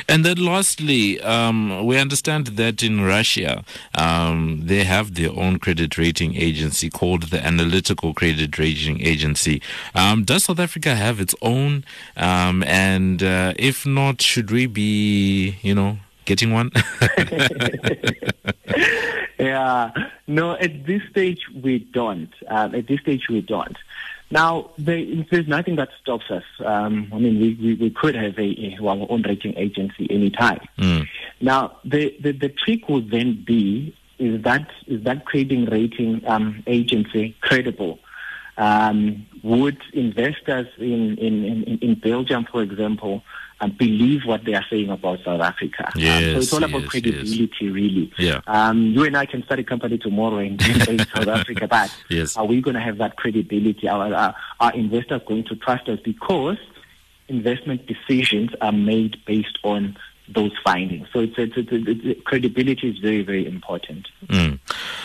And 0.08 0.25
then 0.25 0.38
lastly, 0.38 1.19
um, 1.21 1.86
we 1.86 1.97
understand 1.97 2.47
that 2.47 2.84
in 2.84 3.01
Russia, 3.01 3.63
um, 3.95 4.62
they 4.63 4.84
have 4.84 5.15
their 5.15 5.32
own 5.32 5.60
credit 5.60 5.97
rating 5.97 6.36
agency 6.36 6.89
called 6.89 7.23
the 7.23 7.45
Analytical 7.45 8.13
Credit 8.13 8.58
Rating 8.58 9.01
Agency. 9.01 9.62
Um, 9.95 10.23
does 10.23 10.45
South 10.45 10.60
Africa 10.60 10.95
have 10.95 11.19
its 11.19 11.36
own? 11.41 11.84
Um, 12.17 12.63
and 12.63 13.23
uh, 13.23 13.53
if 13.58 13.86
not, 13.86 14.21
should 14.21 14.51
we 14.51 14.65
be, 14.65 15.58
you 15.62 15.75
know, 15.75 15.97
getting 16.25 16.51
one? 16.51 16.71
yeah, 19.39 19.91
no, 20.27 20.53
at 20.53 20.86
this 20.86 21.01
stage 21.10 21.47
we 21.53 21.79
don't. 21.79 22.34
Um, 22.47 22.75
at 22.75 22.88
this 22.88 23.01
stage 23.01 23.27
we 23.29 23.41
don't. 23.41 23.77
Now, 24.32 24.70
there, 24.78 25.04
there's 25.32 25.48
nothing 25.48 25.76
that 25.78 25.89
stops 26.02 26.26
us. 26.30 26.44
Um, 26.63 27.12
I 27.12 27.18
mean, 27.18 27.39
we, 27.39 27.56
we, 27.56 27.74
we 27.76 27.89
could 27.89 28.15
have 28.15 28.38
a, 28.38 28.42
a, 28.42 28.78
our 28.84 29.08
own 29.10 29.24
rating 29.24 29.58
agency 29.58 30.08
anytime. 30.10 30.62
Mm. 30.78 31.08
Now, 31.42 31.78
the, 31.84 32.15
the, 32.22 32.32
the 32.34 32.50
trick 32.50 32.88
would 32.89 33.10
then 33.10 33.44
be 33.46 33.96
is 34.20 34.44
that 34.44 34.70
is 34.86 35.04
that 35.06 35.26
trading 35.28 35.65
rating 35.65 36.22
um, 36.28 36.62
agency 36.68 37.36
credible? 37.42 38.00
Um, 38.58 39.26
would 39.42 39.78
investors 39.94 40.68
in, 40.78 41.18
in, 41.18 41.46
in, 41.46 41.80
in 41.82 41.96
Belgium, 41.96 42.46
for 42.52 42.62
example, 42.62 43.24
um, 43.62 43.72
believe 43.78 44.22
what 44.26 44.45
they 44.45 44.54
are 44.54 44.65
saying 44.69 44.89
about 44.89 45.19
South 45.24 45.41
Africa. 45.41 45.88
Um, 45.88 45.91
so 45.93 46.00
Yes, 46.00 46.43
it's 46.43 46.54
all 46.54 46.63
about 46.63 46.82
yes, 46.82 46.89
credibility, 46.89 47.69
really. 47.69 48.12
Yeah. 48.17 48.41
Um, 48.48 48.88
you 48.88 49.04
and 49.04 49.17
I 49.17 49.26
can 49.26 49.43
start 49.43 49.60
a 49.60 49.63
company 49.63 49.98
tomorrow 49.98 50.38
and 50.38 50.62
in 50.88 51.00
South 51.00 51.28
Africa, 51.28 51.67
but 51.67 51.93
Yes. 52.10 52.38
are 52.38 52.45
we 52.45 52.62
going 52.62 52.76
to 52.76 52.82
have 52.82 52.98
that 53.00 53.17
credibility? 53.17 53.88
Are, 53.88 54.13
are, 54.13 54.36
are 54.60 54.74
investors 54.74 55.22
going 55.28 55.43
to 55.45 55.56
trust 55.56 55.89
us? 55.89 56.00
Because 56.04 56.58
investment 57.28 57.86
decisions 57.86 58.52
are 58.62 58.71
made 58.71 59.17
based 59.25 59.60
on 59.63 59.98
those 60.34 60.52
findings. 60.63 61.08
So 61.12 61.19
it's, 61.19 61.34
it's, 61.38 61.54
it's, 61.58 61.69
it's, 61.71 62.21
credibility 62.23 62.90
is 62.90 63.00
very, 63.00 63.23
very 63.23 63.48
important. 63.48 64.08
Mm. 64.27 64.60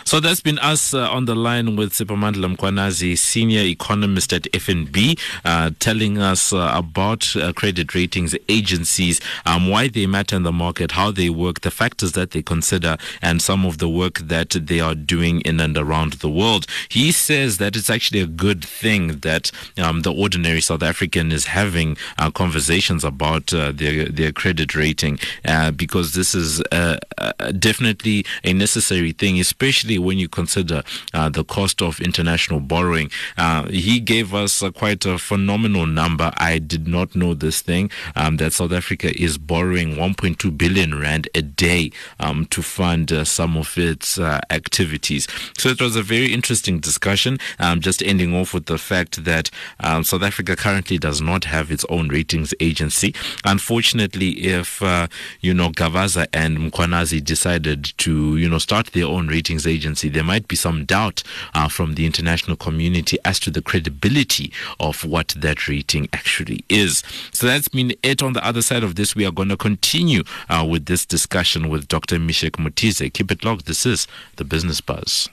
So 0.04 0.20
that's 0.20 0.40
been 0.40 0.58
us 0.58 0.92
uh, 0.94 1.10
on 1.10 1.24
the 1.24 1.34
line 1.34 1.76
with 1.76 1.92
Siphamandla 1.92 2.56
Mkhwanazi, 2.56 3.16
senior 3.16 3.62
economist 3.62 4.32
at 4.32 4.42
FNB, 4.52 5.18
uh, 5.44 5.70
telling 5.78 6.18
us 6.18 6.52
uh, 6.52 6.72
about 6.74 7.34
uh, 7.36 7.52
credit 7.52 7.94
ratings 7.94 8.34
agencies, 8.48 9.20
um, 9.46 9.68
why 9.68 9.88
they 9.88 10.06
matter 10.06 10.36
in 10.36 10.42
the 10.42 10.52
market, 10.52 10.92
how 10.92 11.10
they 11.10 11.30
work, 11.30 11.62
the 11.62 11.70
factors 11.70 12.12
that 12.12 12.32
they 12.32 12.42
consider, 12.42 12.96
and 13.22 13.40
some 13.40 13.64
of 13.64 13.78
the 13.78 13.88
work 13.88 14.18
that 14.18 14.50
they 14.50 14.80
are 14.80 14.94
doing 14.94 15.40
in 15.42 15.60
and 15.60 15.76
around 15.76 16.14
the 16.14 16.28
world. 16.28 16.66
He 16.88 17.12
says 17.12 17.58
that 17.58 17.76
it's 17.76 17.90
actually 17.90 18.20
a 18.20 18.26
good 18.26 18.64
thing 18.64 19.18
that 19.20 19.50
um, 19.78 20.02
the 20.02 20.12
ordinary 20.12 20.60
South 20.60 20.82
African 20.82 21.32
is 21.32 21.46
having 21.46 21.96
uh, 22.18 22.30
conversations 22.30 23.04
about 23.04 23.52
uh, 23.54 23.72
their 23.72 24.06
their 24.06 24.32
credit 24.32 24.74
rating 24.74 25.13
uh, 25.44 25.70
because 25.70 26.14
this 26.14 26.34
is 26.34 26.60
uh, 26.72 26.98
uh, 27.18 27.32
definitely 27.52 28.24
a 28.42 28.52
necessary 28.52 29.12
thing, 29.12 29.38
especially 29.40 29.98
when 29.98 30.18
you 30.18 30.28
consider 30.28 30.82
uh, 31.12 31.28
the 31.28 31.44
cost 31.44 31.82
of 31.82 32.00
international 32.00 32.60
borrowing. 32.60 33.10
Uh, 33.36 33.66
he 33.68 34.00
gave 34.00 34.34
us 34.34 34.62
quite 34.74 35.04
a 35.04 35.18
phenomenal 35.18 35.86
number. 35.86 36.32
I 36.36 36.58
did 36.58 36.86
not 36.88 37.14
know 37.14 37.34
this 37.34 37.60
thing 37.60 37.90
um, 38.16 38.36
that 38.38 38.52
South 38.52 38.72
Africa 38.72 39.10
is 39.20 39.38
borrowing 39.38 39.94
1.2 39.94 40.56
billion 40.56 40.98
rand 40.98 41.28
a 41.34 41.42
day 41.42 41.90
um, 42.20 42.46
to 42.46 42.62
fund 42.62 43.12
some 43.26 43.56
of 43.56 43.76
its 43.76 44.18
activities. 44.18 45.26
So 45.58 45.68
it 45.68 45.80
was 45.80 45.96
a 45.96 46.02
very 46.02 46.32
interesting 46.32 46.80
discussion. 46.80 47.38
Um, 47.58 47.80
just 47.80 48.02
ending 48.02 48.34
off 48.34 48.54
with 48.54 48.66
the 48.66 48.78
fact 48.78 49.24
that 49.24 49.50
um, 49.80 50.04
South 50.04 50.22
Africa 50.22 50.56
currently 50.56 50.98
does 50.98 51.20
not 51.20 51.44
have 51.44 51.70
its 51.70 51.84
own 51.88 52.08
ratings 52.08 52.54
agency. 52.60 53.14
Unfortunately, 53.44 54.30
if 54.44 54.82
uh, 54.82 55.03
you 55.40 55.54
know 55.54 55.70
Gavaza 55.70 56.26
and 56.32 56.58
Mkhwanazi 56.58 57.22
decided 57.22 57.92
to 57.98 58.36
you 58.36 58.48
know 58.48 58.58
start 58.58 58.88
their 58.88 59.06
own 59.06 59.28
ratings 59.28 59.66
agency, 59.66 60.08
there 60.08 60.24
might 60.24 60.48
be 60.48 60.56
some 60.56 60.84
doubt 60.84 61.22
uh, 61.54 61.68
from 61.68 61.94
the 61.94 62.06
international 62.06 62.56
community 62.56 63.18
as 63.24 63.38
to 63.40 63.50
the 63.50 63.62
credibility 63.62 64.52
of 64.80 65.04
what 65.04 65.28
that 65.36 65.68
rating 65.68 66.08
actually 66.12 66.64
is. 66.68 67.02
So 67.32 67.46
that's 67.46 67.68
been 67.68 67.94
it. 68.02 68.22
On 68.22 68.32
the 68.32 68.44
other 68.44 68.62
side 68.62 68.82
of 68.82 68.94
this, 68.94 69.14
we 69.14 69.26
are 69.26 69.32
going 69.32 69.48
to 69.48 69.56
continue 69.56 70.22
uh, 70.48 70.66
with 70.68 70.86
this 70.86 71.04
discussion 71.06 71.68
with 71.68 71.88
Dr. 71.88 72.16
Mishek 72.16 72.58
Mutize. 72.58 73.12
Keep 73.12 73.30
it 73.30 73.44
locked. 73.44 73.66
This 73.66 73.86
is 73.86 74.06
the 74.36 74.44
Business 74.44 74.80
Buzz. 74.80 75.28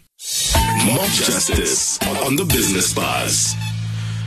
Mob 0.86 1.09
Justice 1.09 1.99
on 2.26 2.36
the 2.36 2.45
Business 2.45 2.93
Buzz. 2.93 3.70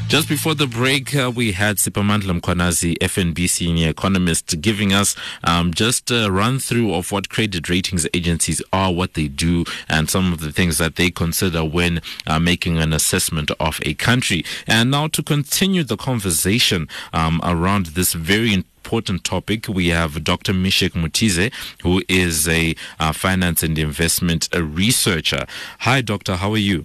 Just 0.06 0.28
before 0.28 0.54
the 0.54 0.66
break, 0.66 1.16
uh, 1.16 1.32
we 1.34 1.52
had 1.52 1.78
Siphamandla 1.78 2.38
Mkhwanazi, 2.40 2.96
FNB 2.98 3.48
senior 3.48 3.88
economist, 3.88 4.60
giving 4.60 4.92
us 4.92 5.16
um, 5.42 5.74
just 5.74 6.10
a 6.10 6.30
run 6.30 6.58
through 6.60 6.94
of 6.94 7.10
what 7.10 7.30
credit 7.30 7.68
ratings 7.68 8.06
agencies 8.14 8.62
are, 8.72 8.92
what 8.92 9.14
they 9.14 9.26
do, 9.26 9.64
and 9.88 10.08
some 10.08 10.32
of 10.32 10.40
the 10.40 10.52
things 10.52 10.78
that 10.78 10.96
they 10.96 11.10
consider 11.10 11.64
when 11.64 12.00
uh, 12.26 12.38
making 12.38 12.78
an 12.78 12.92
assessment 12.92 13.50
of 13.58 13.80
a 13.82 13.94
country. 13.94 14.44
And 14.68 14.90
now 14.90 15.08
to 15.08 15.22
continue 15.22 15.82
the 15.82 15.96
conversation 15.96 16.86
um, 17.12 17.40
around 17.42 17.86
this 17.86 18.12
very 18.12 18.52
important 18.52 19.24
topic. 19.24 19.66
We 19.68 19.88
have 19.88 20.22
Dr. 20.22 20.52
Mishek 20.52 20.90
Mutize, 20.90 21.50
who 21.82 22.02
is 22.08 22.46
a 22.46 22.76
uh, 23.00 23.12
finance 23.12 23.62
and 23.62 23.76
investment 23.78 24.48
uh, 24.54 24.62
researcher. 24.62 25.46
Hi, 25.80 26.02
Doctor. 26.02 26.36
How 26.36 26.52
are 26.52 26.58
you? 26.58 26.84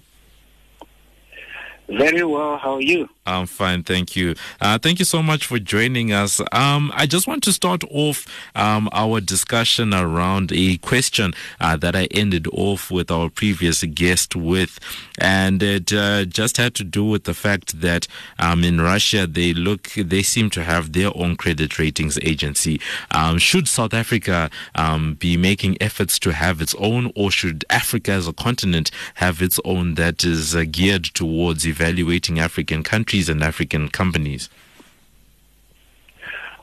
Very 1.90 2.24
well. 2.24 2.56
How 2.56 2.74
are 2.74 2.80
you? 2.80 3.08
I'm 3.26 3.46
fine, 3.46 3.82
thank 3.82 4.16
you. 4.16 4.34
Uh, 4.62 4.78
thank 4.78 4.98
you 4.98 5.04
so 5.04 5.22
much 5.22 5.44
for 5.44 5.58
joining 5.58 6.10
us. 6.10 6.40
Um, 6.52 6.90
I 6.94 7.04
just 7.06 7.26
want 7.26 7.42
to 7.44 7.52
start 7.52 7.84
off 7.90 8.26
um, 8.54 8.88
our 8.92 9.20
discussion 9.20 9.92
around 9.92 10.52
a 10.52 10.78
question 10.78 11.34
uh, 11.60 11.76
that 11.76 11.94
I 11.94 12.06
ended 12.12 12.46
off 12.50 12.90
with 12.90 13.10
our 13.10 13.28
previous 13.28 13.84
guest 13.84 14.34
with, 14.34 14.80
and 15.18 15.62
it 15.62 15.92
uh, 15.92 16.24
just 16.24 16.56
had 16.56 16.74
to 16.76 16.84
do 16.84 17.04
with 17.04 17.24
the 17.24 17.34
fact 17.34 17.82
that 17.82 18.08
um, 18.38 18.64
in 18.64 18.80
Russia 18.80 19.26
they 19.26 19.52
look, 19.52 19.90
they 19.90 20.22
seem 20.22 20.48
to 20.50 20.64
have 20.64 20.94
their 20.94 21.10
own 21.14 21.36
credit 21.36 21.78
ratings 21.78 22.18
agency. 22.22 22.80
Um, 23.10 23.36
should 23.36 23.68
South 23.68 23.92
Africa 23.92 24.50
um, 24.74 25.14
be 25.14 25.36
making 25.36 25.76
efforts 25.80 26.18
to 26.20 26.32
have 26.32 26.62
its 26.62 26.74
own, 26.76 27.12
or 27.14 27.30
should 27.30 27.66
Africa 27.68 28.12
as 28.12 28.26
a 28.26 28.32
continent 28.32 28.90
have 29.16 29.42
its 29.42 29.60
own 29.66 29.94
that 29.96 30.24
is 30.24 30.56
uh, 30.56 30.64
geared 30.70 31.04
towards 31.04 31.66
evaluating 31.66 32.38
African 32.38 32.82
countries? 32.82 33.09
And 33.28 33.42
African 33.42 33.88
companies? 33.88 34.48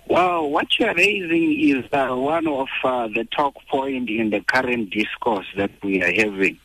Well, 0.07 0.49
what 0.49 0.67
you 0.79 0.85
are 0.87 0.95
raising 0.95 1.59
is 1.59 1.83
uh, 1.91 2.15
one 2.15 2.47
of 2.47 2.67
uh, 2.83 3.07
the 3.09 3.25
talk 3.35 3.55
point 3.69 4.09
in 4.09 4.29
the 4.29 4.39
current 4.41 4.89
discourse 4.91 5.45
that 5.57 5.71
we 5.83 6.01
are 6.01 6.13
having. 6.13 6.57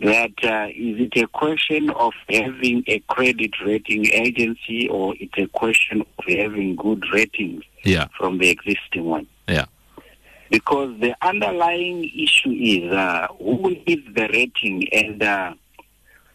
That 0.00 0.32
uh, 0.44 0.68
is 0.68 1.00
it 1.00 1.16
a 1.16 1.26
question 1.28 1.88
of 1.88 2.12
having 2.28 2.84
a 2.86 2.98
credit 3.08 3.52
rating 3.64 4.04
agency 4.12 4.88
or 4.90 5.14
it's 5.18 5.38
a 5.38 5.46
question 5.46 6.02
of 6.02 6.24
having 6.28 6.76
good 6.76 7.02
ratings 7.14 7.64
Yeah, 7.82 8.08
from 8.18 8.36
the 8.36 8.50
existing 8.50 9.06
one? 9.06 9.26
yeah, 9.48 9.64
Because 10.50 11.00
the 11.00 11.16
underlying 11.22 12.04
issue 12.14 12.50
is 12.50 12.92
uh, 12.92 13.28
who 13.38 13.70
is 13.86 14.00
the 14.14 14.28
rating 14.34 14.86
and 14.92 15.22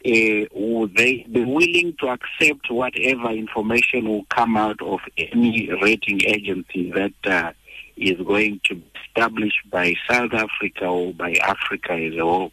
uh, 0.03 0.87
they 0.95 1.25
be 1.31 1.45
willing 1.45 1.95
to 1.99 2.07
accept 2.07 2.71
whatever 2.71 3.29
information 3.29 4.07
will 4.07 4.25
come 4.25 4.57
out 4.57 4.81
of 4.81 4.99
any 5.17 5.71
rating 5.81 6.21
agency 6.25 6.91
that 6.91 7.13
uh, 7.25 7.53
is 7.97 8.17
going 8.25 8.59
to 8.65 8.75
be 8.75 8.85
established 9.05 9.59
by 9.69 9.93
South 10.09 10.33
Africa 10.33 10.85
or 10.85 11.13
by 11.13 11.33
Africa 11.43 11.93
as 11.93 12.15
a 12.15 12.21
whole? 12.21 12.51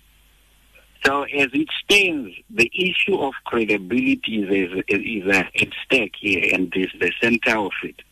So 1.04 1.22
as 1.22 1.48
it 1.52 1.68
stands, 1.84 2.34
the 2.50 2.70
issue 2.74 3.18
of 3.18 3.32
credibility 3.44 4.42
is, 4.42 4.50
is, 4.50 4.84
is 4.88 5.26
uh, 5.26 5.44
at 5.60 5.68
stake 5.84 6.14
here 6.20 6.50
and 6.52 6.72
is 6.76 6.90
the 7.00 7.12
center 7.20 7.56
of 7.56 7.72
it. 7.82 8.02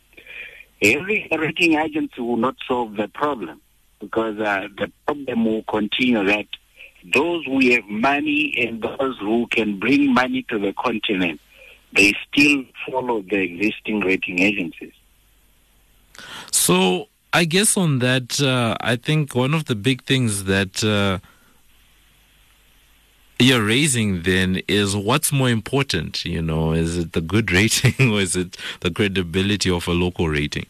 Every 0.80 1.28
rating 1.36 1.74
agency 1.74 2.20
will 2.20 2.36
not 2.36 2.56
solve 2.66 2.96
the 2.96 3.08
problem 3.08 3.60
because 3.98 4.38
uh, 4.38 4.68
the 4.78 4.90
problem 5.06 5.44
will 5.44 5.64
continue 5.64 6.24
that 6.24 6.46
those 7.12 7.44
who 7.44 7.60
have 7.70 7.84
money 7.84 8.54
and 8.58 8.82
those 8.82 9.18
who 9.18 9.46
can 9.48 9.78
bring 9.78 10.12
money 10.12 10.44
to 10.48 10.58
the 10.58 10.72
continent, 10.72 11.40
they 11.92 12.14
still 12.28 12.64
follow 12.86 13.22
the 13.22 13.38
existing 13.38 14.00
rating 14.00 14.40
agencies. 14.40 14.92
So 16.50 17.08
I 17.32 17.44
guess 17.44 17.76
on 17.76 17.98
that, 18.00 18.40
uh, 18.40 18.76
I 18.80 18.96
think 18.96 19.34
one 19.34 19.54
of 19.54 19.66
the 19.66 19.74
big 19.74 20.04
things 20.04 20.44
that 20.44 20.82
uh, 20.82 21.18
you're 23.38 23.64
raising 23.64 24.22
then 24.22 24.62
is 24.66 24.96
what's 24.96 25.32
more 25.32 25.50
important. 25.50 26.24
You 26.24 26.42
know, 26.42 26.72
is 26.72 26.96
it 26.96 27.12
the 27.12 27.20
good 27.20 27.52
rating 27.58 28.12
or 28.12 28.20
is 28.20 28.36
it 28.36 28.56
the 28.80 28.90
credibility 28.90 29.70
of 29.70 29.86
a 29.86 29.92
local 29.92 30.28
rating? 30.28 30.66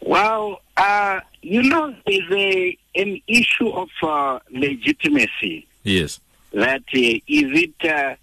Well, 0.00 0.60
uh, 0.76 1.20
you 1.42 1.62
know, 1.62 1.94
there's 2.06 2.30
a, 2.32 2.76
an 2.94 3.20
issue 3.26 3.68
of 3.70 3.88
uh, 4.02 4.38
legitimacy. 4.50 5.66
Yes. 5.84 6.20
That 6.52 6.82
uh, 6.94 6.98
is 6.98 7.20
it 7.28 7.84
uh, 7.90 8.14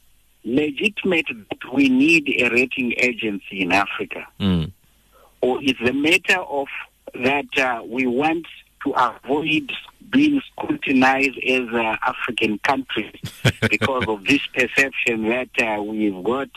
legitimate 0.43 1.26
that 1.49 1.74
we 1.74 1.89
need 1.89 2.28
a 2.41 2.49
rating 2.49 2.93
agency 2.97 3.61
in 3.61 3.72
Africa? 3.72 4.26
Mm. 4.39 4.72
or 5.41 5.61
is 5.63 5.76
the 5.84 5.93
matter 5.93 6.39
of 6.39 6.67
that 7.15 7.57
uh, 7.57 7.82
we 7.86 8.05
want 8.05 8.45
to 8.84 8.91
avoid 8.91 9.72
being 10.11 10.41
scrutinized 10.51 11.38
as 11.47 11.67
uh, 11.74 11.95
African 12.01 12.59
countries 12.59 13.13
because 13.70 14.05
of 14.07 14.24
this 14.26 14.41
perception 14.53 15.30
that 15.30 15.49
uh, 15.61 15.82
we've 15.82 16.24
got 16.24 16.49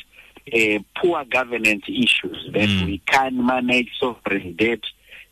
uh, 0.52 0.78
poor 1.00 1.24
governance 1.24 1.84
issues, 1.88 2.50
that 2.52 2.68
Mm. 2.68 2.86
we 2.86 2.98
can 3.06 3.44
manage 3.46 3.88
sovereign 3.98 4.54
debt 4.56 4.80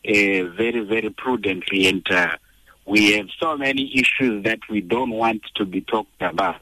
uh, 0.07 0.43
very, 0.61 0.79
very 0.81 1.09
prudently, 1.09 1.87
and 1.87 2.05
uh, 2.11 2.35
we 2.91 3.13
have 3.13 3.27
so 3.39 3.57
many 3.57 3.83
issues 4.01 4.43
that 4.43 4.59
we 4.69 4.81
don't 4.81 5.11
want 5.11 5.41
to 5.55 5.63
be 5.65 5.79
talked 5.79 6.21
about. 6.21 6.61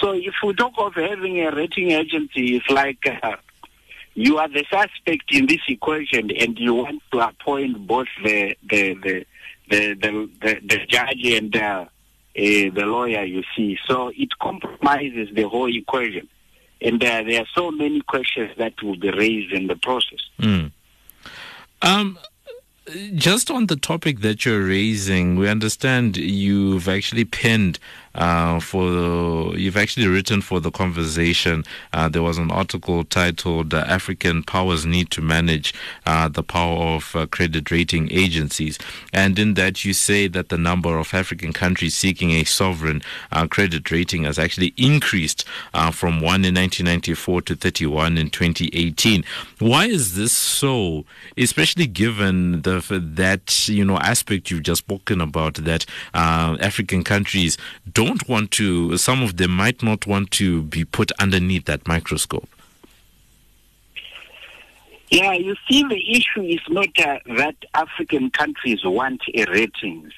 So 0.00 0.12
if 0.12 0.34
we 0.42 0.54
talk 0.54 0.72
of 0.78 0.94
having 0.94 1.38
a 1.40 1.50
rating 1.54 1.90
agency, 1.90 2.56
it's 2.56 2.70
like 2.70 3.04
uh, 3.22 3.36
you 4.14 4.38
are 4.38 4.48
the 4.48 4.64
suspect 4.70 5.26
in 5.38 5.46
this 5.46 5.60
equation 5.68 6.30
and 6.30 6.58
you 6.58 6.72
want 6.72 7.02
to 7.12 7.18
appoint 7.20 7.86
both 7.86 8.08
the 8.24 8.56
the 8.70 8.94
the 8.94 9.26
the, 9.68 9.94
the, 10.02 10.30
the, 10.40 10.52
the 10.70 10.78
judge 10.86 11.24
and 11.24 11.54
uh, 11.54 11.60
uh, 11.60 11.86
the 12.34 12.84
lawyer 12.86 13.24
you 13.24 13.42
see 13.54 13.76
so 13.88 14.12
it 14.16 14.30
compromises 14.40 15.28
the 15.34 15.42
whole 15.42 15.74
equation 15.74 16.28
And 16.80 17.02
uh, 17.02 17.22
there 17.26 17.40
are 17.42 17.50
so 17.54 17.70
many 17.70 18.00
questions 18.02 18.52
that 18.58 18.74
will 18.82 18.96
be 18.96 19.10
raised 19.10 19.52
in 19.52 19.66
the 19.66 19.76
process. 19.76 20.22
Mm. 20.38 20.70
Um, 21.82 22.18
just 23.14 23.50
on 23.50 23.66
the 23.66 23.76
topic 23.76 24.20
that 24.20 24.44
you're 24.44 24.64
raising, 24.64 25.36
we 25.36 25.48
understand 25.48 26.16
you've 26.16 26.88
actually 26.88 27.24
penned 27.24 27.78
uh, 28.16 28.58
for 28.60 28.90
the, 28.90 29.54
you've 29.56 29.76
actually 29.76 30.06
written 30.06 30.40
for 30.40 30.58
the 30.58 30.70
conversation. 30.70 31.64
Uh, 31.92 32.08
there 32.08 32.22
was 32.22 32.38
an 32.38 32.50
article 32.50 33.04
titled 33.04 33.74
uh, 33.74 33.84
"African 33.86 34.42
Powers 34.42 34.86
Need 34.86 35.10
to 35.10 35.20
Manage 35.20 35.74
uh, 36.06 36.28
the 36.28 36.42
Power 36.42 36.94
of 36.94 37.30
Credit 37.30 37.70
Rating 37.70 38.10
Agencies," 38.10 38.78
and 39.12 39.38
in 39.38 39.54
that 39.54 39.84
you 39.84 39.92
say 39.92 40.28
that 40.28 40.48
the 40.48 40.56
number 40.56 40.98
of 40.98 41.12
African 41.12 41.52
countries 41.52 41.94
seeking 41.94 42.30
a 42.30 42.44
sovereign 42.44 43.02
credit 43.50 43.90
rating 43.90 44.24
has 44.24 44.38
actually 44.38 44.72
increased 44.76 45.44
from 45.92 46.20
one 46.20 46.44
in 46.44 46.54
1994 46.54 47.42
to 47.42 47.56
31 47.56 48.16
in 48.16 48.30
2018. 48.30 49.24
Why 49.58 49.86
is 49.86 50.14
this 50.14 50.32
so? 50.32 51.04
Especially 51.36 51.86
given 51.86 52.62
the 52.62 52.76
that 53.16 53.68
you 53.68 53.84
know 53.84 53.98
aspect 53.98 54.50
you've 54.50 54.62
just 54.62 54.78
spoken 54.78 55.20
about 55.20 55.54
that 55.54 55.84
African 56.14 57.04
countries 57.04 57.58
don't 57.92 58.05
don't 58.06 58.28
want 58.28 58.50
to, 58.52 58.96
some 58.96 59.22
of 59.22 59.36
them 59.36 59.50
might 59.50 59.82
not 59.82 60.06
want 60.06 60.30
to 60.32 60.62
be 60.62 60.84
put 60.84 61.12
underneath 61.12 61.64
that 61.66 61.86
microscope. 61.86 62.48
Yeah, 65.10 65.32
you 65.32 65.54
see, 65.68 65.84
the 65.84 66.02
issue 66.10 66.42
is 66.42 66.60
not 66.68 66.88
uh, 66.98 67.18
that 67.36 67.56
African 67.74 68.30
countries 68.30 68.80
want 68.84 69.22
a 69.34 69.44
rating. 69.44 70.10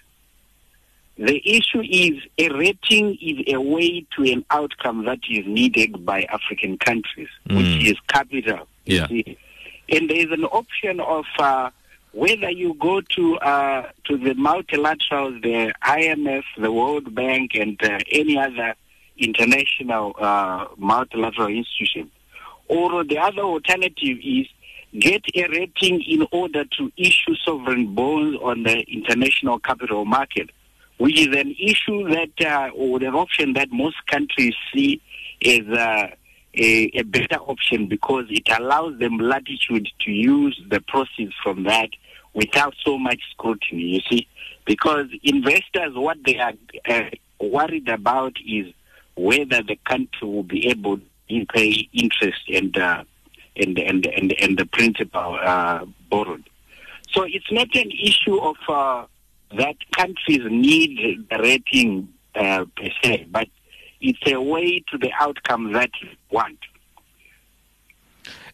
The 1.18 1.43
issue 1.45 1.82
is 1.82 2.22
a 2.39 2.49
rating 2.51 3.18
is 3.20 3.45
a 3.53 3.61
way 3.61 4.07
to 4.16 4.32
an 4.32 4.45
outcome 4.51 5.05
that 5.05 5.18
is 5.28 5.47
needed 5.47 6.07
by 6.07 6.22
African 6.22 6.78
countries, 6.78 7.28
mm. 7.49 7.57
which 7.57 7.91
is 7.91 7.97
capital. 8.07 8.66
Yeah. 8.86 9.09
And 9.91 10.09
there 10.09 10.16
is 10.16 10.30
an 10.30 10.45
option 10.45 11.01
of 11.01 11.24
uh, 11.39 11.70
whether 12.19 12.51
you 12.51 12.75
go 12.81 13.01
to 13.01 13.37
uh, 13.39 13.91
to 14.03 14.19
the 14.19 14.35
multilaterals, 14.35 15.41
the 15.41 15.73
IMF, 15.85 16.43
the 16.61 16.73
World 16.73 17.14
Bank, 17.14 17.53
and 17.55 17.81
uh, 17.81 18.01
any 18.11 18.37
other 18.37 18.75
international 19.16 20.16
uh, 20.19 20.66
multilateral 20.77 21.47
institution, 21.47 22.11
or 22.66 23.05
the 23.05 23.19
other 23.19 23.43
alternative 23.43 24.19
is 24.21 24.49
get 24.99 25.23
a 25.37 25.47
rating 25.49 26.03
in 26.03 26.27
order 26.33 26.64
to 26.64 26.91
issue 26.97 27.37
sovereign 27.45 27.95
bonds 27.95 28.37
on 28.43 28.64
the 28.64 28.81
international 28.93 29.61
capital 29.61 30.05
market, 30.05 30.51
which 30.97 31.21
is 31.21 31.29
an 31.29 31.55
issue 31.57 32.09
that 32.09 32.33
uh, 32.45 32.69
or 32.75 32.97
an 32.97 33.14
option 33.14 33.53
that 33.53 33.71
most 33.71 34.05
countries 34.09 34.55
see 34.75 35.01
as 35.47 35.61
uh, 35.69 36.09
a, 36.55 36.91
a 36.95 37.03
better 37.03 37.37
option 37.37 37.87
because 37.87 38.25
it 38.29 38.49
allows 38.59 38.99
them 38.99 39.19
latitude 39.19 39.87
to 40.01 40.11
use 40.11 40.61
the 40.69 40.81
proceeds 40.81 41.35
from 41.45 41.62
that 41.62 41.91
without 42.39 42.74
so 42.84 42.97
much 42.97 43.20
scrutiny, 43.32 43.82
you 43.95 44.01
see. 44.09 44.28
Because 44.64 45.07
investors, 45.24 45.93
what 45.95 46.18
they 46.24 46.39
are 46.39 46.53
uh, 46.89 47.11
worried 47.41 47.89
about 47.89 48.34
is 48.47 48.66
whether 49.16 49.61
the 49.62 49.78
country 49.84 50.28
will 50.28 50.45
be 50.45 50.68
able 50.68 50.99
to 51.28 51.47
pay 51.53 51.89
interest 51.93 52.43
and 52.49 52.76
uh, 52.78 53.03
and, 53.57 53.76
and, 53.76 54.07
and, 54.07 54.32
and 54.41 54.57
the 54.57 54.66
principal 54.66 55.36
uh, 55.43 55.84
borrowed. 56.09 56.49
So 57.11 57.24
it's 57.24 57.51
not 57.51 57.74
an 57.74 57.91
issue 57.91 58.39
of 58.39 58.57
uh, 58.68 59.07
that 59.57 59.76
countries 59.97 60.43
need 60.49 61.26
the 61.28 61.39
rating 61.39 62.09
uh, 62.36 62.66
per 62.76 62.91
se, 63.03 63.26
but 63.32 63.49
it's 64.01 64.20
a 64.26 64.41
way 64.41 64.84
to 64.93 64.99
the 64.99 65.11
outcome 65.18 65.72
that 65.72 65.91
you 66.01 66.11
want. 66.30 66.59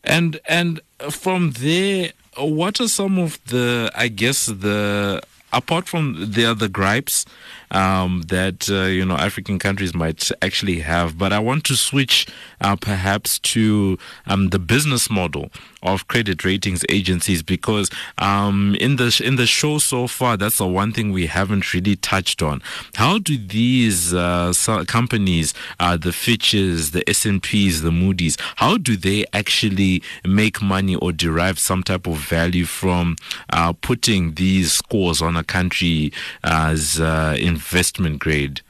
And 0.02 0.40
and 0.48 0.80
from 1.10 1.50
there, 1.50 2.12
what 2.38 2.80
are 2.80 2.88
some 2.88 3.18
of 3.18 3.38
the, 3.46 3.90
I 3.94 4.08
guess, 4.08 4.46
the 4.46 5.22
apart 5.52 5.86
from 5.86 6.32
the 6.32 6.44
other 6.44 6.68
gripes 6.68 7.24
um, 7.70 8.22
that 8.28 8.68
uh, 8.70 8.84
you 8.84 9.04
know 9.04 9.16
African 9.16 9.58
countries 9.58 9.94
might 9.94 10.30
actually 10.42 10.80
have. 10.80 11.18
But 11.18 11.32
I 11.32 11.38
want 11.38 11.64
to 11.64 11.76
switch 11.76 12.26
uh, 12.60 12.76
perhaps 12.76 13.38
to 13.40 13.98
um, 14.26 14.50
the 14.50 14.58
business 14.58 15.10
model 15.10 15.50
of 15.82 16.08
credit 16.08 16.44
ratings 16.44 16.84
agencies 16.88 17.42
because 17.42 17.90
um, 18.18 18.74
in 18.80 18.96
the 18.96 19.20
in 19.24 19.36
the 19.36 19.46
show 19.46 19.78
so 19.78 20.06
far, 20.06 20.36
that's 20.36 20.58
the 20.58 20.66
one 20.66 20.92
thing 20.92 21.12
we 21.12 21.26
haven't 21.26 21.72
really 21.74 21.96
touched 21.96 22.42
on. 22.42 22.62
How 22.94 23.18
do 23.18 23.36
these 23.36 24.14
uh, 24.14 24.52
companies, 24.86 25.54
uh, 25.80 25.96
the 25.96 26.12
Fitches, 26.12 26.92
the 26.92 27.08
S 27.08 27.26
and 27.26 27.42
P's, 27.42 27.82
the 27.82 27.92
Moody's, 27.92 28.36
how 28.56 28.76
do 28.78 28.96
they 28.96 29.24
actually 29.32 30.02
make 30.24 30.62
money 30.62 30.96
or 30.96 31.12
derive 31.12 31.58
some 31.58 31.82
type 31.82 32.06
of 32.06 32.16
value 32.16 32.64
from 32.64 33.16
uh, 33.50 33.72
putting 33.72 34.34
these 34.34 34.72
scores 34.72 35.20
on 35.20 35.36
a 35.36 35.44
country 35.44 36.12
as 36.42 37.00
uh, 37.00 37.36
in 37.38 37.56
investment 37.64 38.20
grade? 38.20 38.60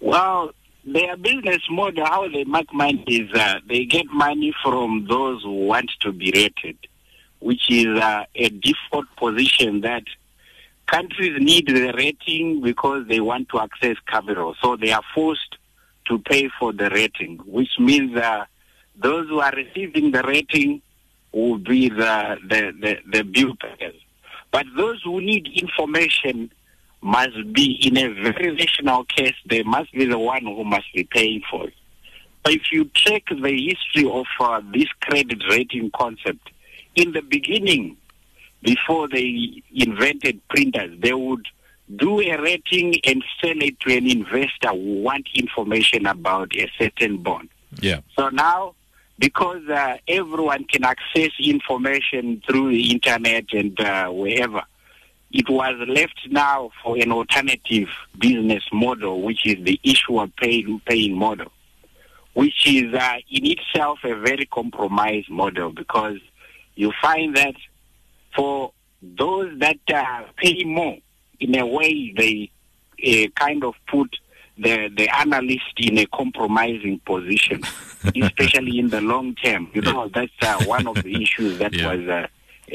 Well, 0.00 0.52
their 0.84 1.16
business 1.16 1.62
model, 1.70 2.04
how 2.06 2.28
they 2.28 2.44
make 2.44 2.72
money 2.72 3.04
is 3.06 3.32
uh, 3.34 3.60
they 3.68 3.84
get 3.84 4.06
money 4.12 4.54
from 4.62 5.06
those 5.08 5.42
who 5.42 5.66
want 5.66 5.90
to 6.00 6.12
be 6.12 6.32
rated, 6.34 6.78
which 7.40 7.70
is 7.70 7.98
uh, 7.98 8.24
a 8.34 8.48
default 8.48 9.06
position 9.16 9.82
that 9.82 10.04
countries 10.86 11.36
need 11.40 11.66
the 11.68 11.92
rating 11.96 12.62
because 12.62 13.06
they 13.08 13.20
want 13.20 13.48
to 13.50 13.60
access 13.60 13.96
capital. 14.06 14.54
So 14.62 14.76
they 14.76 14.92
are 14.92 15.02
forced 15.14 15.56
to 16.08 16.18
pay 16.18 16.50
for 16.58 16.72
the 16.72 16.88
rating, 16.90 17.38
which 17.46 17.70
means 17.78 18.16
uh, 18.16 18.44
those 18.96 19.28
who 19.28 19.40
are 19.40 19.52
receiving 19.52 20.10
the 20.12 20.22
rating 20.22 20.82
will 21.32 21.58
be 21.58 21.88
the, 21.88 22.38
the, 22.48 22.72
the, 22.80 22.98
the 23.12 23.22
bill 23.22 23.54
payers. 23.56 23.94
But 24.50 24.66
those 24.76 25.00
who 25.02 25.20
need 25.20 25.48
information 25.54 26.50
must 27.02 27.52
be, 27.52 27.80
in 27.86 27.96
a 27.96 28.08
very 28.08 28.50
rational 28.50 29.04
case, 29.04 29.34
they 29.46 29.62
must 29.62 29.92
be 29.92 30.04
the 30.04 30.18
one 30.18 30.44
who 30.44 30.64
must 30.64 30.92
be 30.94 31.04
paying 31.04 31.42
for 31.50 31.68
it. 31.68 31.74
But 32.42 32.54
if 32.54 32.72
you 32.72 32.90
check 32.94 33.24
the 33.28 33.74
history 33.74 34.10
of 34.10 34.26
uh, 34.38 34.60
this 34.72 34.88
credit 35.00 35.42
rating 35.50 35.90
concept, 35.94 36.50
in 36.94 37.12
the 37.12 37.22
beginning, 37.22 37.96
before 38.62 39.08
they 39.08 39.62
invented 39.74 40.46
printers, 40.48 40.98
they 41.00 41.12
would 41.12 41.46
do 41.96 42.20
a 42.20 42.40
rating 42.40 42.94
and 43.04 43.24
sell 43.40 43.60
it 43.62 43.78
to 43.80 43.96
an 43.96 44.10
investor 44.10 44.68
who 44.68 45.02
want 45.02 45.26
information 45.34 46.06
about 46.06 46.54
a 46.56 46.70
certain 46.78 47.22
bond. 47.22 47.48
Yeah. 47.80 48.00
So 48.16 48.28
now 48.28 48.74
because 49.20 49.68
uh, 49.68 49.98
everyone 50.08 50.64
can 50.64 50.82
access 50.82 51.30
information 51.38 52.42
through 52.46 52.70
the 52.70 52.90
internet 52.90 53.44
and 53.52 53.78
uh, 53.78 54.08
wherever. 54.08 54.62
It 55.30 55.48
was 55.48 55.76
left 55.86 56.18
now 56.28 56.70
for 56.82 56.96
an 56.96 57.12
alternative 57.12 57.88
business 58.18 58.64
model, 58.72 59.22
which 59.22 59.46
is 59.46 59.62
the 59.62 59.78
issuer 59.84 60.26
paying, 60.38 60.80
paying 60.86 61.16
model, 61.16 61.52
which 62.32 62.66
is 62.66 62.92
uh, 62.94 63.16
in 63.30 63.46
itself 63.46 63.98
a 64.04 64.14
very 64.16 64.46
compromised 64.46 65.30
model 65.30 65.70
because 65.70 66.18
you 66.74 66.90
find 67.00 67.36
that 67.36 67.54
for 68.34 68.72
those 69.02 69.56
that 69.58 69.78
uh, 69.94 70.22
pay 70.36 70.64
more, 70.64 70.96
in 71.38 71.58
a 71.58 71.66
way, 71.66 72.12
they 72.16 72.50
uh, 73.06 73.28
kind 73.38 73.64
of 73.64 73.74
put 73.86 74.16
the, 74.60 74.90
the 74.96 75.08
analyst 75.08 75.72
in 75.78 75.98
a 75.98 76.06
compromising 76.06 77.00
position, 77.00 77.62
especially 78.22 78.78
in 78.78 78.88
the 78.88 79.00
long 79.00 79.34
term. 79.36 79.70
You 79.72 79.82
know, 79.82 80.08
that's 80.08 80.32
uh, 80.42 80.62
one 80.64 80.86
of 80.86 81.02
the 81.02 81.22
issues 81.22 81.58
that 81.58 81.74
yeah. 81.74 81.94
was 81.94 82.08
uh, 82.08 82.26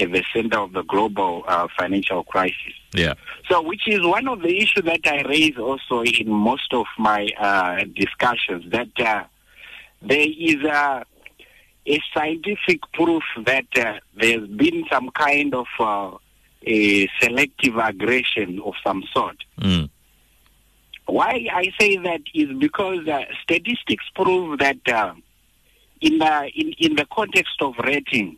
at 0.02 0.12
the 0.12 0.24
center 0.34 0.60
of 0.60 0.74
the 0.74 0.84
global 0.84 1.44
uh, 1.48 1.68
financial 1.78 2.24
crisis. 2.24 2.74
Yeah. 2.94 3.14
So, 3.50 3.62
which 3.62 3.88
is 3.88 4.06
one 4.06 4.28
of 4.28 4.42
the 4.42 4.58
issues 4.58 4.84
that 4.86 5.02
I 5.06 5.22
raise 5.28 5.58
also 5.58 6.02
in 6.02 6.30
most 6.30 6.74
of 6.74 6.86
my 6.98 7.30
uh, 7.40 7.84
discussions, 7.96 8.72
that 8.72 8.90
uh, 9.00 9.24
there 10.02 10.28
is 10.28 10.64
a, 10.64 11.06
a 11.86 12.02
scientific 12.14 12.82
proof 12.94 13.24
that 13.46 13.68
uh, 13.78 14.00
there's 14.20 14.48
been 14.48 14.86
some 14.92 15.12
kind 15.12 15.54
of 15.54 15.68
a 16.68 17.08
selective 17.22 17.78
aggression 17.78 18.60
of 18.66 18.74
some 18.84 19.04
sort. 19.14 19.38
Mm 19.60 19.90
why 21.06 21.48
I 21.52 21.72
say 21.80 21.98
that 21.98 22.22
is 22.34 22.50
because 22.58 23.08
uh, 23.08 23.22
statistics 23.44 24.06
prove 24.16 24.60
that 24.60 24.78
uh, 24.88 25.14
in, 26.02 26.18
the, 26.18 26.50
in, 26.56 26.74
in 26.80 26.96
the 26.96 27.06
context 27.12 27.62
of 27.62 27.74
rating, 27.84 28.38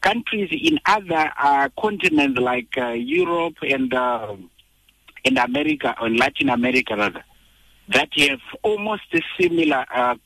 countries 0.00 0.50
in 0.50 0.78
other 0.86 1.32
uh, 1.40 1.68
continents 1.80 2.38
like 2.38 2.76
uh, 2.76 2.88
Europe 2.90 3.54
and 3.62 3.94
uh, 3.94 4.34
and 5.24 5.38
America 5.38 5.94
or 6.00 6.10
Latin 6.10 6.48
America 6.48 6.96
rather, 6.96 7.24
that 7.88 8.08
have 8.16 8.40
almost 8.62 9.02
similar 9.40 9.86
uh, 9.94 10.16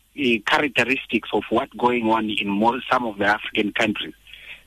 characteristics 0.47 1.29
of 1.33 1.43
what's 1.51 1.73
going 1.75 2.09
on 2.11 2.31
in 2.31 2.49
more, 2.49 2.81
some 2.91 3.05
of 3.05 3.19
the 3.19 3.27
African 3.27 3.73
countries. 3.73 4.15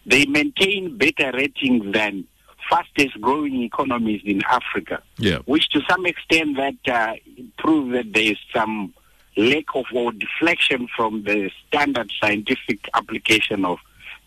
They 0.05 0.26
maintain 0.26 0.97
better 0.97 1.32
ratings 1.36 1.91
than 1.93 2.26
fastest 2.70 3.20
growing 3.20 3.63
economies 3.63 4.22
in 4.26 4.41
Africa. 4.49 5.01
Yeah. 5.17 5.39
Which 5.45 5.70
to 5.70 5.82
some 5.89 6.05
extent 6.05 6.57
that 6.57 6.76
uh, 6.88 7.15
proves 7.57 7.91
that 7.93 8.13
there 8.13 8.32
is 8.32 8.38
some 8.53 8.93
lack 9.38 9.65
of 9.76 9.86
or 9.93 10.11
deflection 10.11 10.88
from 10.95 11.24
the 11.24 11.49
standard 11.67 12.11
scientific 12.20 12.89
application 12.93 13.65
of 13.65 13.80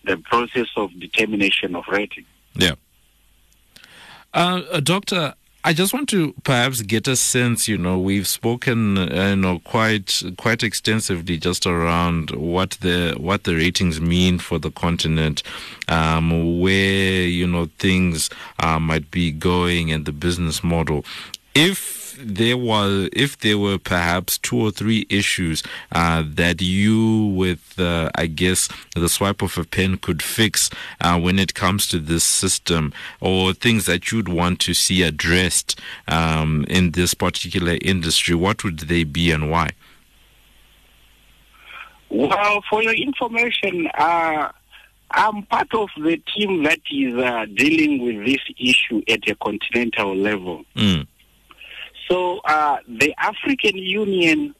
the 0.05 0.17
process 0.17 0.69
of 0.77 0.91
determination 0.99 1.77
of 1.77 1.85
rating. 1.89 2.25
Yeah. 2.55 2.75
Uh, 4.35 4.63
uh, 4.73 4.81
doctor, 4.81 5.35
I 5.65 5.73
just 5.73 5.95
want 5.95 6.09
to 6.09 6.33
perhaps 6.43 6.83
get 6.83 7.07
a 7.07 7.15
sense. 7.15 7.69
You 7.69 7.79
know, 7.79 7.97
we've 7.97 8.27
spoken, 8.27 8.99
uh, 8.99 9.29
you 9.31 9.37
know, 9.37 9.61
quite 9.61 10.21
quite 10.37 10.65
extensively 10.65 11.39
just 11.39 11.67
around 11.67 12.33
what 12.33 12.73
the 12.81 13.15
what 13.17 13.45
the 13.45 13.55
ratings 13.55 14.01
mean 14.01 14.41
for 14.41 14.59
the 14.59 14.73
continent, 14.73 15.45
um, 15.87 16.61
where 16.61 17.23
you 17.23 17.47
know 17.47 17.71
things 17.79 18.29
uh, 18.59 18.81
might 18.81 19.09
be 19.13 19.31
going, 19.31 19.93
and 19.93 20.05
the 20.05 20.13
business 20.13 20.65
model. 20.65 21.05
If 21.55 22.17
there 22.19 22.57
was, 22.57 23.09
if 23.13 23.39
there 23.39 23.59
were 23.59 23.79
perhaps 23.79 24.39
two 24.39 24.57
or 24.57 24.71
three 24.71 25.07
issues 25.09 25.63
uh, 25.93 26.23
that 26.27 26.61
you, 26.61 27.27
with 27.27 27.79
uh, 27.79 28.11
I 28.15 28.27
guess 28.27 28.69
the 28.95 29.09
swipe 29.09 29.43
of 29.43 29.59
a 29.59 29.65
pen, 29.65 29.97
could 29.99 30.23
fix 30.23 30.71
uh, 31.01 31.19
when 31.19 31.39
it 31.39 31.55
comes 31.55 31.87
to 31.89 31.99
this 31.99 32.25
system, 32.25 32.93
or 33.21 33.53
things 33.53 33.87
that 33.87 34.13
you'd 34.13 34.29
want 34.29 34.61
to 34.61 34.75
see 34.75 35.03
addressed 35.03 35.81
um, 36.09 36.65
in 36.69 36.93
this 36.93 37.15
particular 37.15 37.79
industry, 37.83 38.35
what 38.35 38.65
would 38.65 38.81
they 38.81 39.05
be 39.05 39.31
and 39.31 39.51
why? 39.51 39.71
Well, 42.09 42.63
for 42.69 42.83
your 42.83 42.95
information, 42.95 43.89
uh, 43.95 44.53
I'm 45.11 45.45
part 45.45 45.75
of 45.75 45.89
the 45.97 46.17
team 46.35 46.63
that 46.65 46.81
is 46.91 47.15
uh, 47.15 47.47
dealing 47.55 48.03
with 48.05 48.27
this 48.27 48.41
issue 48.59 49.03
at 49.09 49.29
a 49.29 49.35
continental 49.37 50.15
level. 50.15 50.65
Mm. 50.77 51.07
So 52.09 52.41
uh, 52.45 52.79
the 52.89 53.15
African 53.19 53.77
Union 53.77 54.55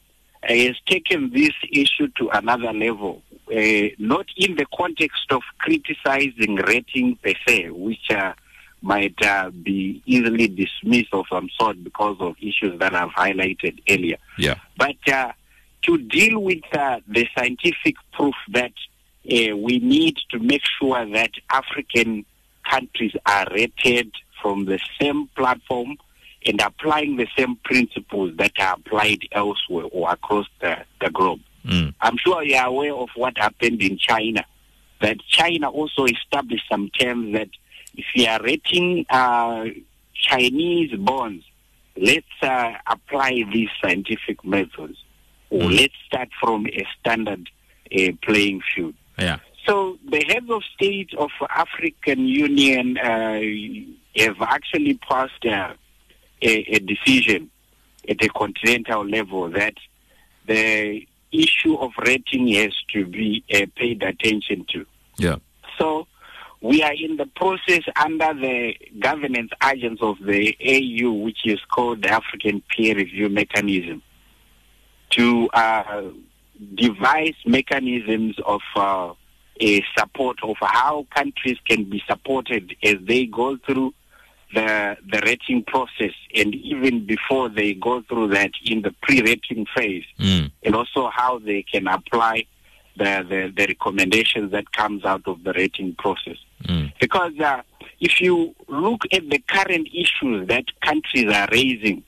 uh, 0.47 0.53
has 0.53 0.75
taken 0.85 1.31
this 1.31 1.51
issue 1.71 2.07
to 2.17 2.29
another 2.33 2.73
level, 2.73 3.21
uh, 3.49 3.87
not 3.99 4.25
in 4.37 4.55
the 4.55 4.65
context 4.75 5.31
of 5.31 5.41
criticizing 5.59 6.55
rating 6.55 7.17
per 7.17 7.33
se, 7.47 7.69
which 7.69 8.09
uh, 8.11 8.33
might 8.81 9.15
uh, 9.23 9.49
be 9.49 10.01
easily 10.05 10.47
dismissed 10.47 11.13
of 11.13 11.25
some 11.29 11.49
sort 11.57 11.83
because 11.83 12.17
of 12.19 12.35
issues 12.41 12.77
that 12.79 12.93
I've 12.93 13.11
highlighted 13.11 13.81
earlier. 13.89 14.17
Yeah. 14.37 14.55
But 14.77 14.97
uh, 15.11 15.31
to 15.83 15.97
deal 15.97 16.39
with 16.39 16.61
the 16.71 17.27
scientific 17.37 17.95
proof 18.11 18.35
that 18.49 18.73
we 19.25 19.79
need 19.79 20.17
to 20.31 20.39
make 20.39 20.63
sure 20.79 21.05
that 21.11 21.31
African 21.49 22.25
countries 22.69 23.13
are 23.25 23.47
rated 23.51 24.11
from 24.41 24.65
the 24.65 24.79
same 24.99 25.27
platform 25.35 25.97
and 26.45 26.61
applying 26.61 27.17
the 27.17 27.27
same 27.37 27.55
principles 27.63 28.35
that 28.37 28.51
are 28.59 28.75
applied 28.75 29.19
elsewhere 29.31 29.85
or 29.91 30.11
across 30.11 30.47
the, 30.61 30.77
the 31.01 31.09
globe. 31.09 31.39
Mm. 31.65 31.93
I'm 32.01 32.17
sure 32.17 32.43
you 32.43 32.55
are 32.55 32.67
aware 32.67 32.93
of 32.93 33.09
what 33.15 33.37
happened 33.37 33.81
in 33.81 33.97
China, 33.97 34.45
that 35.01 35.17
China 35.27 35.69
also 35.69 36.05
established 36.05 36.65
some 36.69 36.89
terms 36.99 37.33
that 37.33 37.49
if 37.95 38.05
you 38.15 38.25
are 38.27 38.41
rating 38.41 39.05
uh, 39.09 39.65
Chinese 40.13 40.93
bonds, 40.97 41.45
let's 41.95 42.25
uh, 42.41 42.73
apply 42.87 43.43
these 43.53 43.69
scientific 43.81 44.43
methods, 44.43 44.97
or 45.49 45.61
mm. 45.61 45.77
let's 45.77 45.93
start 46.07 46.29
from 46.41 46.65
a 46.67 46.85
standard 46.99 47.49
uh, 47.95 48.11
playing 48.21 48.61
field. 48.73 48.95
Yeah. 49.17 49.39
So 49.65 49.97
the 50.09 50.23
heads 50.27 50.49
of 50.49 50.61
state 50.75 51.13
of 51.17 51.29
African 51.49 52.27
Union 52.27 52.97
uh, 52.97 53.39
have 54.17 54.41
actually 54.41 54.95
passed 54.95 55.45
uh, 55.45 55.73
a, 56.43 56.75
a 56.75 56.79
decision 56.79 57.49
at 58.07 58.23
a 58.23 58.29
continental 58.29 59.07
level 59.07 59.49
that 59.49 59.75
the 60.45 61.07
issue 61.31 61.75
of 61.75 61.91
rating 62.05 62.49
has 62.49 62.73
to 62.93 63.05
be 63.05 63.43
uh, 63.53 63.65
paid 63.75 64.03
attention 64.03 64.65
to. 64.69 64.85
Yeah. 65.17 65.37
So 65.77 66.07
we 66.61 66.83
are 66.83 66.93
in 66.93 67.17
the 67.17 67.25
process 67.35 67.81
under 67.95 68.33
the 68.33 68.75
governance 68.99 69.51
agents 69.65 70.01
of 70.01 70.17
the 70.19 70.55
AU, 70.61 71.11
which 71.11 71.39
is 71.45 71.59
called 71.73 72.03
the 72.03 72.09
African 72.09 72.61
Peer 72.69 72.95
Review 72.95 73.29
Mechanism, 73.29 74.01
to 75.11 75.49
uh, 75.53 76.03
devise 76.75 77.35
mechanisms 77.45 78.35
of 78.45 78.61
uh, 78.75 79.13
a 79.59 79.83
support 79.97 80.37
of 80.43 80.55
how 80.61 81.05
countries 81.15 81.57
can 81.67 81.89
be 81.89 82.01
supported 82.07 82.75
as 82.83 82.95
they 83.01 83.25
go 83.25 83.57
through 83.65 83.93
the 84.53 84.97
the 85.11 85.21
rating 85.25 85.63
process 85.63 86.13
and 86.35 86.53
even 86.55 87.05
before 87.05 87.49
they 87.49 87.73
go 87.73 88.01
through 88.03 88.27
that 88.27 88.51
in 88.65 88.81
the 88.81 88.93
pre-rating 89.01 89.65
phase 89.75 90.05
mm. 90.19 90.51
and 90.63 90.75
also 90.75 91.09
how 91.09 91.39
they 91.39 91.63
can 91.63 91.87
apply 91.87 92.45
the, 92.95 93.25
the, 93.27 93.51
the 93.55 93.65
recommendations 93.67 94.51
that 94.51 94.71
comes 94.71 95.03
out 95.03 95.21
of 95.25 95.43
the 95.43 95.53
rating 95.53 95.95
process 95.95 96.37
mm. 96.63 96.91
because 96.99 97.37
uh, 97.39 97.61
if 97.99 98.21
you 98.21 98.53
look 98.67 99.01
at 99.11 99.29
the 99.29 99.39
current 99.47 99.87
issues 99.93 100.47
that 100.47 100.65
countries 100.81 101.31
are 101.33 101.47
raising 101.51 102.03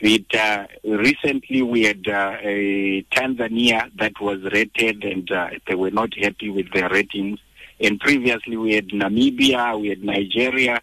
it, 0.00 0.34
uh, 0.34 0.66
recently 0.84 1.62
we 1.62 1.84
had 1.84 2.06
uh, 2.06 2.36
a 2.42 3.02
Tanzania 3.14 3.90
that 3.98 4.12
was 4.20 4.42
rated 4.52 5.04
and 5.04 5.30
uh, 5.30 5.48
they 5.66 5.74
were 5.74 5.90
not 5.90 6.12
happy 6.18 6.50
with 6.50 6.70
their 6.72 6.88
ratings 6.90 7.38
and 7.80 7.98
previously 8.00 8.56
we 8.56 8.74
had 8.74 8.88
Namibia 8.88 9.78
we 9.80 9.88
had 9.88 10.02
Nigeria 10.02 10.80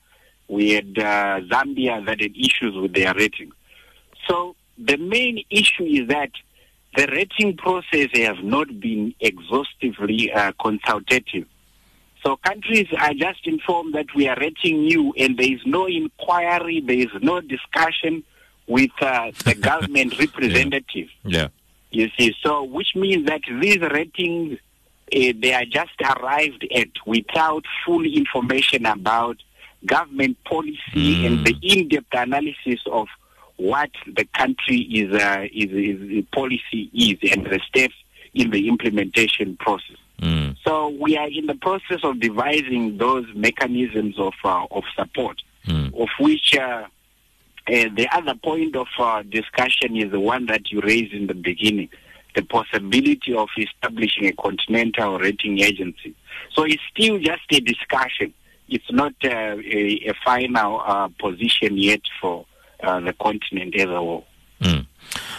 we 0.48 0.72
had 0.72 0.98
uh, 0.98 1.42
Zambia 1.48 2.06
that 2.06 2.22
had 2.22 2.36
issues 2.36 2.76
with 2.76 2.94
their 2.94 3.14
rating. 3.14 3.52
So 4.28 4.56
the 4.78 4.98
main 4.98 5.44
issue 5.50 5.84
is 5.84 6.08
that 6.08 6.32
the 6.96 7.08
rating 7.08 7.58
process 7.58 8.10
has 8.14 8.38
not 8.44 8.80
been 8.80 9.16
exhaustively 9.20 10.32
uh, 10.32 10.52
consultative. 10.62 11.48
So 12.24 12.38
countries 12.38 12.88
are 12.98 13.14
just 13.14 13.46
informed 13.46 13.96
that 13.96 14.08
we 14.16 14.28
are 14.28 14.38
rating 14.40 14.84
you, 14.84 15.14
and 15.18 15.38
there 15.38 15.52
is 15.52 15.60
no 15.66 15.88
inquiry, 15.88 16.82
there 16.82 17.00
is 17.00 17.22
no 17.22 17.42
discussion 17.42 18.24
with 18.68 18.92
uh, 19.02 19.32
the 19.44 19.56
government 19.60 20.18
representative. 20.18 21.10
Yeah. 21.26 21.50
You 21.92 22.10
see, 22.18 22.34
so 22.42 22.64
which 22.64 22.96
means 22.96 23.28
that 23.28 23.42
these 23.60 23.80
ratings 23.80 24.58
uh, 25.14 25.34
they 25.40 25.54
are 25.54 25.66
just 25.66 25.92
arrived 26.02 26.66
at 26.76 26.88
without 27.06 27.66
full 27.86 28.06
information 28.06 28.86
about 28.86 29.38
government 29.86 30.38
policy 30.46 30.78
Mm. 30.96 31.26
and 31.26 31.46
the 31.48 31.56
in-depth 31.62 32.14
analysis 32.14 32.80
of 32.92 33.08
what 33.58 33.92
the 34.08 34.26
country 34.38 34.80
is, 34.82 35.14
uh, 35.14 35.46
is, 35.54 35.72
is 35.72 36.26
policy 36.32 36.90
is 36.94 37.18
and 37.32 37.46
the 37.46 37.60
steps 37.68 37.96
in 38.34 38.50
the 38.50 38.68
implementation 38.68 39.56
process. 39.58 39.98
Mm. 40.22 40.56
So 40.66 40.90
we 40.90 41.18
are 41.18 41.28
in 41.30 41.46
the 41.48 41.56
process 41.56 42.00
of 42.04 42.20
devising 42.20 42.98
those 42.98 43.26
mechanisms 43.36 44.18
of 44.18 44.34
uh, 44.44 44.66
of 44.72 44.84
support, 44.96 45.42
Mm. 45.68 45.94
of 46.02 46.10
which 46.20 46.56
uh, 46.58 46.62
uh, 46.62 46.86
the 47.68 48.08
other 48.12 48.36
point 48.36 48.76
of 48.76 48.88
uh, 49.00 49.24
discussion 49.24 49.96
is 49.96 50.12
the 50.12 50.20
one 50.20 50.46
that 50.48 50.72
you 50.72 50.82
raised 50.82 51.14
in 51.14 51.28
the 51.28 51.34
beginning, 51.34 51.88
the 52.36 52.42
possibility 52.44 53.34
of 53.34 53.48
establishing 53.58 54.26
a 54.26 54.34
continental 54.34 55.20
rating 55.20 55.60
agency. 55.62 56.14
So 56.54 56.64
it's 56.64 56.82
still 56.92 57.18
just 57.20 57.44
a 57.52 57.60
discussion. 57.62 58.34
It's 58.74 58.92
not 58.92 59.14
uh, 59.24 59.56
a, 59.80 60.10
a 60.12 60.14
final 60.26 60.82
uh, 60.84 61.08
position 61.20 61.78
yet 61.78 62.02
for 62.20 62.46
uh, 62.82 63.00
the 63.02 63.14
continent 63.14 63.76
as 63.76 63.86
a 63.86 64.02
whole. 64.08 64.26
Mm. 64.62 64.88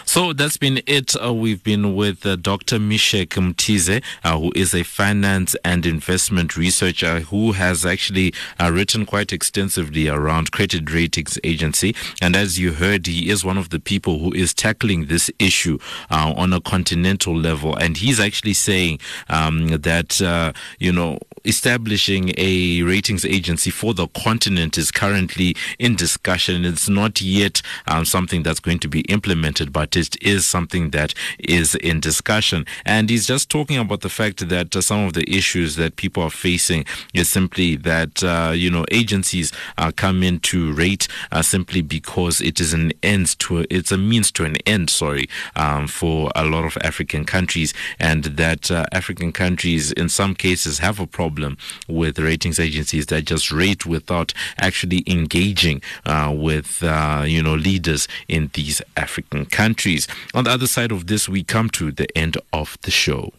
So 0.05 0.33
that's 0.33 0.57
been 0.57 0.81
it. 0.85 1.15
Uh, 1.21 1.33
we've 1.33 1.63
been 1.63 1.95
with 1.95 2.25
uh, 2.25 2.35
Dr. 2.35 2.77
Mishek 2.77 3.29
Mutize, 3.41 4.01
uh, 4.23 4.39
who 4.39 4.51
is 4.55 4.73
a 4.73 4.83
finance 4.83 5.55
and 5.65 5.85
investment 5.85 6.55
researcher 6.55 7.21
who 7.21 7.53
has 7.53 7.85
actually 7.85 8.33
uh, 8.61 8.71
written 8.71 9.05
quite 9.05 9.33
extensively 9.33 10.07
around 10.07 10.51
credit 10.51 10.91
ratings 10.91 11.39
agency. 11.43 11.95
And 12.21 12.35
as 12.35 12.59
you 12.59 12.73
heard, 12.73 13.07
he 13.07 13.29
is 13.29 13.43
one 13.43 13.57
of 13.57 13.69
the 13.69 13.79
people 13.79 14.19
who 14.19 14.31
is 14.33 14.53
tackling 14.53 15.05
this 15.05 15.31
issue 15.39 15.79
uh, 16.09 16.33
on 16.37 16.53
a 16.53 16.61
continental 16.61 17.35
level. 17.35 17.75
And 17.75 17.97
he's 17.97 18.19
actually 18.19 18.53
saying 18.53 18.99
um, 19.29 19.67
that, 19.67 20.21
uh, 20.21 20.53
you 20.79 20.91
know, 20.91 21.19
establishing 21.45 22.33
a 22.37 22.81
ratings 22.81 23.25
agency 23.25 23.69
for 23.69 23.93
the 23.93 24.07
continent 24.07 24.77
is 24.77 24.91
currently 24.91 25.55
in 25.79 25.95
discussion. 25.95 26.65
It's 26.65 26.89
not 26.89 27.21
yet 27.21 27.61
um, 27.87 28.05
something 28.05 28.43
that's 28.43 28.59
going 28.59 28.79
to 28.79 28.87
be 28.87 29.01
implemented, 29.01 29.54
but 29.71 29.95
it 29.95 30.21
is 30.21 30.45
something 30.45 30.91
that 30.91 31.13
is 31.39 31.75
in 31.75 31.99
discussion. 31.99 32.65
And 32.85 33.09
he's 33.09 33.25
just 33.25 33.49
talking 33.49 33.77
about 33.77 34.01
the 34.01 34.09
fact 34.09 34.47
that 34.49 34.75
uh, 34.75 34.81
some 34.81 35.05
of 35.05 35.13
the 35.13 35.29
issues 35.29 35.75
that 35.75 35.95
people 35.95 36.23
are 36.23 36.29
facing 36.29 36.85
is 37.13 37.29
simply 37.29 37.75
that, 37.77 38.23
uh, 38.23 38.51
you 38.55 38.69
know, 38.69 38.85
agencies 38.91 39.51
uh, 39.77 39.91
come 39.95 40.23
in 40.23 40.39
to 40.39 40.73
rate 40.73 41.07
uh, 41.31 41.41
simply 41.41 41.81
because 41.81 42.41
it 42.41 42.59
is 42.59 42.73
an 42.73 42.91
end 43.01 43.37
to, 43.39 43.59
a, 43.59 43.65
it's 43.69 43.91
a 43.91 43.97
means 43.97 44.31
to 44.31 44.43
an 44.43 44.57
end, 44.65 44.89
sorry, 44.89 45.27
um, 45.55 45.87
for 45.87 46.31
a 46.35 46.43
lot 46.43 46.65
of 46.65 46.77
African 46.81 47.25
countries. 47.25 47.73
And 47.99 48.23
that 48.25 48.69
uh, 48.69 48.85
African 48.91 49.31
countries, 49.31 49.91
in 49.91 50.09
some 50.09 50.35
cases, 50.35 50.79
have 50.79 50.99
a 50.99 51.07
problem 51.07 51.57
with 51.87 52.19
ratings 52.19 52.59
agencies 52.59 53.07
that 53.07 53.25
just 53.25 53.51
rate 53.51 53.85
without 53.85 54.33
actually 54.57 55.03
engaging 55.07 55.81
uh, 56.05 56.33
with, 56.35 56.81
you 56.81 57.41
know, 57.41 57.55
leaders 57.55 58.07
in 58.27 58.49
these 58.53 58.81
African 58.97 59.44
countries. 59.45 60.07
On 60.33 60.43
the 60.43 60.51
other 60.51 60.67
side 60.67 60.91
of 60.91 61.07
this, 61.07 61.29
we 61.29 61.43
come 61.43 61.69
to 61.71 61.91
the 61.91 62.07
end 62.17 62.37
of 62.51 62.77
the 62.81 62.91
show. 62.91 63.33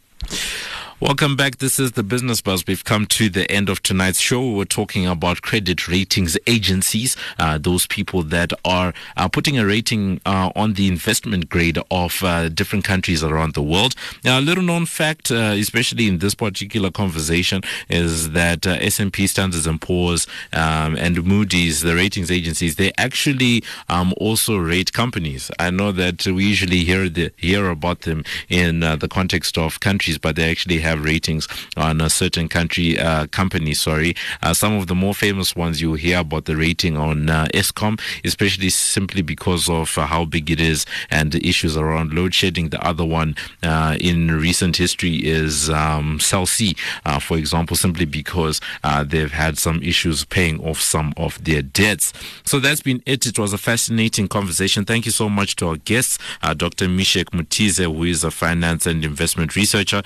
Welcome 0.99 1.37
back. 1.37 1.59
This 1.59 1.79
is 1.79 1.93
the 1.93 2.03
Business 2.03 2.41
Buzz. 2.41 2.67
We've 2.67 2.83
come 2.83 3.05
to 3.09 3.29
the 3.29 3.51
end 3.53 3.69
of 3.69 3.83
tonight's 3.83 4.19
show. 4.19 4.53
We're 4.53 4.65
talking 4.65 5.07
about 5.07 5.43
credit 5.43 5.87
ratings 5.89 6.39
agencies, 6.47 7.19
uh, 7.39 7.59
those 7.59 7.87
people 7.87 8.23
that 8.23 8.55
are 8.65 8.95
uh, 9.19 9.29
putting 9.29 9.59
a 9.59 9.67
rating 9.67 10.23
uh, 10.25 10.53
on 10.57 10.73
the 10.73 10.89
investment 10.89 11.51
grade 11.51 11.79
of 11.91 12.23
uh, 12.25 12.49
different 12.49 12.87
countries 12.87 13.23
around 13.23 13.53
the 13.53 13.61
world. 13.61 13.95
Now, 14.25 14.39
a 14.39 14.41
little 14.41 14.65
known 14.65 14.87
fact, 14.87 15.31
uh, 15.31 15.53
especially 15.59 16.09
in 16.09 16.17
this 16.17 16.35
particular 16.35 16.91
conversation, 16.91 17.61
is 17.91 18.31
that 18.31 18.67
uh, 18.67 18.79
S&P, 18.81 19.27
Standards 19.27 19.67
and 19.67 19.79
Poor's, 19.79 20.27
um, 20.55 20.97
and 20.97 21.23
Moody's, 21.27 21.83
the 21.83 21.95
ratings 21.95 22.31
agencies, 22.31 22.77
they 22.77 22.91
actually 22.97 23.63
um, 23.91 24.15
also 24.17 24.57
rate 24.57 24.95
companies. 24.95 25.51
I 25.59 25.69
know 25.69 25.93
that 25.93 26.27
we 26.27 26.47
usually 26.47 26.85
hear 26.85 27.11
the, 27.11 27.33
hear 27.37 27.69
about 27.69 28.01
them 28.01 28.25
in 28.49 28.81
the 28.81 29.09
context 29.11 29.59
of 29.59 29.81
countries, 29.81 30.17
but 30.17 30.37
they 30.37 30.51
actually 30.51 30.86
have 30.87 31.05
ratings 31.05 31.49
on 31.77 32.01
a 32.01 32.09
certain 32.09 32.49
country 32.49 32.99
uh, 32.99 33.27
company. 33.27 33.75
Sorry, 33.75 34.15
uh, 34.43 34.55
some 34.55 34.75
of 34.75 34.87
the 34.87 34.95
more 34.95 35.15
famous 35.15 35.57
ones 35.57 35.81
you 35.81 35.95
hear 35.95 36.21
about 36.21 36.45
the 36.45 36.57
rating 36.57 36.97
on 36.97 37.29
uh, 37.29 37.47
Eskom, 37.53 38.01
especially 38.25 38.71
simply 38.71 39.23
because 39.23 39.69
of 39.69 39.99
uh, 39.99 40.07
how 40.07 40.25
big 40.25 40.51
it 40.51 40.61
is 40.61 40.87
and 41.11 41.33
the 41.33 41.47
issues 41.47 41.77
around 41.77 42.13
load 42.15 42.35
shedding. 42.35 42.69
The 42.69 42.85
other 42.87 43.05
one 43.05 43.35
uh, 43.63 43.97
in 44.01 44.31
recent 44.31 44.77
history 44.77 45.17
is 45.17 45.69
um, 45.71 46.21
Cell 46.21 46.47
C, 46.47 46.77
uh, 47.05 47.19
for 47.19 47.37
example, 47.37 47.77
simply 47.77 48.05
because 48.05 48.61
they've 49.07 49.33
had 49.33 49.59
some 49.59 49.83
issues 49.83 50.25
paying 50.25 50.61
off 50.65 50.81
some 50.81 51.13
of 51.17 51.43
their 51.45 51.63
debts. 51.63 52.13
So 52.45 52.61
that's 52.61 52.81
been 52.81 53.03
it. 53.07 53.27
It 53.27 53.39
was 53.39 53.53
a 53.53 53.59
fascinating 53.59 54.29
conversation. 54.29 54.85
Thank 54.85 55.07
you 55.07 55.13
so 55.13 55.29
much 55.29 55.57
to 55.57 55.69
our 55.69 55.77
guests, 55.77 56.19
Dr. 56.43 56.87
Mishek 56.87 57.33
Mutize, 57.33 57.85
who 57.85 58.05
is 58.05 58.23
a 58.25 58.31
finance 58.31 58.87
and 58.87 59.05
investment 59.05 59.57
researcher, 59.57 60.03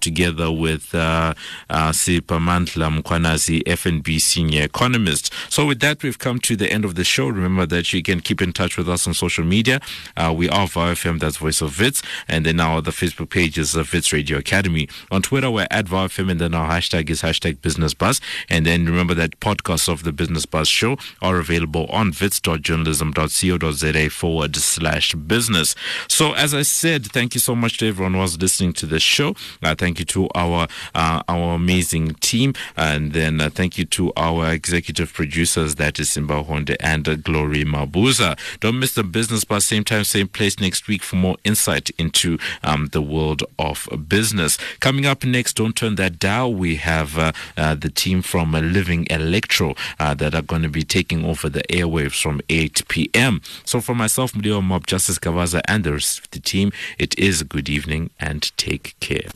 together 0.00 0.23
together 0.24 0.50
with 0.50 0.94
uh, 0.94 1.34
uh, 1.68 1.90
Siphamandla 1.90 3.02
Mkhwanazi, 3.02 3.62
FNB 3.64 4.20
senior 4.20 4.62
economist. 4.62 5.30
So 5.50 5.66
with 5.66 5.80
that, 5.80 6.02
we've 6.02 6.18
come 6.18 6.38
to 6.40 6.56
the 6.56 6.70
end 6.70 6.84
of 6.84 6.94
the 6.94 7.04
show. 7.04 7.28
Remember 7.28 7.66
that 7.66 7.92
you 7.92 8.02
can 8.02 8.20
keep 8.20 8.40
in 8.40 8.52
touch 8.52 8.78
with 8.78 8.88
us 8.88 9.06
on 9.06 9.12
social 9.12 9.44
media. 9.44 9.80
Uh, 10.16 10.32
we 10.36 10.48
are 10.48 10.66
VOW 10.66 10.94
FM, 10.94 11.20
that's 11.20 11.36
Voice 11.36 11.60
of 11.60 11.78
Wits, 11.78 12.02
and 12.26 12.46
then 12.46 12.58
our 12.58 12.80
the 12.80 12.90
Facebook 12.90 13.28
page 13.30 13.58
is 13.58 13.76
Wits 13.76 14.12
Radio 14.12 14.38
Academy. 14.38 14.88
On 15.10 15.20
Twitter, 15.20 15.50
we're 15.50 15.66
at 15.70 15.88
VOW 15.88 16.06
FM, 16.06 16.30
and 16.30 16.40
then 16.40 16.54
our 16.54 16.70
hashtag 16.70 17.10
is 17.10 17.20
hashtag 17.22 17.60
Business 17.60 17.92
Buzz. 17.92 18.20
And 18.48 18.64
then 18.64 18.86
remember 18.86 19.14
that 19.14 19.40
podcasts 19.40 19.88
of 19.88 20.04
the 20.04 20.12
Business 20.12 20.46
Buzz 20.46 20.68
show 20.68 20.96
are 21.20 21.38
available 21.38 21.86
on 21.86 22.12
wits.journalism.co.za 22.18 24.10
forward 24.10 24.56
slash 24.56 25.14
business. 25.14 25.74
So 26.08 26.32
as 26.32 26.54
I 26.54 26.62
said, 26.62 27.06
thank 27.06 27.34
you 27.34 27.40
so 27.40 27.54
much 27.54 27.78
to 27.78 27.88
everyone 27.88 28.14
who 28.14 28.20
was 28.20 28.40
listening 28.40 28.72
to 28.74 28.86
the 28.86 29.00
show. 29.00 29.34
Uh, 29.62 29.74
thank 29.74 29.98
you 29.98 30.04
to 30.06 30.13
our 30.34 30.68
uh, 30.94 31.22
our 31.28 31.54
amazing 31.54 32.14
team, 32.14 32.54
and 32.76 33.12
then 33.12 33.40
uh, 33.40 33.50
thank 33.50 33.78
you 33.78 33.84
to 33.86 34.12
our 34.16 34.52
executive 34.52 35.12
producers, 35.12 35.76
that 35.76 35.98
is 35.98 36.10
Simba 36.10 36.42
Honde 36.42 36.76
and 36.80 37.08
uh, 37.08 37.16
Glory 37.16 37.64
Mabuza. 37.64 38.38
Don't 38.60 38.78
miss 38.78 38.94
the 38.94 39.04
business 39.04 39.44
buzz, 39.44 39.64
same 39.66 39.84
time, 39.84 40.04
same 40.04 40.28
place 40.28 40.58
next 40.60 40.88
week 40.88 41.02
for 41.02 41.16
more 41.16 41.36
insight 41.44 41.90
into 41.98 42.38
um, 42.62 42.88
the 42.92 43.02
world 43.02 43.42
of 43.58 43.88
business. 44.08 44.58
Coming 44.80 45.06
up 45.06 45.24
next, 45.24 45.54
don't 45.54 45.76
turn 45.76 45.96
that 45.96 46.18
dial. 46.18 46.54
We 46.54 46.76
have 46.76 47.18
uh, 47.18 47.32
uh, 47.56 47.74
the 47.74 47.90
team 47.90 48.22
from 48.22 48.52
Living 48.52 49.06
Electro 49.10 49.74
uh, 49.98 50.14
that 50.14 50.34
are 50.34 50.42
going 50.42 50.62
to 50.62 50.68
be 50.68 50.82
taking 50.82 51.24
over 51.24 51.48
the 51.48 51.62
airwaves 51.64 52.20
from 52.20 52.40
8 52.48 52.88
p.m. 52.88 53.40
So 53.64 53.80
for 53.80 53.94
myself, 53.94 54.32
Mudio 54.32 54.62
Mob, 54.62 54.86
Justice 54.86 55.18
Gavaza, 55.18 55.60
and 55.66 55.84
the 55.84 55.92
rest 55.92 56.18
of 56.20 56.30
the 56.30 56.40
team, 56.40 56.72
it 56.98 57.18
is 57.18 57.42
good 57.42 57.68
evening 57.68 58.10
and 58.20 58.56
take 58.56 58.94
care. 59.00 59.28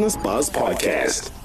Business 0.00 0.16
Buzz 0.16 0.48
Podcast. 0.48 1.39